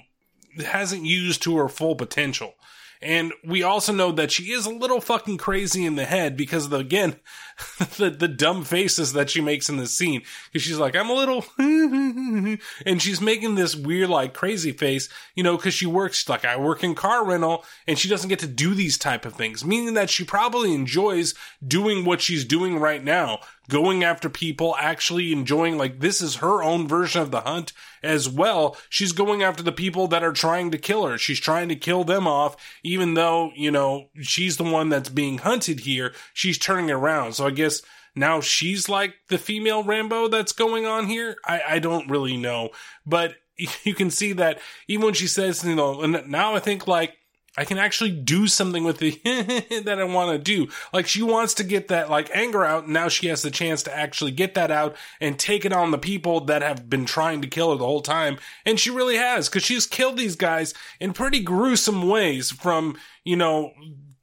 [0.58, 2.54] hasn't used to her full potential.
[3.02, 6.66] And we also know that she is a little fucking crazy in the head because
[6.66, 7.16] of the, again,
[7.96, 10.22] the, the dumb faces that she makes in this scene.
[10.52, 15.42] Cause she's like, I'm a little, and she's making this weird, like crazy face, you
[15.42, 18.46] know, cause she works, like I work in car rental and she doesn't get to
[18.46, 21.34] do these type of things, meaning that she probably enjoys
[21.66, 26.62] doing what she's doing right now, going after people, actually enjoying, like, this is her
[26.62, 27.72] own version of the hunt
[28.02, 28.76] as well.
[28.88, 31.18] She's going after the people that are trying to kill her.
[31.18, 35.38] She's trying to kill them off, even though, you know, she's the one that's being
[35.38, 36.12] hunted here.
[36.32, 37.34] She's turning around.
[37.34, 37.82] So I guess
[38.14, 41.36] now she's like the female Rambo that's going on here.
[41.44, 42.70] I, I don't really know,
[43.06, 43.36] but
[43.84, 44.58] you can see that
[44.88, 47.16] even when she says, you know, and now I think like,
[47.56, 49.10] I can actually do something with the
[49.84, 50.72] that I want to do.
[50.92, 52.88] Like she wants to get that like anger out.
[52.88, 55.98] Now she has the chance to actually get that out and take it on the
[55.98, 58.38] people that have been trying to kill her the whole time.
[58.64, 63.36] And she really has because she's killed these guys in pretty gruesome ways from, you
[63.36, 63.72] know,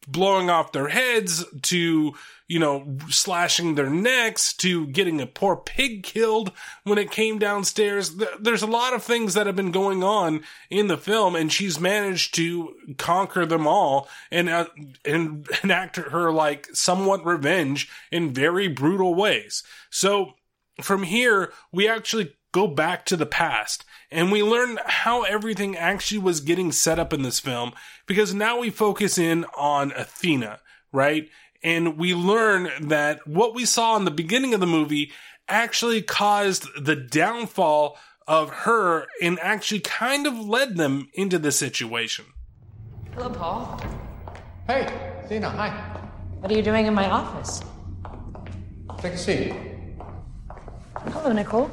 [0.07, 2.13] blowing off their heads to,
[2.49, 6.51] you know, slashing their necks to getting a poor pig killed
[6.83, 8.15] when it came downstairs.
[8.39, 11.79] There's a lot of things that have been going on in the film and she's
[11.79, 14.65] managed to conquer them all and, uh,
[15.05, 19.63] and enact her like somewhat revenge in very brutal ways.
[19.91, 20.33] So
[20.81, 26.17] from here, we actually go back to the past and we learn how everything actually
[26.17, 27.73] was getting set up in this film
[28.07, 30.61] because now we focus in on Athena,
[30.91, 31.29] right?
[31.63, 35.11] And we learn that what we saw in the beginning of the movie
[35.47, 42.25] actually caused the downfall of her and actually kind of led them into the situation.
[43.13, 43.81] Hello, Paul.
[44.67, 44.87] Hey,
[45.23, 45.69] Athena, hi.
[46.39, 47.61] What are you doing in my office?
[48.99, 49.53] Take a seat.
[50.95, 51.71] Hello, Nicole.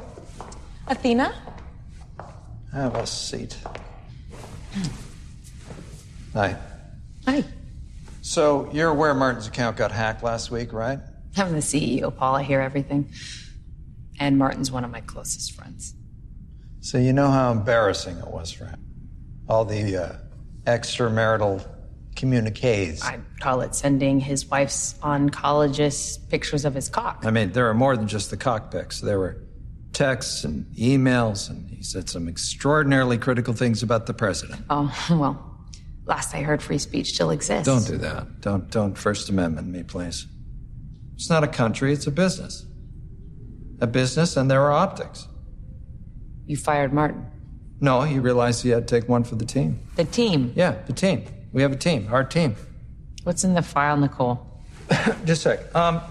[0.87, 1.33] Athena?
[2.73, 3.57] Have a seat.
[6.33, 6.57] Hi.
[7.25, 7.43] Hi.
[8.27, 10.99] So, you're aware Martin's account got hacked last week, right?
[11.37, 12.35] I'm the CEO, Paul.
[12.35, 13.09] I hear everything.
[14.19, 15.93] And Martin's one of my closest friends.
[16.81, 18.85] So, you know how embarrassing it was for him?
[19.47, 20.15] All the uh,
[20.65, 21.65] extramarital
[22.17, 23.01] communiques.
[23.01, 27.23] I'd call it sending his wife's oncologist pictures of his cock.
[27.25, 28.99] I mean, there are more than just the cockpicks.
[28.99, 29.41] There were
[29.93, 34.63] texts and emails, and he said some extraordinarily critical things about the president.
[34.69, 35.56] Oh, well,
[36.07, 37.65] last I heard, free speech still exists.
[37.65, 38.41] Don't do that.
[38.41, 40.25] Don't don't First Amendment me, please.
[41.15, 42.65] It's not a country, it's a business.
[43.81, 45.27] A business, and there are optics.
[46.45, 47.25] You fired Martin.
[47.79, 49.79] No, he realized he had to take one for the team.
[49.95, 50.53] The team?
[50.55, 51.25] Yeah, the team.
[51.51, 52.55] We have a team, our team.
[53.23, 54.39] What's in the file, Nicole?
[55.25, 55.75] Just a sec.
[55.75, 56.01] Um,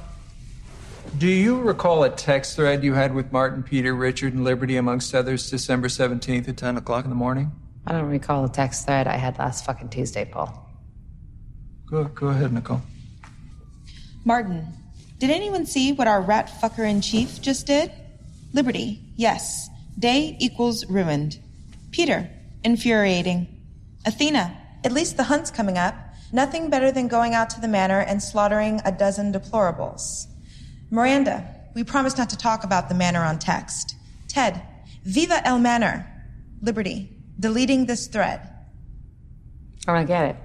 [1.19, 5.15] do you recall a text thread you had with Martin, Peter, Richard, and Liberty, amongst
[5.15, 7.53] others, December 17th at 10 o'clock in the morning?
[7.87, 10.69] I don't recall a text thread I had last fucking Tuesday, Paul.
[11.89, 12.83] Go, go ahead, Nicole.
[14.25, 14.67] Martin,
[15.19, 17.93] did anyone see what our rat fucker in chief just did?
[18.53, 19.69] Liberty, yes.
[19.99, 21.39] Day equals ruined.
[21.93, 22.29] Peter,
[22.65, 23.47] infuriating.
[24.05, 25.95] Athena, at least the hunt's coming up.
[26.33, 30.27] Nothing better than going out to the manor and slaughtering a dozen deplorables.
[30.91, 33.95] Miranda, we promised not to talk about the manor on text.
[34.29, 34.61] Ted,
[35.05, 36.05] Viva El Manor.
[36.63, 38.41] Liberty, deleting this thread.
[39.87, 40.37] I don't get it.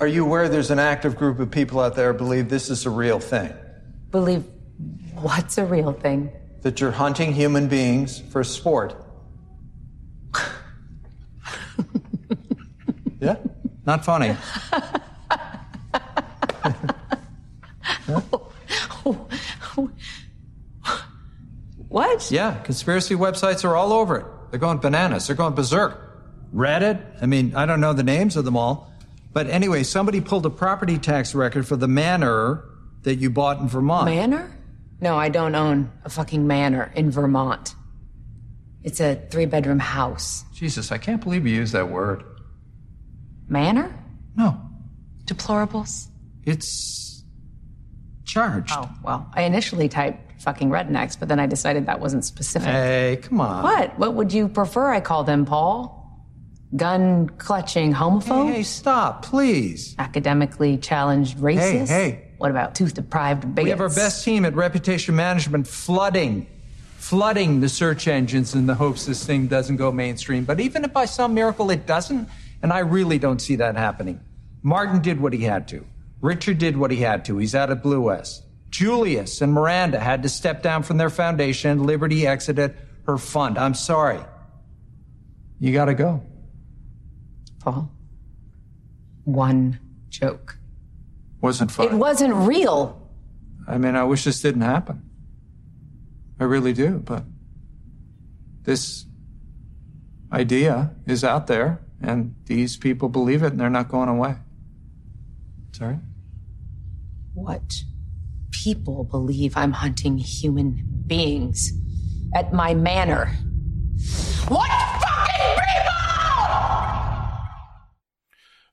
[0.00, 2.86] Are you aware there's an active group of people out there who believe this is
[2.86, 3.52] a real thing?
[4.10, 4.44] Believe
[5.14, 6.30] what's a real thing?
[6.62, 8.94] That you're hunting human beings for sport.
[13.20, 13.36] yeah?
[13.84, 14.36] Not funny.
[21.88, 22.30] What?
[22.30, 24.26] Yeah, conspiracy websites are all over it.
[24.50, 25.26] They're going bananas.
[25.26, 25.98] They're going berserk.
[26.54, 27.22] Reddit.
[27.22, 28.92] I mean, I don't know the names of them all.
[29.32, 32.64] But anyway, somebody pulled a property tax record for the manor
[33.02, 34.06] that you bought in Vermont.
[34.06, 34.56] Manor?
[35.00, 37.74] No, I don't own a fucking manor in Vermont.
[38.82, 40.44] It's a three bedroom house.
[40.52, 42.24] Jesus, I can't believe you used that word.
[43.48, 43.94] Manor?
[44.36, 44.60] No.
[45.24, 46.08] Deplorables?
[46.44, 47.24] It's
[48.24, 48.72] charged.
[48.74, 52.68] Oh, well, I initially typed fucking rednecks, but then I decided that wasn't specific.
[52.68, 53.62] Hey, come on.
[53.62, 53.98] What?
[53.98, 55.96] What would you prefer I call them, Paul?
[56.74, 58.46] Gun clutching homophobes?
[58.46, 59.94] Hey, hey, stop, please.
[59.98, 61.88] Academically challenged racists?
[61.88, 62.28] Hey, hey.
[62.38, 63.64] What about tooth deprived bigots?
[63.64, 66.46] We have our best team at Reputation Management flooding,
[66.96, 70.44] flooding the search engines in the hopes this thing doesn't go mainstream.
[70.44, 72.28] But even if by some miracle it doesn't,
[72.62, 74.20] and I really don't see that happening,
[74.62, 75.84] Martin did what he had to.
[76.22, 77.36] Richard did what he had to.
[77.38, 78.44] He's out of Blue West.
[78.70, 81.84] Julius and Miranda had to step down from their foundation.
[81.84, 82.76] Liberty exited
[83.06, 83.58] her fund.
[83.58, 84.20] I'm sorry.
[85.58, 86.22] You gotta go.
[87.60, 87.90] Paul.
[89.24, 89.78] One
[90.08, 90.56] joke.
[91.40, 91.86] Wasn't fun.
[91.86, 92.96] It wasn't real.
[93.66, 95.02] I mean, I wish this didn't happen.
[96.38, 97.24] I really do, but
[98.62, 99.04] this
[100.32, 104.36] idea is out there, and these people believe it, and they're not going away.
[105.72, 105.98] Sorry?
[107.34, 107.82] What?
[108.50, 111.72] People believe I'm hunting human beings
[112.34, 113.26] at my manor.
[114.48, 115.62] What fucking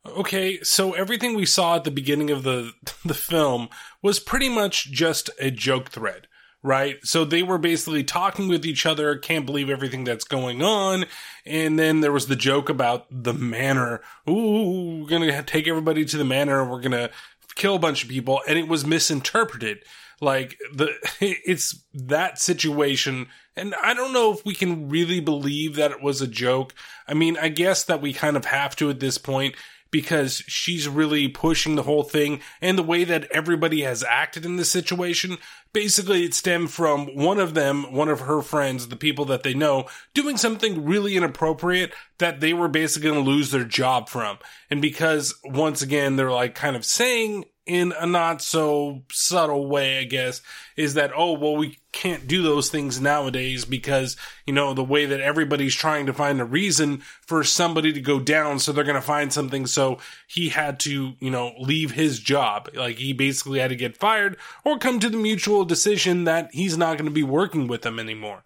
[0.04, 0.20] people?
[0.20, 2.72] Okay, so everything we saw at the beginning of the
[3.06, 3.70] the film
[4.02, 6.28] was pretty much just a joke thread,
[6.64, 6.98] right?
[7.04, 11.06] So they were basically talking with each other, can't believe everything that's going on,
[11.45, 14.02] and then there was the joke about the manor.
[14.30, 17.10] Ooh, we're gonna take everybody to the manor, we're gonna
[17.58, 19.84] kill a bunch of people, and it was misinterpreted.
[20.22, 23.28] Like the it's that situation
[23.58, 26.76] and I don't know if we can really believe that it was a joke.
[27.08, 29.56] I mean, I guess that we kind of have to at this point
[29.91, 34.57] because she's really pushing the whole thing and the way that everybody has acted in
[34.57, 35.38] this situation.
[35.73, 39.53] Basically, it stemmed from one of them, one of her friends, the people that they
[39.53, 44.38] know, doing something really inappropriate that they were basically going to lose their job from.
[44.69, 49.99] And because once again, they're like kind of saying in a not so subtle way,
[49.99, 50.41] I guess,
[50.76, 54.15] is that, oh, well, we can't do those things nowadays because,
[54.45, 58.19] you know, the way that everybody's trying to find a reason for somebody to go
[58.19, 58.60] down.
[58.60, 59.68] So they're going to find something.
[59.68, 62.69] So he had to, you know, leave his job.
[62.73, 66.77] Like he basically had to get fired or come to the mutual decision that he's
[66.77, 68.44] not going to be working with them anymore.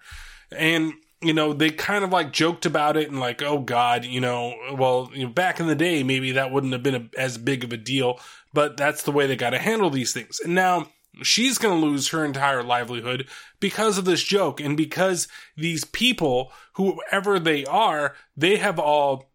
[0.51, 4.19] And, you know, they kind of like joked about it and like, oh God, you
[4.19, 7.37] know, well, you know, back in the day, maybe that wouldn't have been a, as
[7.37, 8.19] big of a deal,
[8.53, 10.39] but that's the way they got to handle these things.
[10.39, 10.87] And now
[11.21, 13.27] she's going to lose her entire livelihood
[13.59, 19.30] because of this joke and because these people, whoever they are, they have all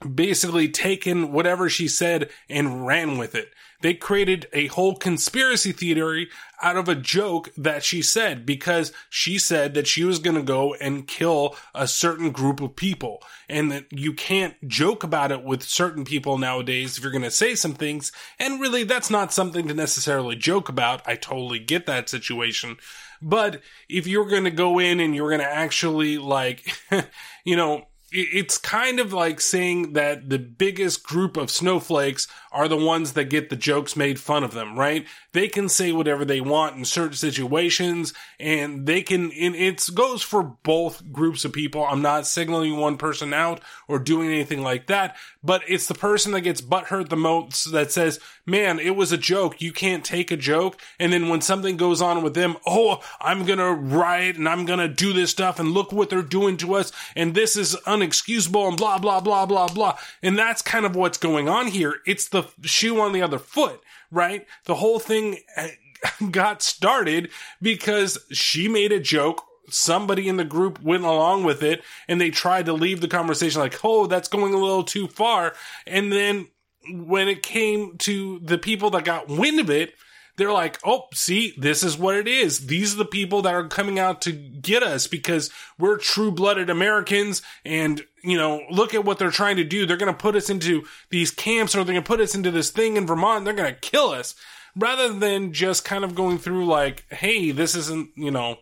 [0.00, 3.52] basically taken whatever she said and ran with it.
[3.82, 6.28] They created a whole conspiracy theory
[6.62, 10.42] out of a joke that she said because she said that she was going to
[10.42, 15.42] go and kill a certain group of people and that you can't joke about it
[15.42, 18.12] with certain people nowadays if you're going to say some things.
[18.38, 21.06] And really, that's not something to necessarily joke about.
[21.06, 22.76] I totally get that situation.
[23.22, 26.74] But if you're going to go in and you're going to actually like,
[27.44, 32.76] you know, it's kind of like saying that the biggest group of snowflakes are the
[32.76, 35.06] ones that get the jokes made fun of them, right?
[35.32, 40.22] They can say whatever they want in certain situations and they can, and it goes
[40.22, 41.84] for both groups of people.
[41.84, 46.32] I'm not signaling one person out or doing anything like that, but it's the person
[46.32, 49.60] that gets butthurt the most that says, man, it was a joke.
[49.60, 50.80] You can't take a joke.
[50.98, 54.66] And then when something goes on with them, oh, I'm going to riot and I'm
[54.66, 56.90] going to do this stuff and look what they're doing to us.
[57.14, 59.98] And this is unexcusable and blah, blah, blah, blah, blah.
[60.22, 62.00] And that's kind of what's going on here.
[62.06, 63.80] It's the shoe on the other foot,
[64.10, 64.46] right?
[64.64, 65.70] The whole thing eh,
[66.30, 67.30] got started
[67.60, 72.30] because she made a joke somebody in the group went along with it and they
[72.30, 75.54] tried to leave the conversation like, oh, that's going a little too far.
[75.86, 76.48] And then
[76.90, 79.94] when it came to the people that got wind of it,
[80.40, 82.66] they're like, oh, see, this is what it is.
[82.66, 86.70] These are the people that are coming out to get us because we're true blooded
[86.70, 87.42] Americans.
[87.64, 89.84] And, you know, look at what they're trying to do.
[89.84, 92.50] They're going to put us into these camps or they're going to put us into
[92.50, 93.44] this thing in Vermont.
[93.44, 94.34] They're going to kill us
[94.74, 98.56] rather than just kind of going through like, hey, this isn't, you know,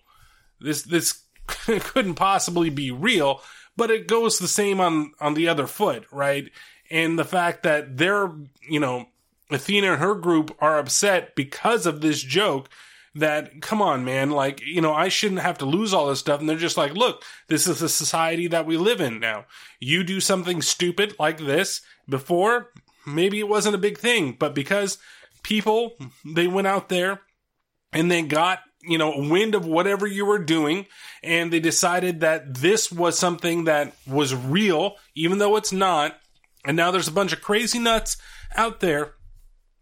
[0.61, 3.41] this, this couldn't possibly be real,
[3.77, 6.51] but it goes the same on, on the other foot, right?
[6.91, 8.33] And the fact that they're,
[8.69, 9.07] you know,
[9.51, 12.69] Athena and her group are upset because of this joke
[13.15, 16.41] that come on man like you know i shouldn't have to lose all this stuff.
[16.41, 19.47] And they're just like look this is the society that we live in now.
[19.81, 22.71] You do something stupid like this before
[23.07, 24.99] maybe it wasn't a big thing but because
[25.43, 27.21] people they went out there
[27.93, 30.87] and they got you know wind of whatever you were doing
[31.23, 36.17] and they decided that this was something that was real even though it's not.
[36.65, 38.19] And now there's a bunch of crazy nuts
[38.55, 39.15] out there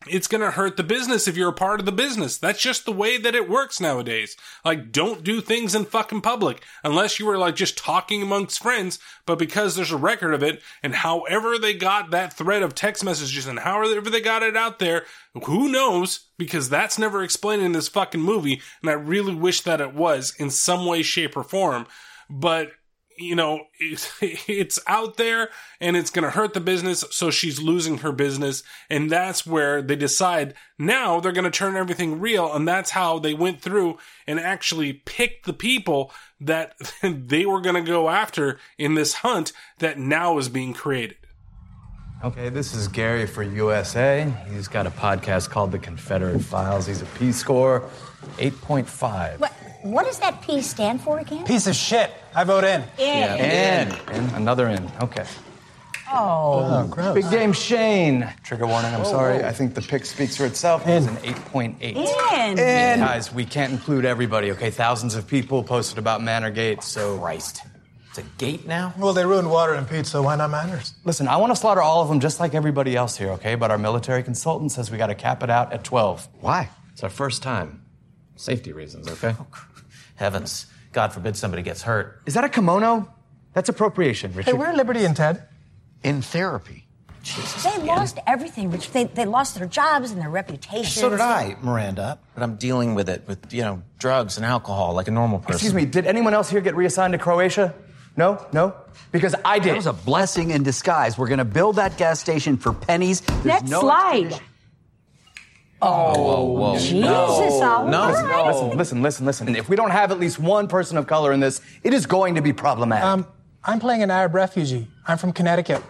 [0.09, 2.37] it's going to hurt the business if you're a part of the business.
[2.39, 4.37] That's just the way that it works nowadays.
[4.65, 8.99] Like, don't do things in fucking public unless you were like just talking amongst friends.
[9.25, 13.05] But because there's a record of it and however they got that thread of text
[13.05, 15.05] messages and however they got it out there,
[15.45, 16.27] who knows?
[16.39, 18.61] Because that's never explained in this fucking movie.
[18.83, 21.87] And I really wish that it was in some way, shape, or form.
[22.29, 22.73] But
[23.19, 27.05] you know, it's, it's out there and it's going to hurt the business.
[27.11, 28.63] So she's losing her business.
[28.91, 32.53] And that's where they decide now they're going to turn everything real.
[32.53, 37.83] And that's how they went through and actually picked the people that they were going
[37.83, 41.17] to go after in this hunt that now is being created.
[42.25, 44.33] Okay, this is Gary for USA.
[44.51, 46.87] He's got a podcast called The Confederate Files.
[46.87, 47.89] He's a Peace Corps
[48.39, 49.39] 8.5.
[49.39, 49.53] What,
[49.91, 51.45] what does that P stand for again?
[51.45, 52.11] Piece of shit.
[52.35, 52.83] I vote in.
[52.99, 53.39] In.
[53.39, 54.15] In.
[54.15, 54.35] In.
[54.35, 54.91] Another in.
[55.01, 55.25] Okay.
[56.13, 56.85] Oh.
[56.85, 57.15] oh gross.
[57.15, 58.33] Big Game Shane.
[58.45, 59.39] Trigger warning, I'm Whoa, sorry.
[59.39, 59.49] whoa.
[59.49, 60.87] I think the pick speaks for itself.
[60.87, 61.81] It's an 8.8.
[61.81, 62.59] In.
[62.59, 63.01] In.
[63.01, 64.71] Guys, we can't include everybody, okay?
[64.71, 67.19] Thousands of people posted about Manorgate, so.
[67.19, 67.63] Christ.
[68.11, 68.95] It's a gate now?
[68.97, 70.23] Well, they ruined water and pizza.
[70.23, 70.95] Why not manners?
[71.05, 73.57] Listen, I want to slaughter all of them just like everybody else here, okay?
[73.57, 76.29] But our military consultant says we got to cap it out at 12.
[76.41, 76.71] Why?
[76.93, 77.83] It's our first time.
[78.37, 79.35] Safety reasons, okay?
[79.39, 79.47] Oh,
[80.17, 80.67] Heavens.
[80.93, 82.23] God forbid somebody gets hurt.
[82.27, 83.13] Is that a kimono?
[83.53, 84.51] That's appropriation, Richard.
[84.51, 85.49] Hey, where are Liberty and Ted?
[86.03, 86.87] In therapy.
[87.23, 87.65] Jesus.
[87.65, 88.93] They lost everything, Rich.
[88.93, 90.95] They, they lost their jobs and their reputations.
[90.95, 92.19] So did I, Miranda.
[92.35, 95.55] But I'm dealing with it with, you know, drugs and alcohol like a normal person.
[95.55, 97.75] Excuse me, did anyone else here get reassigned to Croatia?
[98.17, 98.75] No, no,
[99.13, 99.73] because I did.
[99.73, 101.19] That was a blessing in disguise.
[101.19, 103.21] We're going to build that gas station for pennies.
[103.21, 104.41] There's Next no slide.
[105.83, 106.79] Oh, whoa, whoa.
[106.79, 108.11] Jesus, all no.
[108.11, 108.47] right.
[108.47, 109.57] Listen, listen, listen, listen.
[109.57, 112.37] If we don't have at least one person of color in this, it is going
[112.37, 113.05] to be problematic.
[113.05, 113.27] Um,
[113.63, 114.89] I'm playing an Arab refugee.
[115.07, 115.83] I'm from Connecticut.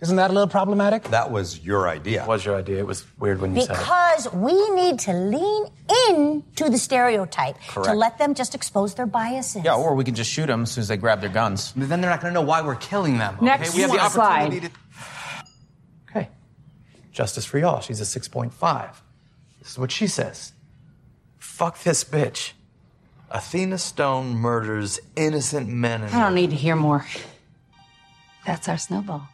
[0.00, 1.04] Isn't that a little problematic?
[1.04, 2.22] That was your idea.
[2.22, 2.78] It was your idea.
[2.78, 3.78] It was weird when you said it.
[3.78, 5.66] Because we need to lean
[6.08, 9.64] in to the stereotype to let them just expose their biases.
[9.64, 11.72] Yeah, or we can just shoot them as soon as they grab their guns.
[11.74, 13.36] Then they're not going to know why we're killing them.
[13.36, 13.46] Okay?
[13.46, 14.50] Next we have the slide.
[14.50, 14.70] to.
[16.10, 16.28] Okay.
[17.12, 17.80] Justice for y'all.
[17.80, 18.94] She's a 6.5.
[19.64, 20.52] This is what she says.
[21.38, 22.52] Fuck this bitch.
[23.30, 27.04] Athena Stone murders innocent men and I don't need to hear more.
[28.46, 29.26] That's our snowball.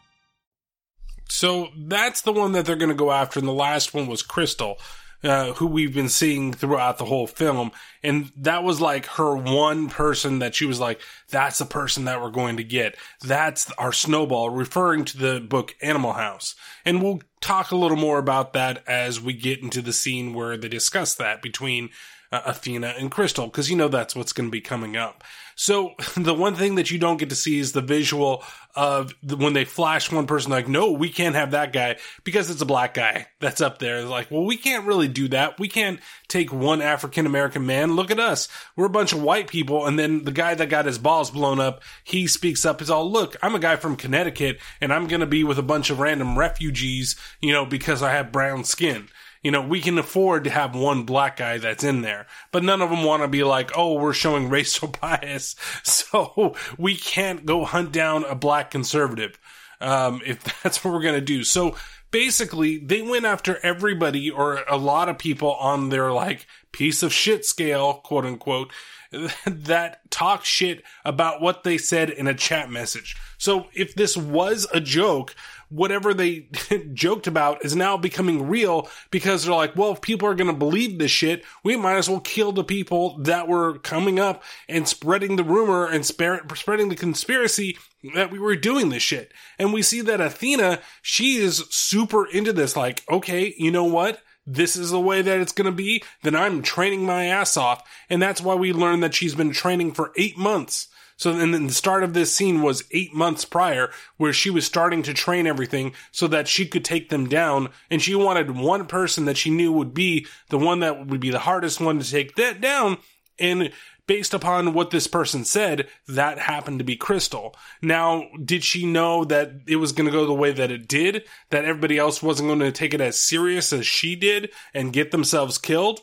[1.27, 3.39] So that's the one that they're going to go after.
[3.39, 4.77] And the last one was Crystal,
[5.23, 7.71] uh, who we've been seeing throughout the whole film.
[8.03, 10.99] And that was like her one person that she was like,
[11.29, 12.95] that's the person that we're going to get.
[13.21, 16.55] That's our snowball, referring to the book Animal House.
[16.85, 20.57] And we'll talk a little more about that as we get into the scene where
[20.57, 21.89] they discuss that between
[22.31, 25.23] uh, Athena and Crystal, because you know that's what's going to be coming up.
[25.55, 28.43] So the one thing that you don't get to see is the visual
[28.75, 32.49] of the, when they flash one person, like, no, we can't have that guy because
[32.49, 34.03] it's a black guy that's up there.
[34.05, 35.59] Like, well, we can't really do that.
[35.59, 37.95] We can't take one African American man.
[37.95, 38.47] Look at us.
[38.75, 39.85] We're a bunch of white people.
[39.85, 42.79] And then the guy that got his balls blown up, he speaks up.
[42.79, 45.63] He's all, look, I'm a guy from Connecticut and I'm going to be with a
[45.63, 49.09] bunch of random refugees, you know, because I have brown skin.
[49.43, 52.81] You know, we can afford to have one black guy that's in there, but none
[52.81, 57.65] of them want to be like, oh, we're showing racial bias, so we can't go
[57.65, 59.39] hunt down a black conservative,
[59.79, 61.43] um, if that's what we're going to do.
[61.43, 61.75] So
[62.11, 67.13] basically, they went after everybody or a lot of people on their like piece of
[67.13, 68.71] shit scale, quote unquote,
[69.45, 73.15] that talk shit about what they said in a chat message.
[73.37, 75.35] So if this was a joke,
[75.71, 76.47] whatever they
[76.93, 80.57] joked about is now becoming real because they're like, well, if people are going to
[80.57, 84.87] believe this shit, we might as well kill the people that were coming up and
[84.87, 87.77] spreading the rumor and spreading the conspiracy
[88.13, 89.31] that we were doing this shit.
[89.57, 92.75] And we see that Athena, she is super into this.
[92.75, 94.21] Like, okay, you know what?
[94.45, 96.03] This is the way that it's going to be.
[96.23, 97.87] Then I'm training my ass off.
[98.09, 100.87] And that's why we learned that she's been training for eight months.
[101.21, 105.03] So then the start of this scene was eight months prior where she was starting
[105.03, 107.69] to train everything so that she could take them down.
[107.91, 111.29] And she wanted one person that she knew would be the one that would be
[111.29, 112.97] the hardest one to take that down.
[113.37, 113.71] And
[114.07, 117.55] based upon what this person said, that happened to be Crystal.
[117.83, 121.25] Now, did she know that it was going to go the way that it did?
[121.51, 125.11] That everybody else wasn't going to take it as serious as she did and get
[125.11, 125.99] themselves killed?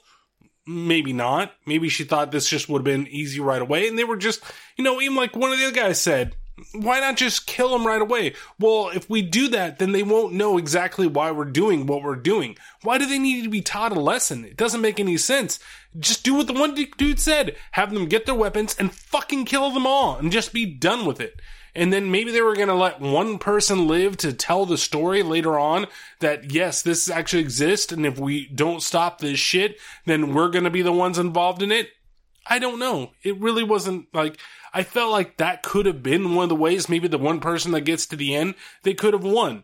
[0.70, 1.54] Maybe not.
[1.64, 3.88] Maybe she thought this just would have been easy right away.
[3.88, 4.42] And they were just,
[4.76, 6.36] you know, even like one of the other guys said,
[6.74, 8.34] why not just kill them right away?
[8.58, 12.16] Well, if we do that, then they won't know exactly why we're doing what we're
[12.16, 12.58] doing.
[12.82, 14.44] Why do they need to be taught a lesson?
[14.44, 15.58] It doesn't make any sense.
[15.98, 17.56] Just do what the one dude said.
[17.70, 21.18] Have them get their weapons and fucking kill them all and just be done with
[21.18, 21.40] it.
[21.78, 25.22] And then maybe they were going to let one person live to tell the story
[25.22, 25.86] later on
[26.18, 27.92] that yes, this actually exists.
[27.92, 31.62] And if we don't stop this shit, then we're going to be the ones involved
[31.62, 31.90] in it.
[32.44, 33.12] I don't know.
[33.22, 34.40] It really wasn't like,
[34.74, 37.70] I felt like that could have been one of the ways, maybe the one person
[37.70, 39.62] that gets to the end, they could have won.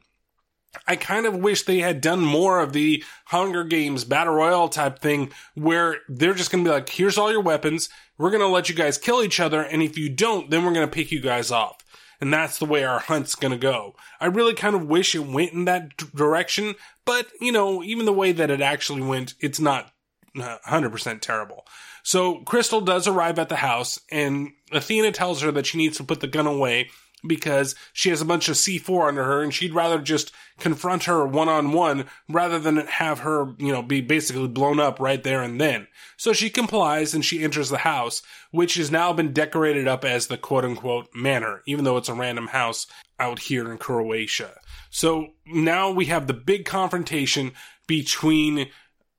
[0.86, 5.00] I kind of wish they had done more of the Hunger Games Battle Royale type
[5.00, 7.88] thing where they're just going to be like, here's all your weapons.
[8.18, 9.62] We're going to let you guys kill each other.
[9.62, 11.84] And if you don't, then we're going to pick you guys off.
[12.20, 13.94] And that's the way our hunt's to go.
[14.20, 16.74] I really kind of wish it went in that d- direction.
[17.04, 19.92] But, you know, even the way that it actually went, it's not
[20.40, 21.66] uh, 100% terrible.
[22.02, 26.04] So Crystal does arrive at the house and Athena tells her that she needs to
[26.04, 26.90] put the gun away
[27.26, 31.26] because she has a bunch of C4 under her and she'd rather just confront her
[31.26, 35.42] one on one rather than have her, you know, be basically blown up right there
[35.42, 35.86] and then.
[36.16, 40.26] So she complies and she enters the house, which has now been decorated up as
[40.26, 42.86] the quote unquote manor, even though it's a random house
[43.18, 44.59] out here in Croatia.
[44.90, 47.52] So now we have the big confrontation
[47.86, 48.68] between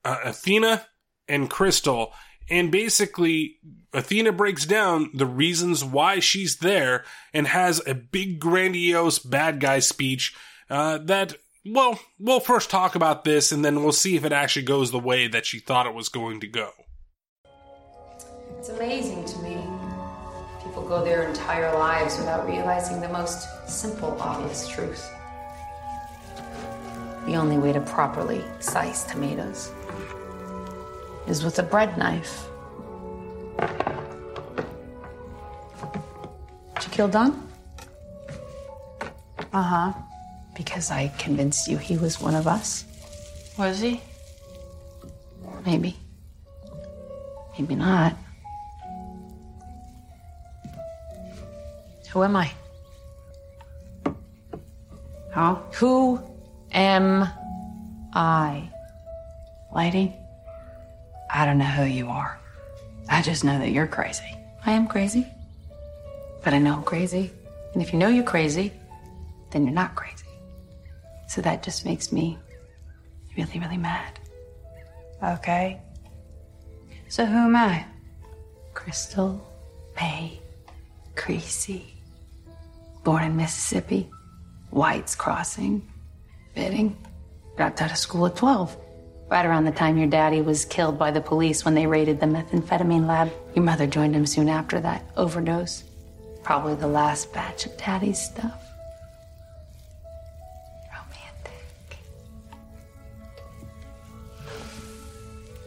[0.04, 0.86] uh, Athena
[1.28, 2.14] and Crystal
[2.50, 3.58] and basically,
[3.94, 7.04] Athena breaks down the reasons why she's there
[7.34, 10.36] and has a big, grandiose bad guy speech
[10.70, 11.36] uh, that,
[11.66, 15.00] well, we'll first talk about this and then we'll see if it actually goes the
[15.00, 16.72] way that she thought it was going to go.
[18.60, 19.58] It's amazing to me.
[20.64, 25.10] People go their entire lives without realizing the most simple, obvious truth.
[27.26, 29.72] The only way to properly slice tomatoes
[31.28, 32.48] is with a bread knife.
[36.76, 37.50] Did you kill Don?
[39.54, 39.94] Uh huh.
[40.56, 42.86] Because I convinced you he was one of us.
[43.58, 44.02] Was he?
[45.66, 45.96] Maybe.
[47.58, 48.16] Maybe not.
[52.12, 52.52] Who am I?
[55.34, 55.56] Huh?
[55.80, 56.22] Who
[56.72, 57.28] am
[58.14, 58.70] I?
[59.76, 60.16] Lady?
[61.36, 62.40] I don't know who you are.
[63.10, 64.24] I just know that you're crazy.
[64.66, 65.28] I am crazy.
[66.42, 67.30] But I know I'm crazy.
[67.74, 68.72] And if you know you're crazy,
[69.52, 70.24] then you're not crazy.
[71.28, 72.38] So that just makes me
[73.36, 74.18] really, really mad.
[75.22, 75.82] Okay.
[77.10, 77.86] So who am I?
[78.74, 79.46] Crystal
[79.98, 80.40] May
[81.16, 81.98] Creasy.
[83.04, 84.10] Born in Mississippi.
[84.70, 85.86] White's Crossing.
[86.54, 86.96] Bidding.
[87.58, 88.85] Dropped out of school at 12.
[89.28, 92.28] Right around the time your daddy was killed by the police when they raided the
[92.28, 93.32] methamphetamine lab.
[93.56, 95.84] Your mother joined him soon after that overdose.
[96.44, 98.62] Probably the last batch of daddy's stuff.
[100.94, 101.98] Romantic.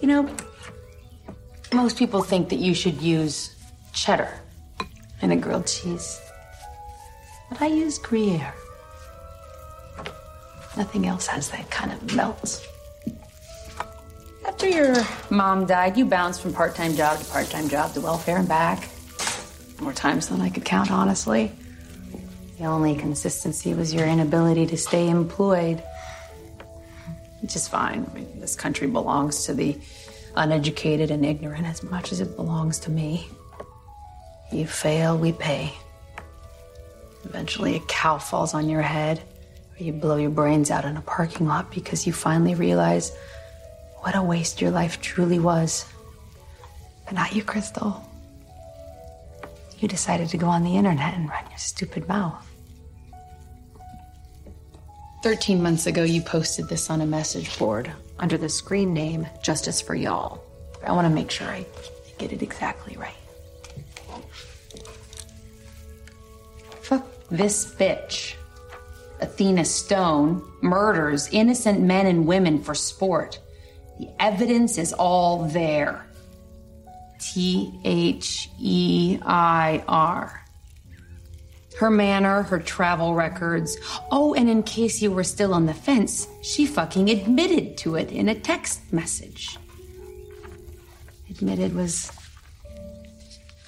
[0.00, 0.36] You know,
[1.72, 3.56] most people think that you should use
[3.92, 4.40] cheddar
[5.20, 6.20] in a grilled cheese.
[7.50, 8.54] But I use Gruyere.
[10.76, 12.64] Nothing else has that kind of melt.
[14.48, 14.96] After your
[15.28, 18.48] mom died, you bounced from part time job to part time job to welfare and
[18.48, 18.88] back.
[19.78, 21.52] More times than I could count, honestly.
[22.58, 25.82] The only consistency was your inability to stay employed.
[27.42, 28.06] Which is fine.
[28.10, 29.76] I mean, this country belongs to the
[30.34, 33.28] uneducated and ignorant as much as it belongs to me.
[34.50, 35.74] You fail, we pay.
[37.24, 39.22] Eventually, a cow falls on your head,
[39.78, 43.12] or you blow your brains out in a parking lot because you finally realize
[44.08, 45.84] what a waste your life truly was.
[47.04, 48.02] But not you, Crystal.
[49.80, 52.42] You decided to go on the internet and run your stupid mouth.
[55.22, 59.82] 13 months ago, you posted this on a message board under the screen name Justice
[59.82, 60.42] for Y'all.
[60.82, 61.66] I want to make sure I
[62.16, 63.12] get it exactly right.
[66.80, 68.36] Fuck this bitch.
[69.20, 73.38] Athena Stone murders innocent men and women for sport.
[73.98, 76.06] The evidence is all there.
[77.18, 80.44] T H E I R.
[81.78, 83.76] Her manor, her travel records.
[84.10, 88.10] Oh, and in case you were still on the fence, she fucking admitted to it
[88.10, 89.58] in a text message.
[91.30, 92.10] Admitted was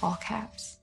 [0.02, 0.78] all caps.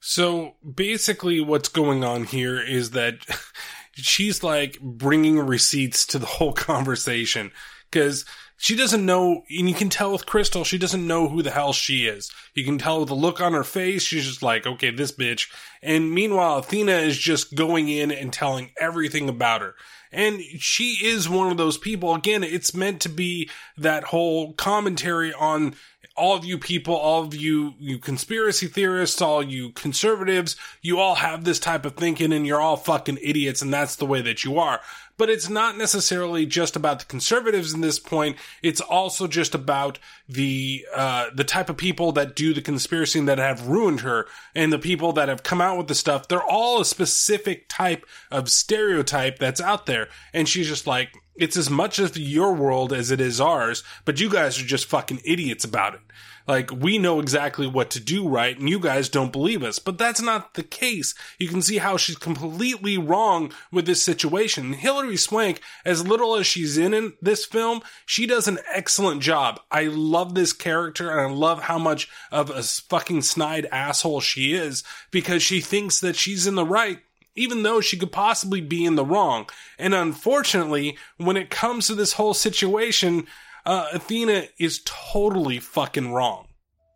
[0.00, 3.14] So basically, what's going on here is that
[3.92, 7.52] she's like bringing receipts to the whole conversation
[7.90, 8.24] because
[8.64, 11.74] she doesn't know, and you can tell with Crystal, she doesn't know who the hell
[11.74, 12.32] she is.
[12.54, 15.52] You can tell with the look on her face, she's just like, okay, this bitch.
[15.82, 19.74] And meanwhile, Athena is just going in and telling everything about her.
[20.10, 22.14] And she is one of those people.
[22.14, 25.74] Again, it's meant to be that whole commentary on
[26.16, 31.16] all of you people, all of you, you conspiracy theorists, all you conservatives, you all
[31.16, 34.44] have this type of thinking and you're all fucking idiots and that's the way that
[34.44, 34.80] you are.
[35.16, 38.36] But it's not necessarily just about the conservatives in this point.
[38.62, 43.28] It's also just about the, uh, the type of people that do the conspiracy and
[43.28, 46.26] that have ruined her and the people that have come out with the stuff.
[46.26, 50.08] They're all a specific type of stereotype that's out there.
[50.32, 54.20] And she's just like, it's as much of your world as it is ours, but
[54.20, 56.00] you guys are just fucking idiots about it.
[56.46, 59.78] Like, we know exactly what to do right, and you guys don't believe us.
[59.78, 61.14] But that's not the case.
[61.38, 64.74] You can see how she's completely wrong with this situation.
[64.74, 69.58] Hilary Swank, as little as she's in, in this film, she does an excellent job.
[69.70, 74.52] I love this character, and I love how much of a fucking snide asshole she
[74.52, 76.98] is, because she thinks that she's in the right,
[77.34, 79.48] even though she could possibly be in the wrong.
[79.78, 83.26] And unfortunately, when it comes to this whole situation,
[83.66, 86.48] uh, Athena is totally fucking wrong.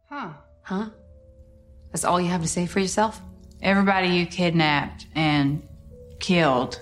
[0.08, 0.30] Huh.
[0.62, 0.90] Huh?
[1.92, 3.20] That's all you have to say for yourself?
[3.62, 5.62] Everybody you kidnapped and
[6.20, 6.80] killed.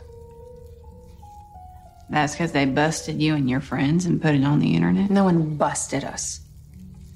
[2.10, 5.10] That's because they busted you and your friends and put it on the internet?
[5.10, 6.40] No one busted us.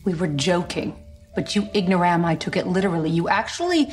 [0.05, 0.97] We were joking.
[1.35, 3.11] But you ignoram, I took it literally.
[3.11, 3.93] You actually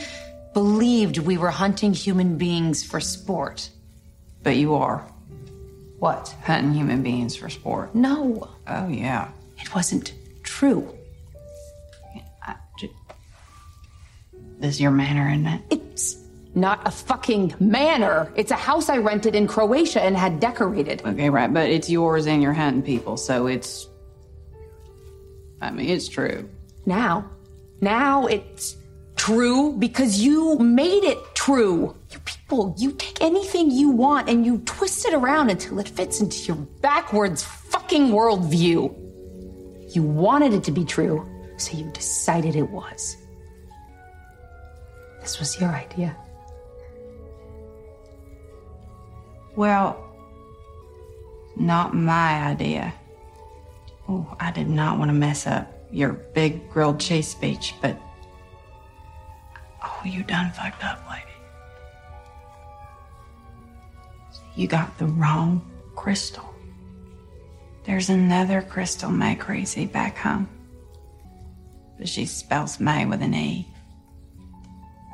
[0.58, 3.70] believed we were hunting human beings for sport.
[4.42, 5.06] But you are.
[6.00, 6.36] What?
[6.42, 7.94] Hunting human beings for sport.
[7.94, 8.50] No.
[8.66, 9.30] Oh, yeah.
[9.60, 10.98] It wasn't true.
[14.58, 15.62] This is your manor, isn't it?
[15.70, 16.18] It's
[16.56, 18.34] not a fucking manor.
[18.36, 21.04] It's a house I rented in Croatia and had decorated.
[21.06, 23.88] Okay, right, but it's yours and you're hunting people, so it's.
[25.62, 26.50] I mean, it's true.
[26.88, 27.30] Now.
[27.80, 28.76] Now it's
[29.18, 31.96] true because you made it true.
[32.12, 36.22] You people, you take anything you want and you twist it around until it fits
[36.22, 38.96] into your backwards fucking worldview.
[39.94, 41.28] You wanted it to be true,
[41.58, 43.18] so you decided it was.
[45.22, 46.16] This was your idea.
[49.56, 50.04] Well,
[51.56, 52.94] not my idea.
[54.08, 58.00] Oh, I did not want to mess up your big grilled cheese speech, but.
[60.06, 61.24] You done fucked up, lady.
[64.56, 65.62] You got the wrong
[65.96, 66.54] crystal.
[67.84, 70.50] There's another Crystal May Creasey back home.
[71.98, 73.68] But she spells May with an E.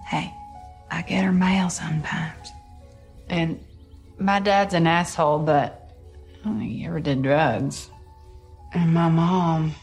[0.07, 0.34] Hey,
[0.89, 2.49] I get her mail sometimes.
[3.30, 3.64] And
[4.18, 5.91] my dad's an asshole, but
[6.41, 7.89] I don't think he ever did drugs.
[8.73, 9.73] And my mom.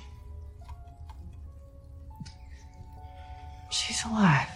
[3.70, 4.48] She's alive,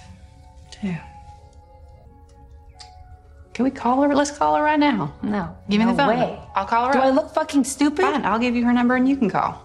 [0.80, 0.94] too.
[3.52, 4.14] Can we call her?
[4.14, 5.14] Let's call her right now.
[5.22, 5.56] No.
[5.68, 6.09] Give me No the phone.
[6.18, 6.38] way.
[6.56, 7.05] I'll call her Do up.
[7.05, 8.02] I look fucking stupid?
[8.02, 9.62] Fine, I'll give you her number and you can call.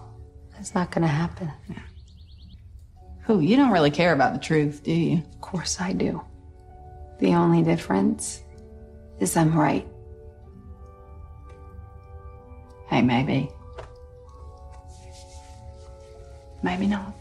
[0.52, 1.50] That's not gonna happen.
[3.24, 3.40] Who?
[3.40, 5.16] You don't really care about the truth, do you?
[5.34, 6.22] Of course I do.
[7.18, 8.42] The only difference
[9.18, 9.86] is I'm right.
[12.86, 13.50] Hey, maybe.
[16.62, 17.14] Maybe not.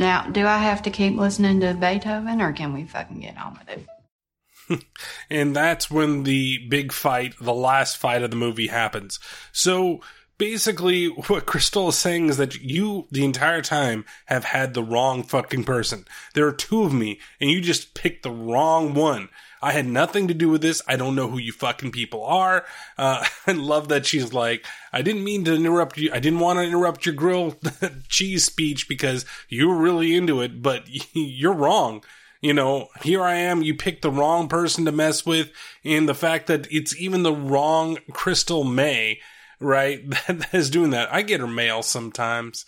[0.00, 3.58] Now, do I have to keep listening to Beethoven or can we fucking get on
[3.58, 4.84] with it?
[5.30, 9.20] and that's when the big fight, the last fight of the movie happens.
[9.52, 10.00] So
[10.38, 15.22] basically, what Crystal is saying is that you, the entire time, have had the wrong
[15.22, 16.06] fucking person.
[16.32, 19.28] There are two of me, and you just picked the wrong one.
[19.62, 20.80] I had nothing to do with this.
[20.88, 22.64] I don't know who you fucking people are.
[22.96, 26.10] Uh, I love that she's like, I didn't mean to interrupt you.
[26.12, 27.56] I didn't want to interrupt your grilled
[28.08, 32.02] cheese speech because you were really into it, but you're wrong.
[32.40, 33.62] You know, here I am.
[33.62, 35.50] You picked the wrong person to mess with.
[35.84, 39.20] And the fact that it's even the wrong Crystal May,
[39.58, 40.02] right?
[40.26, 41.12] That is doing that.
[41.12, 42.64] I get her mail sometimes.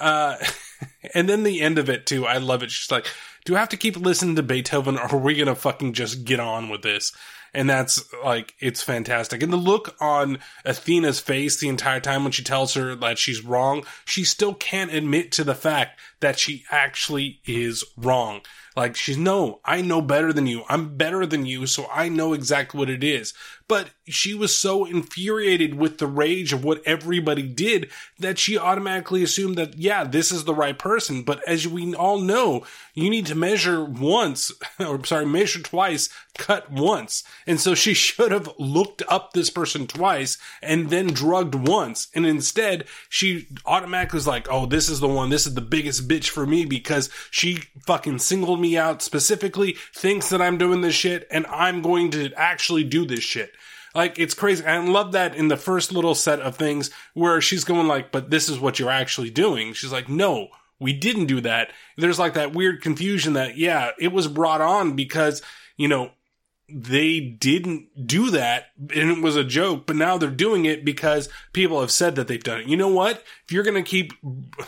[0.00, 0.36] Uh,
[1.14, 2.26] and then the end of it too.
[2.26, 2.72] I love it.
[2.72, 3.06] She's like,
[3.44, 6.24] do I have to keep listening to Beethoven or are we going to fucking just
[6.24, 7.12] get on with this?
[7.52, 9.42] And that's like, it's fantastic.
[9.42, 13.44] And the look on Athena's face the entire time when she tells her that she's
[13.44, 18.40] wrong, she still can't admit to the fact that she actually is wrong.
[18.76, 20.64] Like she's no, I know better than you.
[20.68, 23.32] I'm better than you, so I know exactly what it is.
[23.68, 29.22] But she was so infuriated with the rage of what everybody did that she automatically
[29.22, 31.22] assumed that, yeah, this is the right person.
[31.22, 36.70] But as we all know, you need to measure once, or sorry, measure twice, cut
[36.70, 37.24] once.
[37.46, 42.08] And so she should have looked up this person twice and then drugged once.
[42.14, 45.30] And instead, she automatically was like, oh, this is the one.
[45.30, 50.28] This is the biggest bitch for me because she fucking singled me out specifically, thinks
[50.28, 53.54] that I'm doing this shit, and I'm going to actually do this shit.
[53.94, 54.64] Like, it's crazy.
[54.64, 58.30] I love that in the first little set of things where she's going like, but
[58.30, 59.72] this is what you're actually doing.
[59.72, 60.48] She's like, no,
[60.80, 61.70] we didn't do that.
[61.96, 65.42] There's like that weird confusion that, yeah, it was brought on because,
[65.76, 66.10] you know,
[66.68, 71.28] they didn't do that and it was a joke, but now they're doing it because
[71.52, 72.66] people have said that they've done it.
[72.66, 73.22] You know what?
[73.44, 74.12] If you're going to keep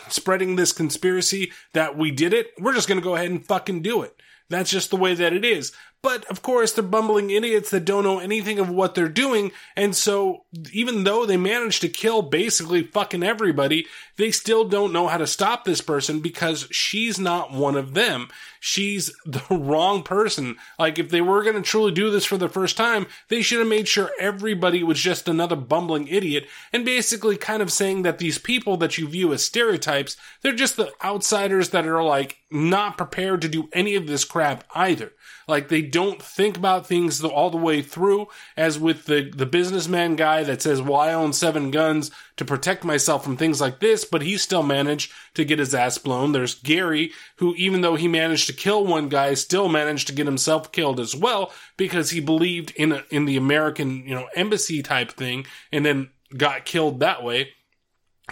[0.08, 3.82] spreading this conspiracy that we did it, we're just going to go ahead and fucking
[3.82, 4.14] do it.
[4.50, 5.72] That's just the way that it is.
[6.02, 9.50] But of course, they're bumbling idiots that don't know anything of what they're doing.
[9.74, 13.86] And so, even though they managed to kill basically fucking everybody,
[14.16, 18.28] they still don't know how to stop this person because she's not one of them.
[18.60, 20.56] She's the wrong person.
[20.78, 23.58] Like, if they were going to truly do this for the first time, they should
[23.58, 28.18] have made sure everybody was just another bumbling idiot and basically kind of saying that
[28.18, 32.96] these people that you view as stereotypes, they're just the outsiders that are like not
[32.96, 35.12] prepared to do any of this crap either.
[35.48, 40.16] Like they don't think about things all the way through, as with the, the businessman
[40.16, 44.04] guy that says, well, I own seven guns to protect myself from things like this,
[44.04, 46.32] but he still managed to get his ass blown.
[46.32, 50.26] There's Gary, who even though he managed to kill one guy, still managed to get
[50.26, 54.82] himself killed as well because he believed in a, in the American, you know, embassy
[54.82, 57.50] type thing and then got killed that way.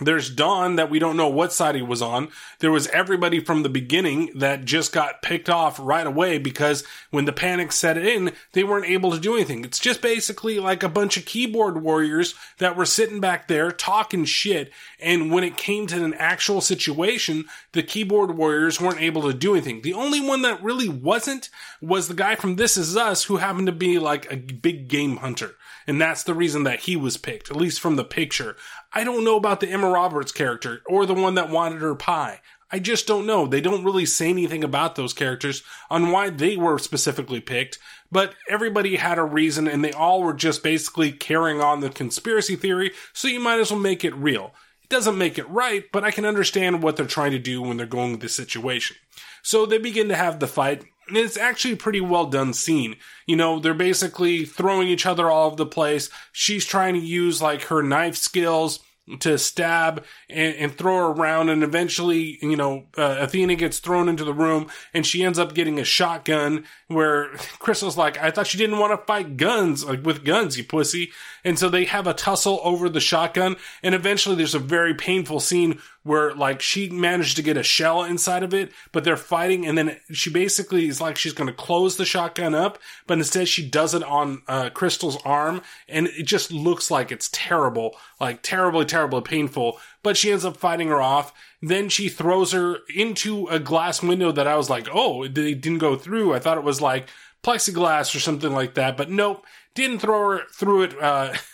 [0.01, 2.29] There's Don that we don't know what side he was on.
[2.59, 7.27] There was everybody from the beginning that just got picked off right away because when
[7.27, 9.65] the panic set in, they weren't able to do anything.
[9.65, 14.25] It's just basically like a bunch of keyboard warriors that were sitting back there talking
[14.25, 14.73] shit.
[14.99, 19.53] And when it came to an actual situation, the keyboard warriors weren't able to do
[19.53, 19.83] anything.
[19.83, 21.51] The only one that really wasn't
[21.81, 25.19] was the guy from This Is Us who happened to be like a big game
[25.19, 25.55] hunter.
[25.87, 28.57] And that's the reason that he was picked, at least from the picture.
[28.93, 32.41] I don't know about the Emma Roberts character or the one that wanted her pie.
[32.71, 33.47] I just don't know.
[33.47, 37.79] They don't really say anything about those characters on why they were specifically picked,
[38.11, 42.57] but everybody had a reason and they all were just basically carrying on the conspiracy
[42.57, 44.55] theory, so you might as well make it real.
[44.83, 47.77] It doesn't make it right, but I can understand what they're trying to do when
[47.77, 48.97] they're going with this situation.
[49.43, 52.97] So they begin to have the fight, it's actually a pretty well done scene.
[53.27, 56.11] You know, they're basically throwing each other all over the place.
[56.33, 58.81] She's trying to use like her knife skills
[59.21, 64.09] to stab and, and, throw her around and eventually you know uh, athena gets thrown
[64.09, 67.29] into the room and she ends up getting a shotgun where
[67.59, 71.13] crystal's like i thought she didn't want to fight guns like with guns you pussy
[71.45, 75.39] and so they have a tussle over the shotgun and eventually there's a very painful
[75.39, 79.67] scene where like she managed to get a shell inside of it, but they're fighting,
[79.67, 83.49] and then she basically is like she's going to close the shotgun up, but instead
[83.49, 88.43] she does it on uh, Crystal's arm, and it just looks like it's terrible, like
[88.43, 89.81] terribly, terribly painful.
[90.03, 91.33] But she ends up fighting her off.
[91.63, 95.79] Then she throws her into a glass window that I was like, oh, they didn't
[95.79, 96.35] go through.
[96.35, 97.09] I thought it was like
[97.43, 101.03] plexiglass or something like that, but nope, didn't throw her through it.
[101.03, 101.33] Uh,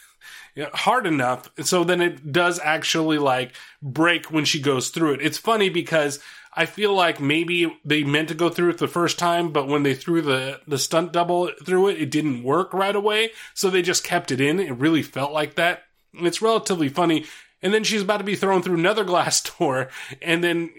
[0.73, 1.51] hard enough.
[1.63, 5.23] So then it does actually like break when she goes through it.
[5.23, 6.21] It's funny because
[6.53, 9.85] I feel like maybe they meant to go through it the first time, but when
[9.85, 13.31] they threw the, the stunt double through it, it didn't work right away.
[13.55, 14.59] So they just kept it in.
[14.59, 15.85] It really felt like that.
[16.15, 17.27] It's relatively funny.
[17.63, 19.89] And then she's about to be thrown through another glass door.
[20.21, 20.71] And then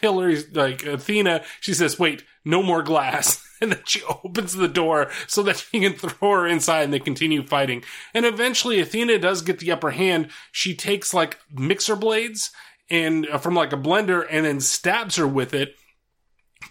[0.00, 3.46] Hilary's like, Athena, she says, wait, no more glass.
[3.62, 6.98] And then she opens the door so that she can throw her inside and they
[6.98, 7.84] continue fighting.
[8.14, 10.30] And eventually Athena does get the upper hand.
[10.50, 12.52] She takes like mixer blades
[12.88, 15.74] and uh, from like a blender and then stabs her with it.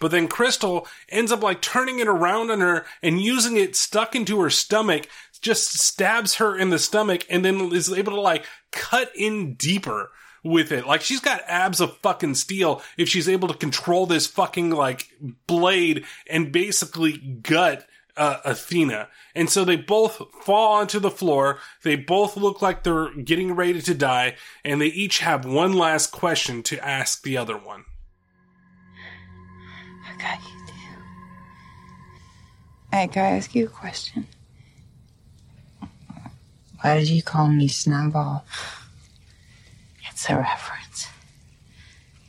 [0.00, 4.16] But then Crystal ends up like turning it around on her and using it stuck
[4.16, 5.08] into her stomach,
[5.40, 10.10] just stabs her in the stomach and then is able to like cut in deeper
[10.42, 10.86] with it.
[10.86, 15.08] Like she's got abs of fucking steel if she's able to control this fucking like
[15.46, 17.86] blade and basically gut
[18.16, 19.08] uh, Athena.
[19.34, 21.58] And so they both fall onto the floor.
[21.82, 26.08] They both look like they're getting ready to die, and they each have one last
[26.08, 27.84] question to ask the other one.
[30.14, 30.72] Okay, you do.
[32.92, 34.26] Hey, can I ask you a question?
[36.82, 38.44] Why did you call me Snowball?
[40.20, 41.06] It's a reference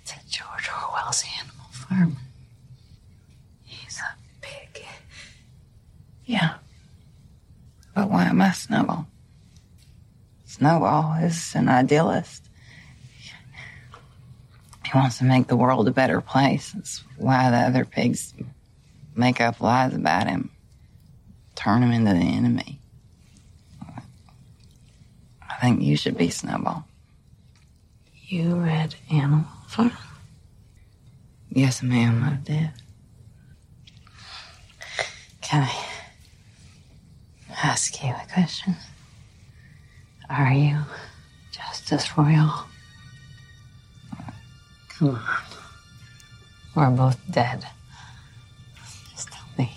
[0.06, 2.16] to George Orwell's Animal Farm.
[3.66, 4.86] He's a pig.
[6.24, 6.54] Yeah.
[7.94, 9.08] But why am I Snowball?
[10.46, 12.48] Snowball is an idealist.
[14.86, 16.72] He wants to make the world a better place.
[16.72, 18.34] That's why the other pigs
[19.18, 20.50] make up lies about him,
[21.56, 22.80] turn him into the enemy.
[25.42, 26.86] I think you should be Snowball.
[28.32, 29.92] You read Animal Farm?
[31.50, 32.70] Yes, ma'am, I did.
[35.42, 35.86] Can I
[37.62, 38.78] ask you a question?
[40.30, 40.78] Are you
[41.52, 42.68] Justice Royal?
[44.88, 45.22] Come on.
[46.74, 47.68] We're both dead.
[49.12, 49.74] Just tell me.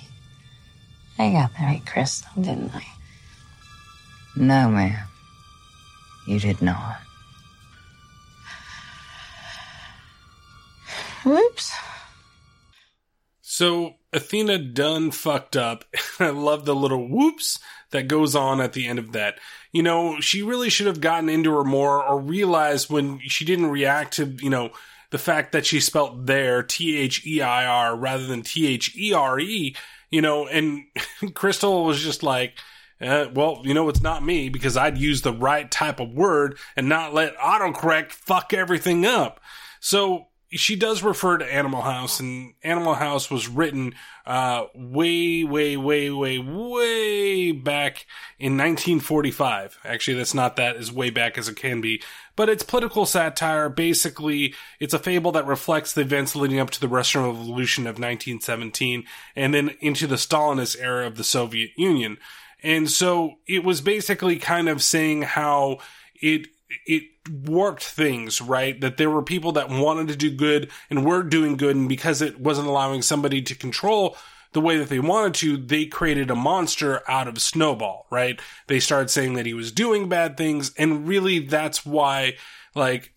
[1.19, 2.87] I got the right crystal, didn't I?
[4.37, 5.09] No, ma'am.
[6.29, 7.04] You did not.
[11.25, 11.73] Whoops.
[13.41, 15.85] So Athena done fucked up.
[16.19, 17.59] I love the little whoops
[17.91, 19.39] that goes on at the end of that.
[19.73, 23.71] You know, she really should have gotten into her more or realized when she didn't
[23.71, 24.71] react to, you know,
[25.11, 28.97] the fact that she spelt there T H E I R rather than T H
[28.97, 29.77] E R E,
[30.11, 30.83] you know, and
[31.35, 32.59] Crystal was just like,
[33.01, 36.59] uh, well, you know, it's not me because I'd use the right type of word
[36.77, 39.41] and not let autocorrect fuck everything up.
[39.79, 43.95] So she does refer to Animal House, and Animal House was written
[44.25, 48.07] uh, way, way, way, way, way back
[48.39, 49.79] in 1945.
[49.85, 52.01] Actually, that's not that as way back as it can be,
[52.37, 53.69] but it's political satire.
[53.69, 57.95] Basically, it's a fable that reflects the events leading up to the Russian Revolution of
[57.95, 59.05] 1917
[59.35, 62.17] and then into the Stalinist era of the Soviet Union.
[62.63, 65.79] And so it was basically kind of saying how
[66.15, 66.47] it
[66.87, 68.81] it warped things, right?
[68.81, 72.21] That there were people that wanted to do good and were doing good, and because
[72.21, 74.17] it wasn't allowing somebody to control
[74.53, 78.41] the way that they wanted to, they created a monster out of Snowball, right?
[78.69, 82.37] They started saying that he was doing bad things, and really that's why,
[82.75, 83.14] like,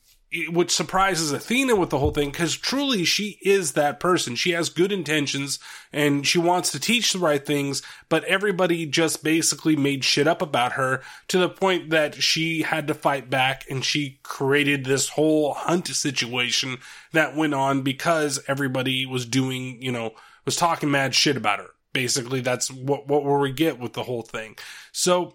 [0.49, 4.35] which surprises Athena with the whole thing because truly she is that person.
[4.35, 5.57] She has good intentions
[5.93, 10.41] and she wants to teach the right things, but everybody just basically made shit up
[10.41, 15.09] about her to the point that she had to fight back and she created this
[15.09, 16.77] whole hunt situation
[17.13, 20.13] that went on because everybody was doing, you know,
[20.43, 21.69] was talking mad shit about her.
[21.93, 24.57] Basically, that's what, what we get with the whole thing.
[24.91, 25.33] So,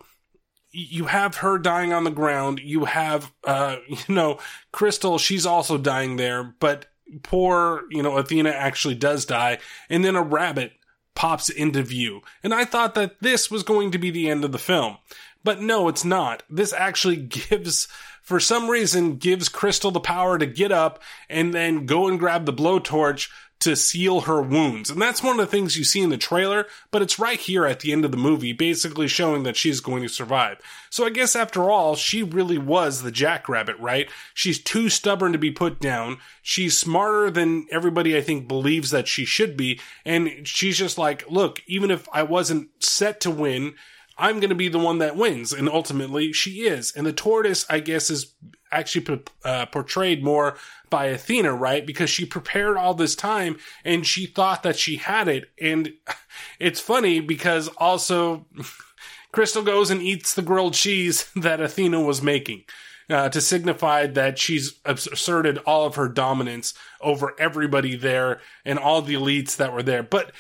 [0.73, 2.61] you have her dying on the ground.
[2.63, 4.39] You have, uh, you know,
[4.73, 6.87] Crystal, she's also dying there, but
[7.23, 9.59] poor, you know, Athena actually does die.
[9.89, 10.73] And then a rabbit
[11.15, 12.23] pops into view.
[12.43, 14.97] And I thought that this was going to be the end of the film.
[15.45, 16.43] But no, it's not.
[16.49, 17.17] This actually
[17.51, 17.89] gives,
[18.23, 22.47] for some reason, gives Crystal the power to get up and then go and grab
[22.47, 23.29] the blowtorch
[23.63, 24.91] to seal her wounds.
[24.91, 27.65] And that's one of the things you see in the trailer, but it's right here
[27.67, 30.59] at the end of the movie, basically showing that she's going to survive.
[30.91, 34.09] So I guess after all, she really was the jackrabbit, right?
[34.35, 36.19] She's too stubborn to be put down.
[36.43, 39.81] She's smarter than everybody I think believes that she should be.
[40.05, 43.75] And she's just like, look, even if I wasn't set to win,
[44.19, 45.53] I'm going to be the one that wins.
[45.53, 46.93] And ultimately, she is.
[46.95, 48.35] And the tortoise, I guess, is
[48.73, 50.57] actually uh, portrayed more
[50.91, 51.87] by Athena, right?
[51.87, 55.51] Because she prepared all this time and she thought that she had it.
[55.61, 55.93] And
[56.59, 58.47] it's funny because also
[59.33, 62.65] Crystal goes and eats the grilled cheese that Athena was making.
[63.11, 69.03] Uh, to signify that she's asserted all of her dominance over everybody there and all
[69.03, 70.05] the elites that were there.
[70.05, 70.33] But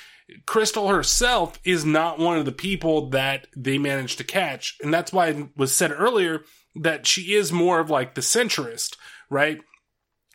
[0.47, 4.79] Crystal herself is not one of the people that they managed to catch.
[4.83, 8.97] And that's why it was said earlier that she is more of like the centrist,
[9.28, 9.61] right?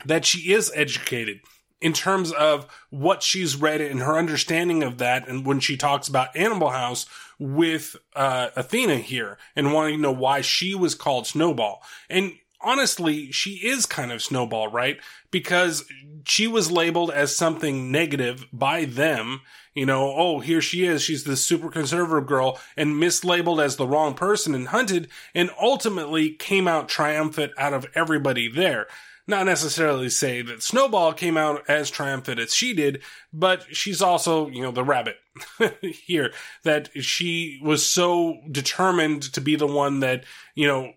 [0.06, 1.40] That she is educated
[1.80, 5.28] in terms of what she's read and her understanding of that.
[5.28, 7.06] And when she talks about Animal House
[7.40, 11.84] with uh, Athena here and wanting to know why she was called Snowball.
[12.10, 15.00] And honestly, she is kind of Snowball, right?
[15.30, 15.86] Because
[16.26, 19.42] she was labeled as something negative by them.
[19.78, 21.04] You know, oh, here she is.
[21.04, 26.32] She's this super conservative girl and mislabeled as the wrong person and hunted and ultimately
[26.32, 28.88] came out triumphant out of everybody there
[29.28, 34.48] not necessarily say that Snowball came out as triumphant as she did, but she's also,
[34.48, 35.18] you know, the rabbit
[35.82, 36.34] here
[36.64, 40.24] that she was so determined to be the one that,
[40.56, 40.94] you know,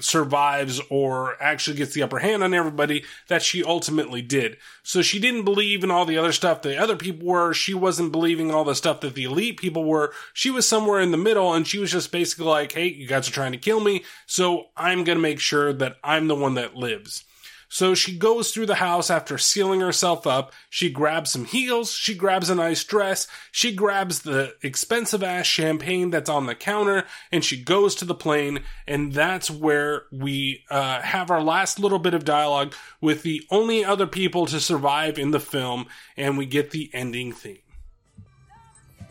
[0.00, 4.56] survives or actually gets the upper hand on everybody that she ultimately did.
[4.82, 7.54] So she didn't believe in all the other stuff the other people were.
[7.54, 10.12] She wasn't believing all the stuff that the elite people were.
[10.32, 13.28] She was somewhere in the middle and she was just basically like, Hey, you guys
[13.28, 14.04] are trying to kill me.
[14.26, 17.25] So I'm going to make sure that I'm the one that lives.
[17.68, 20.52] So she goes through the house after sealing herself up.
[20.70, 21.92] She grabs some heels.
[21.92, 23.26] She grabs a nice dress.
[23.50, 28.14] She grabs the expensive ass champagne that's on the counter and she goes to the
[28.14, 28.60] plane.
[28.86, 33.84] And that's where we uh, have our last little bit of dialogue with the only
[33.84, 35.86] other people to survive in the film.
[36.16, 37.58] And we get the ending theme.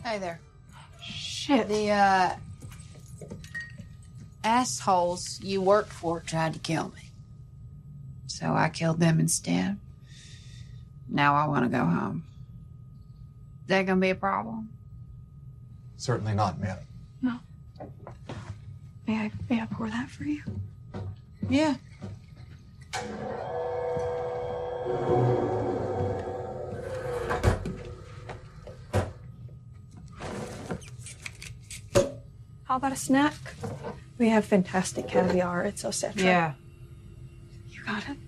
[0.02, 0.40] Hey there.
[1.02, 1.68] Shit.
[1.68, 2.36] The, uh,
[4.46, 7.05] assholes you worked for tried to kill me
[8.36, 9.78] so I killed them instead.
[11.08, 12.24] Now I want to go home.
[13.62, 14.68] Is that gonna be a problem?
[15.96, 16.76] Certainly not, ma'am.
[17.22, 17.38] No.
[19.06, 20.42] May I may I pour that for you?
[21.48, 21.76] Yeah.
[32.64, 33.32] How about a snack?
[34.18, 35.62] We have fantastic caviar.
[35.62, 36.16] It's Osetra.
[36.16, 36.52] Yeah.
[37.70, 38.25] You got it.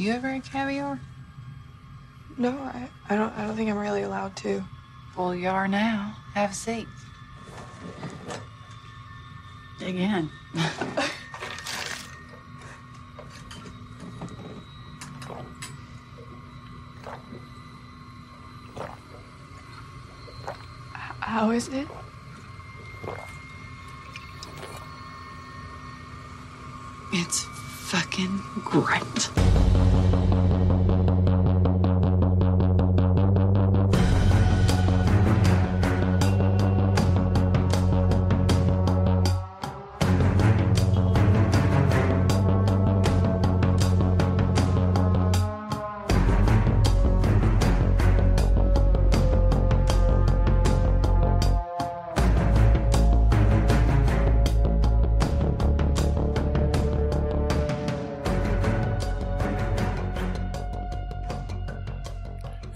[0.00, 0.98] You ever had caviar?
[2.38, 4.64] No, I, I don't I don't think I'm really allowed to.
[5.14, 6.16] Well, you are now.
[6.32, 6.88] Have a seat.
[9.78, 10.30] Dig in.
[21.20, 21.86] How is it?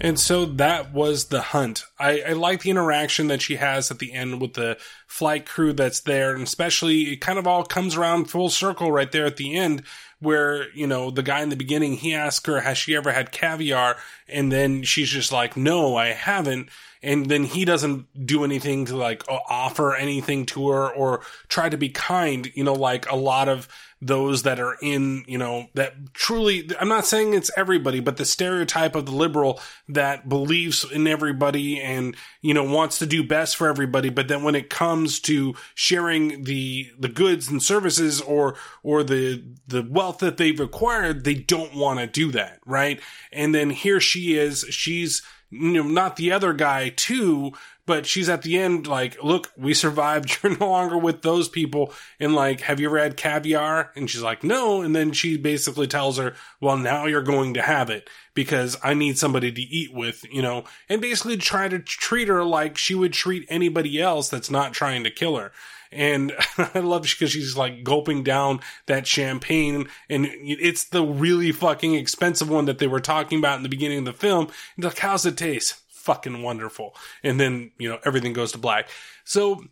[0.05, 1.83] And so that was the hunt.
[1.97, 4.77] I, I like the interaction that she has at the end with the
[5.07, 9.11] flight crew that's there, and especially it kind of all comes around full circle right
[9.11, 9.81] there at the end
[10.19, 13.31] where, you know, the guy in the beginning, he asks her, has she ever had
[13.31, 13.97] caviar?
[14.29, 16.69] And then she's just like, no, I haven't.
[17.01, 21.77] And then he doesn't do anything to like offer anything to her or try to
[21.77, 23.67] be kind, you know, like a lot of
[24.01, 28.25] those that are in, you know, that truly, I'm not saying it's everybody, but the
[28.25, 33.55] stereotype of the liberal that believes in everybody and, you know, wants to do best
[33.55, 34.09] for everybody.
[34.09, 39.43] But then when it comes to sharing the, the goods and services or, or the,
[39.67, 42.59] the wealth that they've acquired, they don't want to do that.
[42.65, 42.99] Right.
[43.31, 47.53] And then here she is, she's, you know, not the other guy too,
[47.85, 50.39] but she's at the end like, look, we survived.
[50.43, 51.93] You're no longer with those people.
[52.19, 53.91] And like, have you ever had caviar?
[53.95, 54.81] And she's like, no.
[54.81, 58.93] And then she basically tells her, well, now you're going to have it because I
[58.93, 62.95] need somebody to eat with, you know, and basically try to treat her like she
[62.95, 65.51] would treat anybody else that's not trying to kill her.
[65.91, 71.93] And I love because she's like gulping down that champagne and it's the really fucking
[71.93, 74.49] expensive one that they were talking about in the beginning of the film.
[74.75, 75.75] And like, how's it taste?
[76.05, 76.95] Fucking wonderful.
[77.23, 78.89] And then, you know, everything goes to black.
[79.23, 79.63] So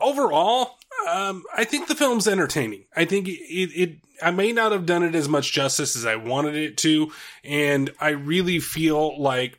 [0.00, 0.78] overall,
[1.10, 2.84] um, I think the film's entertaining.
[2.96, 6.16] I think it, it, I may not have done it as much justice as I
[6.16, 7.12] wanted it to.
[7.42, 9.58] And I really feel like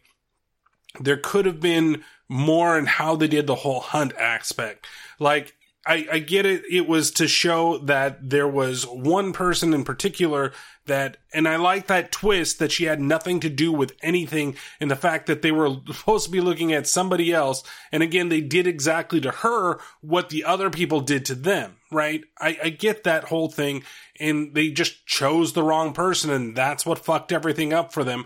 [1.00, 4.88] there could have been more in how they did the whole hunt aspect.
[5.20, 5.55] Like,
[5.86, 6.64] I, I get it.
[6.70, 10.52] It was to show that there was one person in particular
[10.88, 14.90] that, and I like that twist that she had nothing to do with anything and
[14.90, 17.64] the fact that they were supposed to be looking at somebody else.
[17.92, 22.24] And again, they did exactly to her what the other people did to them, right?
[22.40, 23.84] I, I get that whole thing
[24.20, 28.26] and they just chose the wrong person and that's what fucked everything up for them.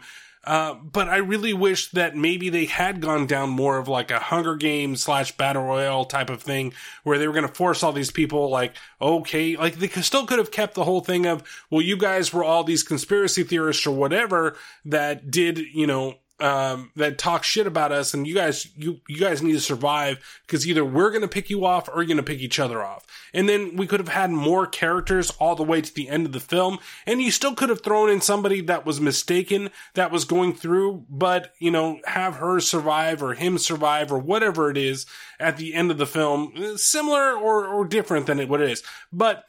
[0.50, 4.18] Uh, but I really wish that maybe they had gone down more of like a
[4.18, 7.92] Hunger Games slash Battle Royale type of thing where they were going to force all
[7.92, 11.84] these people like, okay, like they still could have kept the whole thing of, well,
[11.84, 17.18] you guys were all these conspiracy theorists or whatever that did, you know, um, that
[17.18, 20.86] talk shit about us and you guys, you, you guys need to survive because either
[20.86, 23.06] we're going to pick you off or you're going to pick each other off.
[23.34, 26.32] And then we could have had more characters all the way to the end of
[26.32, 26.80] the film.
[27.06, 31.06] And you still could have thrown in somebody that was mistaken that was going through,
[31.10, 35.06] but, you know, have her survive or him survive or whatever it is
[35.40, 38.84] at the end of the film, similar or, or different than it, what it is.
[39.12, 39.46] But,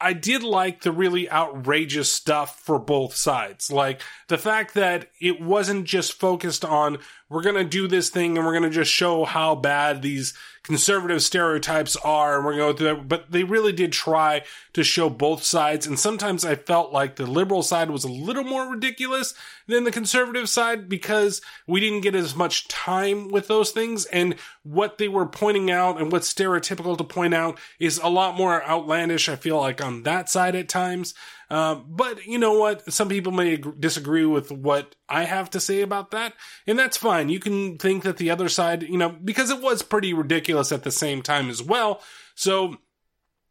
[0.00, 3.72] I did like the really outrageous stuff for both sides.
[3.72, 6.98] Like the fact that it wasn't just focused on
[7.30, 10.34] we're going to do this thing and we're going to just show how bad these
[10.62, 13.08] conservative stereotypes are and we're going to go through that.
[13.08, 14.42] But they really did try
[14.72, 15.86] to show both sides.
[15.86, 19.34] And sometimes I felt like the liberal side was a little more ridiculous
[19.66, 24.06] than the conservative side because we didn't get as much time with those things.
[24.06, 28.36] And what they were pointing out and what's stereotypical to point out is a lot
[28.36, 31.14] more outlandish, I feel like, on that side at times.
[31.50, 32.92] Uh, but you know what?
[32.92, 36.34] Some people may disagree with what I have to say about that,
[36.66, 37.28] and that's fine.
[37.28, 40.84] You can think that the other side, you know, because it was pretty ridiculous at
[40.84, 42.02] the same time as well.
[42.34, 42.76] So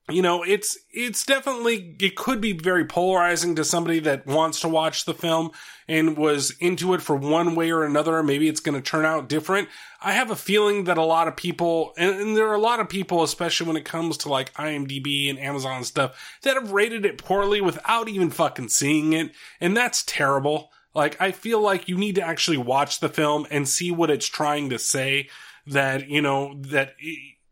[0.10, 4.70] you know, it's it's definitely it could be very polarizing to somebody that wants to
[4.70, 5.52] watch the film
[5.86, 8.24] and was into it for one way or another.
[8.24, 9.68] Maybe it's going to turn out different.
[10.02, 12.80] I have a feeling that a lot of people, and, and, there are a lot
[12.80, 17.06] of people, especially when it comes to like IMDb and Amazon stuff, that have rated
[17.06, 20.72] it poorly without even fucking seeing it, and that's terrible.
[20.96, 24.28] Like, I feel like you need to actually watch the film and see what it's
[24.28, 25.30] trying to say.
[25.70, 26.94] That you know that,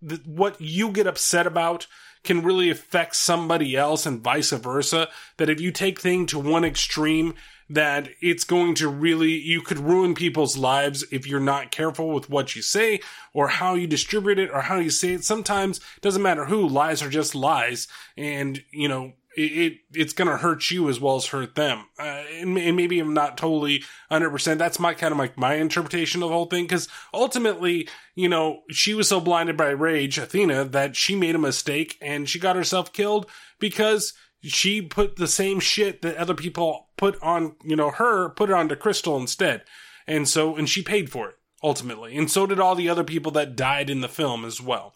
[0.03, 1.85] that what you get upset about
[2.25, 5.07] can really affect somebody else and vice versa.
[5.37, 7.35] That if you take things to one extreme,
[7.69, 12.29] that it's going to really, you could ruin people's lives if you're not careful with
[12.29, 12.99] what you say
[13.33, 15.23] or how you distribute it or how you say it.
[15.23, 17.87] Sometimes doesn't matter who, lies are just lies.
[18.15, 21.85] And, you know, it, it's going to hurt you as well as hurt them.
[21.99, 24.57] Uh, and, and, maybe I'm not totally 100%.
[24.57, 26.67] That's my kind of like my interpretation of the whole thing.
[26.67, 31.39] Cause ultimately, you know, she was so blinded by rage, Athena, that she made a
[31.39, 36.87] mistake and she got herself killed because she put the same shit that other people
[36.97, 39.63] put on, you know, her, put it onto Crystal instead.
[40.07, 42.15] And so, and she paid for it ultimately.
[42.15, 44.93] And so did all the other people that died in the film as well.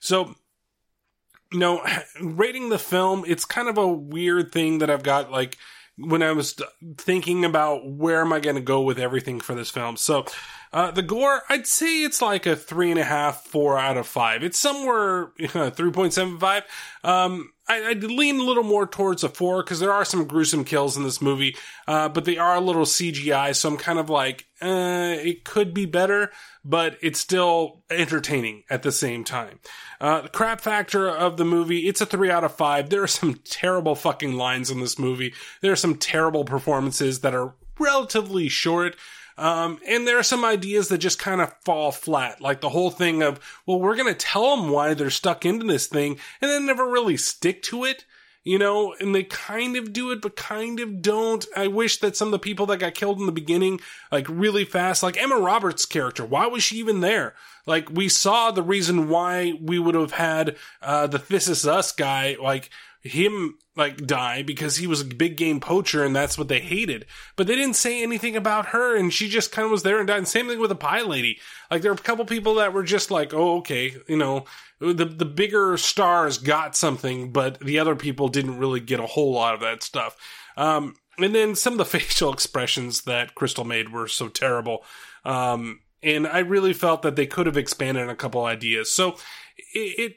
[0.00, 0.34] So,
[1.52, 1.84] you know,
[2.20, 5.56] rating the film, it's kind of a weird thing that I've got like
[5.96, 6.58] when I was
[6.96, 9.96] thinking about where am I going to go with everything for this film.
[9.96, 10.24] So,
[10.72, 14.06] uh, the gore, I'd say it's like a three and a half, four out of
[14.06, 14.44] five.
[14.44, 16.62] It's somewhere, 3.75.
[17.02, 20.64] Um, I, I lean a little more towards a four because there are some gruesome
[20.64, 21.56] kills in this movie,
[21.88, 25.74] uh, but they are a little CGI, so I'm kind of like, uh, it could
[25.74, 26.30] be better,
[26.64, 29.58] but it's still entertaining at the same time.
[30.00, 32.90] Uh, the crap factor of the movie, it's a three out of five.
[32.90, 35.34] There are some terrible fucking lines in this movie.
[35.60, 38.96] There are some terrible performances that are relatively short.
[39.38, 42.90] Um, and there are some ideas that just kind of fall flat, like the whole
[42.90, 46.50] thing of, well, we're going to tell them why they're stuck into this thing and
[46.50, 48.04] then never really stick to it.
[48.42, 51.44] You know, and they kind of do it, but kind of don't.
[51.54, 54.64] I wish that some of the people that got killed in the beginning, like really
[54.64, 57.34] fast, like Emma Roberts' character, why was she even there?
[57.66, 61.92] Like, we saw the reason why we would have had, uh, the This Is Us
[61.92, 66.48] guy, like, him like die because he was a big game poacher and that's what
[66.48, 67.06] they hated.
[67.36, 70.06] But they didn't say anything about her and she just kind of was there and
[70.06, 70.18] died.
[70.18, 71.38] And same thing with the pie lady.
[71.70, 74.44] Like there were a couple people that were just like, oh, okay, you know,
[74.80, 79.32] the the bigger stars got something, but the other people didn't really get a whole
[79.32, 80.16] lot of that stuff.
[80.56, 84.84] Um, and then some of the facial expressions that Crystal made were so terrible.
[85.24, 88.90] Um, and I really felt that they could have expanded on a couple ideas.
[88.90, 89.16] So
[89.74, 90.16] it, it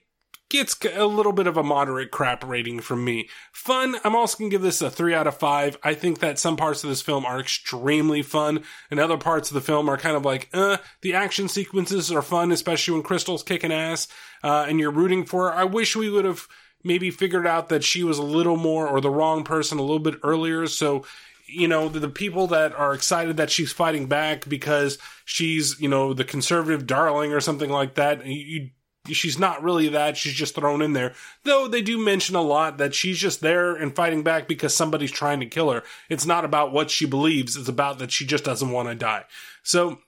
[0.49, 3.27] gets a little bit of a moderate crap rating from me.
[3.51, 5.77] Fun, I'm also going to give this a 3 out of 5.
[5.83, 9.55] I think that some parts of this film are extremely fun, and other parts of
[9.55, 13.43] the film are kind of like, uh, the action sequences are fun, especially when Crystal's
[13.43, 14.07] kicking ass,
[14.43, 15.53] uh, and you're rooting for her.
[15.53, 16.47] I wish we would have
[16.83, 19.99] maybe figured out that she was a little more, or the wrong person a little
[19.99, 21.03] bit earlier, so
[21.45, 25.89] you know, the, the, people that are excited that she's fighting back because she's, you
[25.89, 28.25] know, the conservative darling or something like that.
[28.25, 28.69] You, you
[29.11, 30.17] she's not really that.
[30.17, 31.13] She's just thrown in there.
[31.43, 35.11] Though they do mention a lot that she's just there and fighting back because somebody's
[35.11, 35.83] trying to kill her.
[36.09, 37.55] It's not about what she believes.
[37.55, 39.25] It's about that she just doesn't want to die.
[39.61, 39.99] So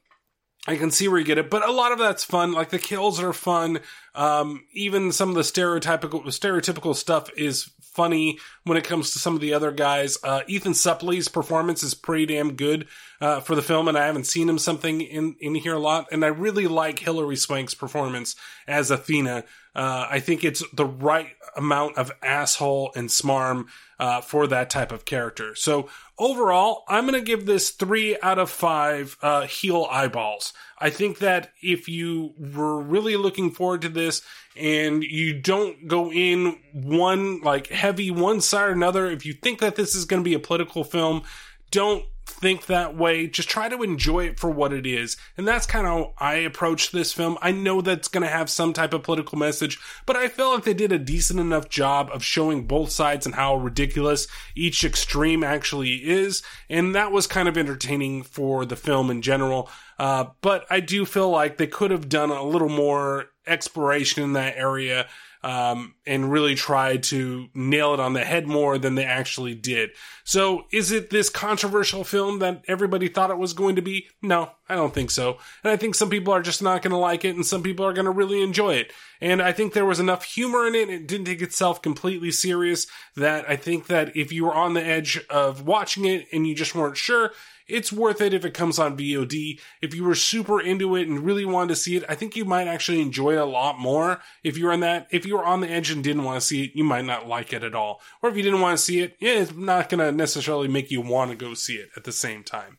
[0.68, 2.54] I can see where you get it, but a lot of that's fun.
[2.54, 3.80] Like the kills are fun.
[4.16, 9.36] Um, even some of the stereotypical stereotypical stuff is funny when it comes to some
[9.36, 10.18] of the other guys.
[10.24, 12.88] Uh, Ethan Suplee's performance is pretty damn good
[13.22, 16.08] uh, for the film, and I haven't seen him something in in here a lot.
[16.12, 18.36] And I really like Hilary Swank's performance
[18.68, 19.44] as Athena.
[19.76, 23.66] Uh, I think it's the right amount of asshole and smarm
[24.00, 25.56] uh, for that type of character.
[25.56, 30.54] So overall, I'm going to give this three out of five uh, heel eyeballs.
[30.78, 34.22] I think that if you were really looking forward to this
[34.56, 39.60] and you don't go in one like heavy one side or another, if you think
[39.60, 41.24] that this is going to be a political film,
[41.72, 43.28] don't think that way.
[43.28, 45.18] Just try to enjoy it for what it is.
[45.38, 47.38] And that's kind of how I approach this film.
[47.42, 50.64] I know that's going to have some type of political message, but I feel like
[50.64, 55.44] they did a decent enough job of showing both sides and how ridiculous each extreme
[55.44, 56.44] actually is.
[56.70, 59.70] And that was kind of entertaining for the film in general.
[59.98, 64.34] Uh, but I do feel like they could have done a little more exploration in
[64.34, 65.08] that area
[65.46, 69.92] um, and really tried to nail it on the head more than they actually did.
[70.24, 74.08] So, is it this controversial film that everybody thought it was going to be?
[74.24, 75.38] No, I don't think so.
[75.64, 77.86] And I think some people are just not going to like it, and some people
[77.86, 78.92] are going to really enjoy it.
[79.22, 82.88] And I think there was enough humor in it, it didn't take itself completely serious,
[83.16, 86.56] that I think that if you were on the edge of watching it and you
[86.56, 87.34] just weren't sure,
[87.68, 89.60] it's worth it if it comes on VOD.
[89.82, 92.46] If you were super into it and really wanted to see it, I think you
[92.46, 94.22] might actually enjoy it a lot more.
[94.44, 96.46] If you were on that, if you were on the edge and didn't want to
[96.46, 98.02] see it, you might not like it at all.
[98.22, 101.02] Or if you didn't want to see it, it's not going to necessarily make you
[101.02, 102.78] want to go see it at the same time.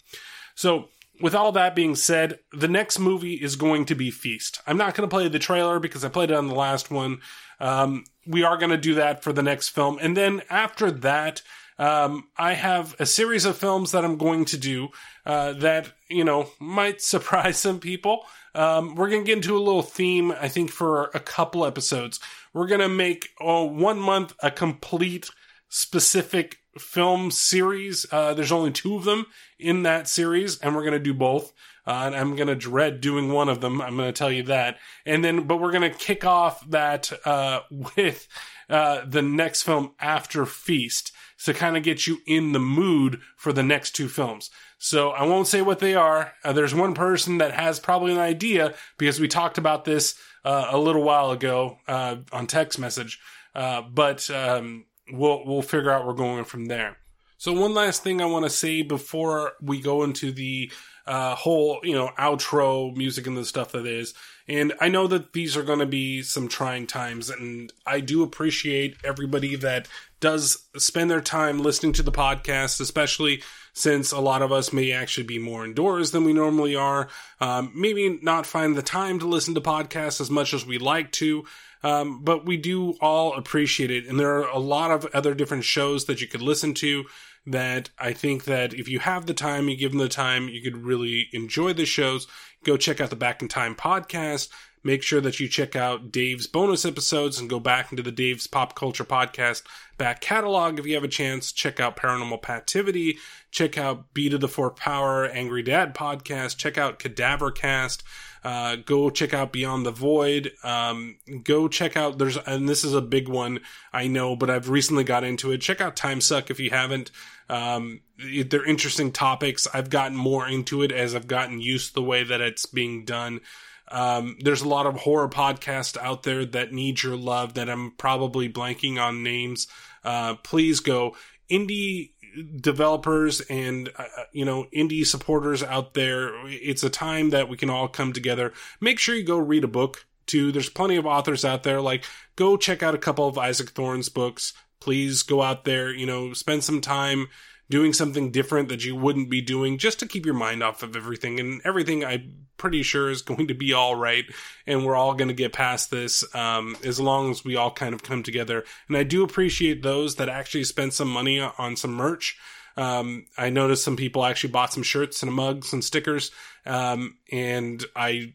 [0.55, 4.61] So, with all that being said, the next movie is going to be Feast.
[4.67, 7.21] I'm not going to play the trailer because I played it on the last one.
[7.59, 9.99] Um, we are going to do that for the next film.
[10.03, 11.41] And then after that,
[11.79, 14.89] um, I have a series of films that I'm going to do
[15.25, 18.25] uh, that you know might surprise some people.
[18.55, 22.19] Um, we're gonna get into a little theme, I think, for a couple episodes.
[22.55, 25.31] We're gonna make oh, one month a complete
[25.69, 28.07] specific film series.
[28.11, 29.27] Uh, there's only two of them
[29.59, 31.53] in that series, and we're gonna do both.
[31.87, 33.83] Uh, and I'm gonna dread doing one of them.
[33.83, 34.79] I'm gonna tell you that.
[35.05, 38.27] And then, but we're gonna kick off that uh, with
[38.71, 41.13] uh, the next film after Feast
[41.45, 44.51] to kind of get you in the mood for the next two films.
[44.79, 46.33] So I won't say what they are.
[46.45, 50.69] Uh, there's one person that has probably an idea because we talked about this uh,
[50.71, 53.19] a little while ago uh, on text message,
[53.55, 56.99] uh, but um, we'll we'll figure out we're going from there.
[57.39, 60.71] So one last thing I want to say before we go into the
[61.07, 64.15] uh, whole you know outro music and the stuff that is
[64.49, 68.23] And I know that these are going to be some trying times, and I do
[68.23, 69.89] appreciate everybody that
[70.21, 74.93] does spend their time listening to the podcast, especially since a lot of us may
[74.93, 77.09] actually be more indoors than we normally are.
[77.41, 81.13] Um, maybe not find the time to listen to podcasts as much as we like
[81.13, 81.45] to.
[81.83, 84.07] Um, but we do all appreciate it.
[84.07, 87.05] And there are a lot of other different shows that you could listen to
[87.47, 90.61] that I think that if you have the time, you give them the time, you
[90.63, 92.27] could really enjoy the shows.
[92.65, 94.49] Go check out the Back in Time podcast.
[94.83, 98.47] Make sure that you check out Dave's bonus episodes and go back into the Dave's
[98.47, 99.63] Pop Culture Podcast
[99.99, 101.51] back catalog if you have a chance.
[101.51, 103.17] Check out Paranormal Pativity.
[103.51, 106.57] Check out Beat of the Fourth Power, Angry Dad podcast.
[106.57, 108.05] Check out Cadaver Cast.
[108.47, 110.53] Uh, go check out Beyond the Void.
[110.63, 113.59] Um, go check out there's and this is a big one
[113.93, 115.59] I know, but I've recently got into it.
[115.59, 117.11] Check out Time Suck if you haven't.
[117.51, 119.67] Um, they're interesting topics.
[119.75, 123.05] I've gotten more into it as I've gotten used to the way that it's being
[123.05, 123.41] done.
[123.89, 127.95] Um, there's a lot of horror podcasts out there that need your love that I'm
[127.99, 129.67] probably blanking on names.
[130.05, 131.17] Uh, please go
[131.51, 132.13] indie
[132.61, 137.71] developers and uh, you know indie supporters out there it's a time that we can
[137.71, 138.53] all come together.
[138.81, 140.53] Make sure you go read a book too.
[140.53, 141.81] There's plenty of authors out there.
[141.81, 142.05] Like
[142.37, 144.53] go check out a couple of isaac thorne's books.
[144.81, 147.29] Please go out there you know spend some time
[147.69, 150.97] doing something different that you wouldn't be doing just to keep your mind off of
[150.97, 151.41] everything.
[151.41, 154.25] And everything I'm pretty sure is going to be all right.
[154.67, 157.95] And we're all going to get past this um, as long as we all kind
[157.95, 158.65] of come together.
[158.89, 162.37] And I do appreciate those that actually spent some money on some merch.
[162.77, 166.31] Um, I noticed some people actually bought some shirts and mugs and stickers.
[166.67, 168.35] Um, and I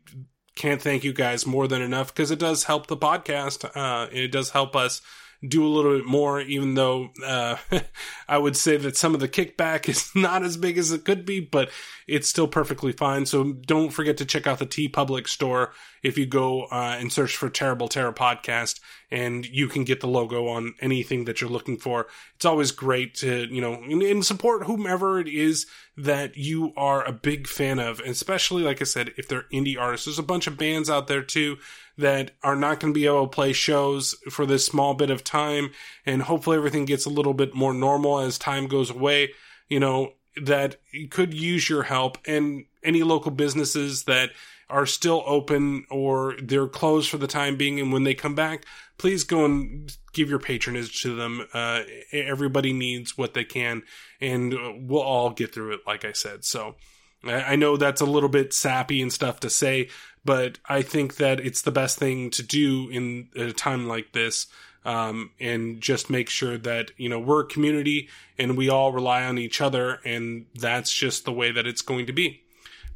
[0.55, 3.69] can't thank you guys more than enough because it does help the podcast.
[3.75, 5.01] Uh, it does help us
[5.47, 7.57] do a little bit more, even though uh,
[8.27, 11.25] I would say that some of the kickback is not as big as it could
[11.25, 11.69] be, but
[12.07, 13.25] it's still perfectly fine.
[13.25, 15.73] So don't forget to check out the TeePublic store
[16.03, 18.79] if you go uh, and search for Terrible Terror Podcast,
[19.11, 22.07] and you can get the logo on anything that you're looking for.
[22.35, 25.65] It's always great to, you know, and support whomever it is
[25.97, 29.79] that you are a big fan of, and especially, like I said, if they're indie
[29.79, 30.05] artists.
[30.05, 31.57] There's a bunch of bands out there too
[31.97, 35.23] that are not going to be able to play shows for this small bit of
[35.23, 35.71] time,
[36.05, 39.33] and hopefully everything gets a little bit more normal as time goes away.
[39.67, 40.77] You know, that
[41.09, 44.31] could use your help, and any local businesses that
[44.71, 48.65] are still open or they're closed for the time being, and when they come back,
[48.97, 51.45] please go and give your patronage to them.
[51.53, 53.83] Uh, everybody needs what they can,
[54.19, 54.53] and
[54.87, 56.45] we'll all get through it, like I said.
[56.45, 56.75] So.
[57.23, 59.89] I know that's a little bit sappy and stuff to say,
[60.25, 64.47] but I think that it's the best thing to do in a time like this.
[64.83, 68.09] Um, and just make sure that, you know, we're a community
[68.39, 69.99] and we all rely on each other.
[70.03, 72.41] And that's just the way that it's going to be.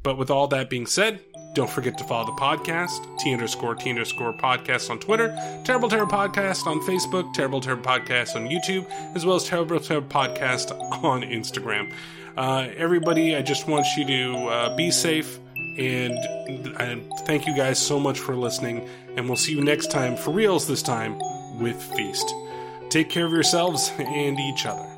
[0.02, 1.20] But with all that being said,
[1.56, 6.04] don't forget to follow the podcast, T underscore T underscore podcast on Twitter, Terrible Terror
[6.04, 8.86] Podcast on Facebook, Terrible Terror Podcast on YouTube,
[9.16, 11.90] as well as Terrible Terror Podcast on Instagram.
[12.36, 15.38] Uh, everybody, I just want you to uh, be safe
[15.78, 16.18] and
[17.20, 18.86] thank you guys so much for listening.
[19.16, 21.18] And we'll see you next time, for reals this time,
[21.58, 22.34] with Feast.
[22.90, 24.95] Take care of yourselves and each other.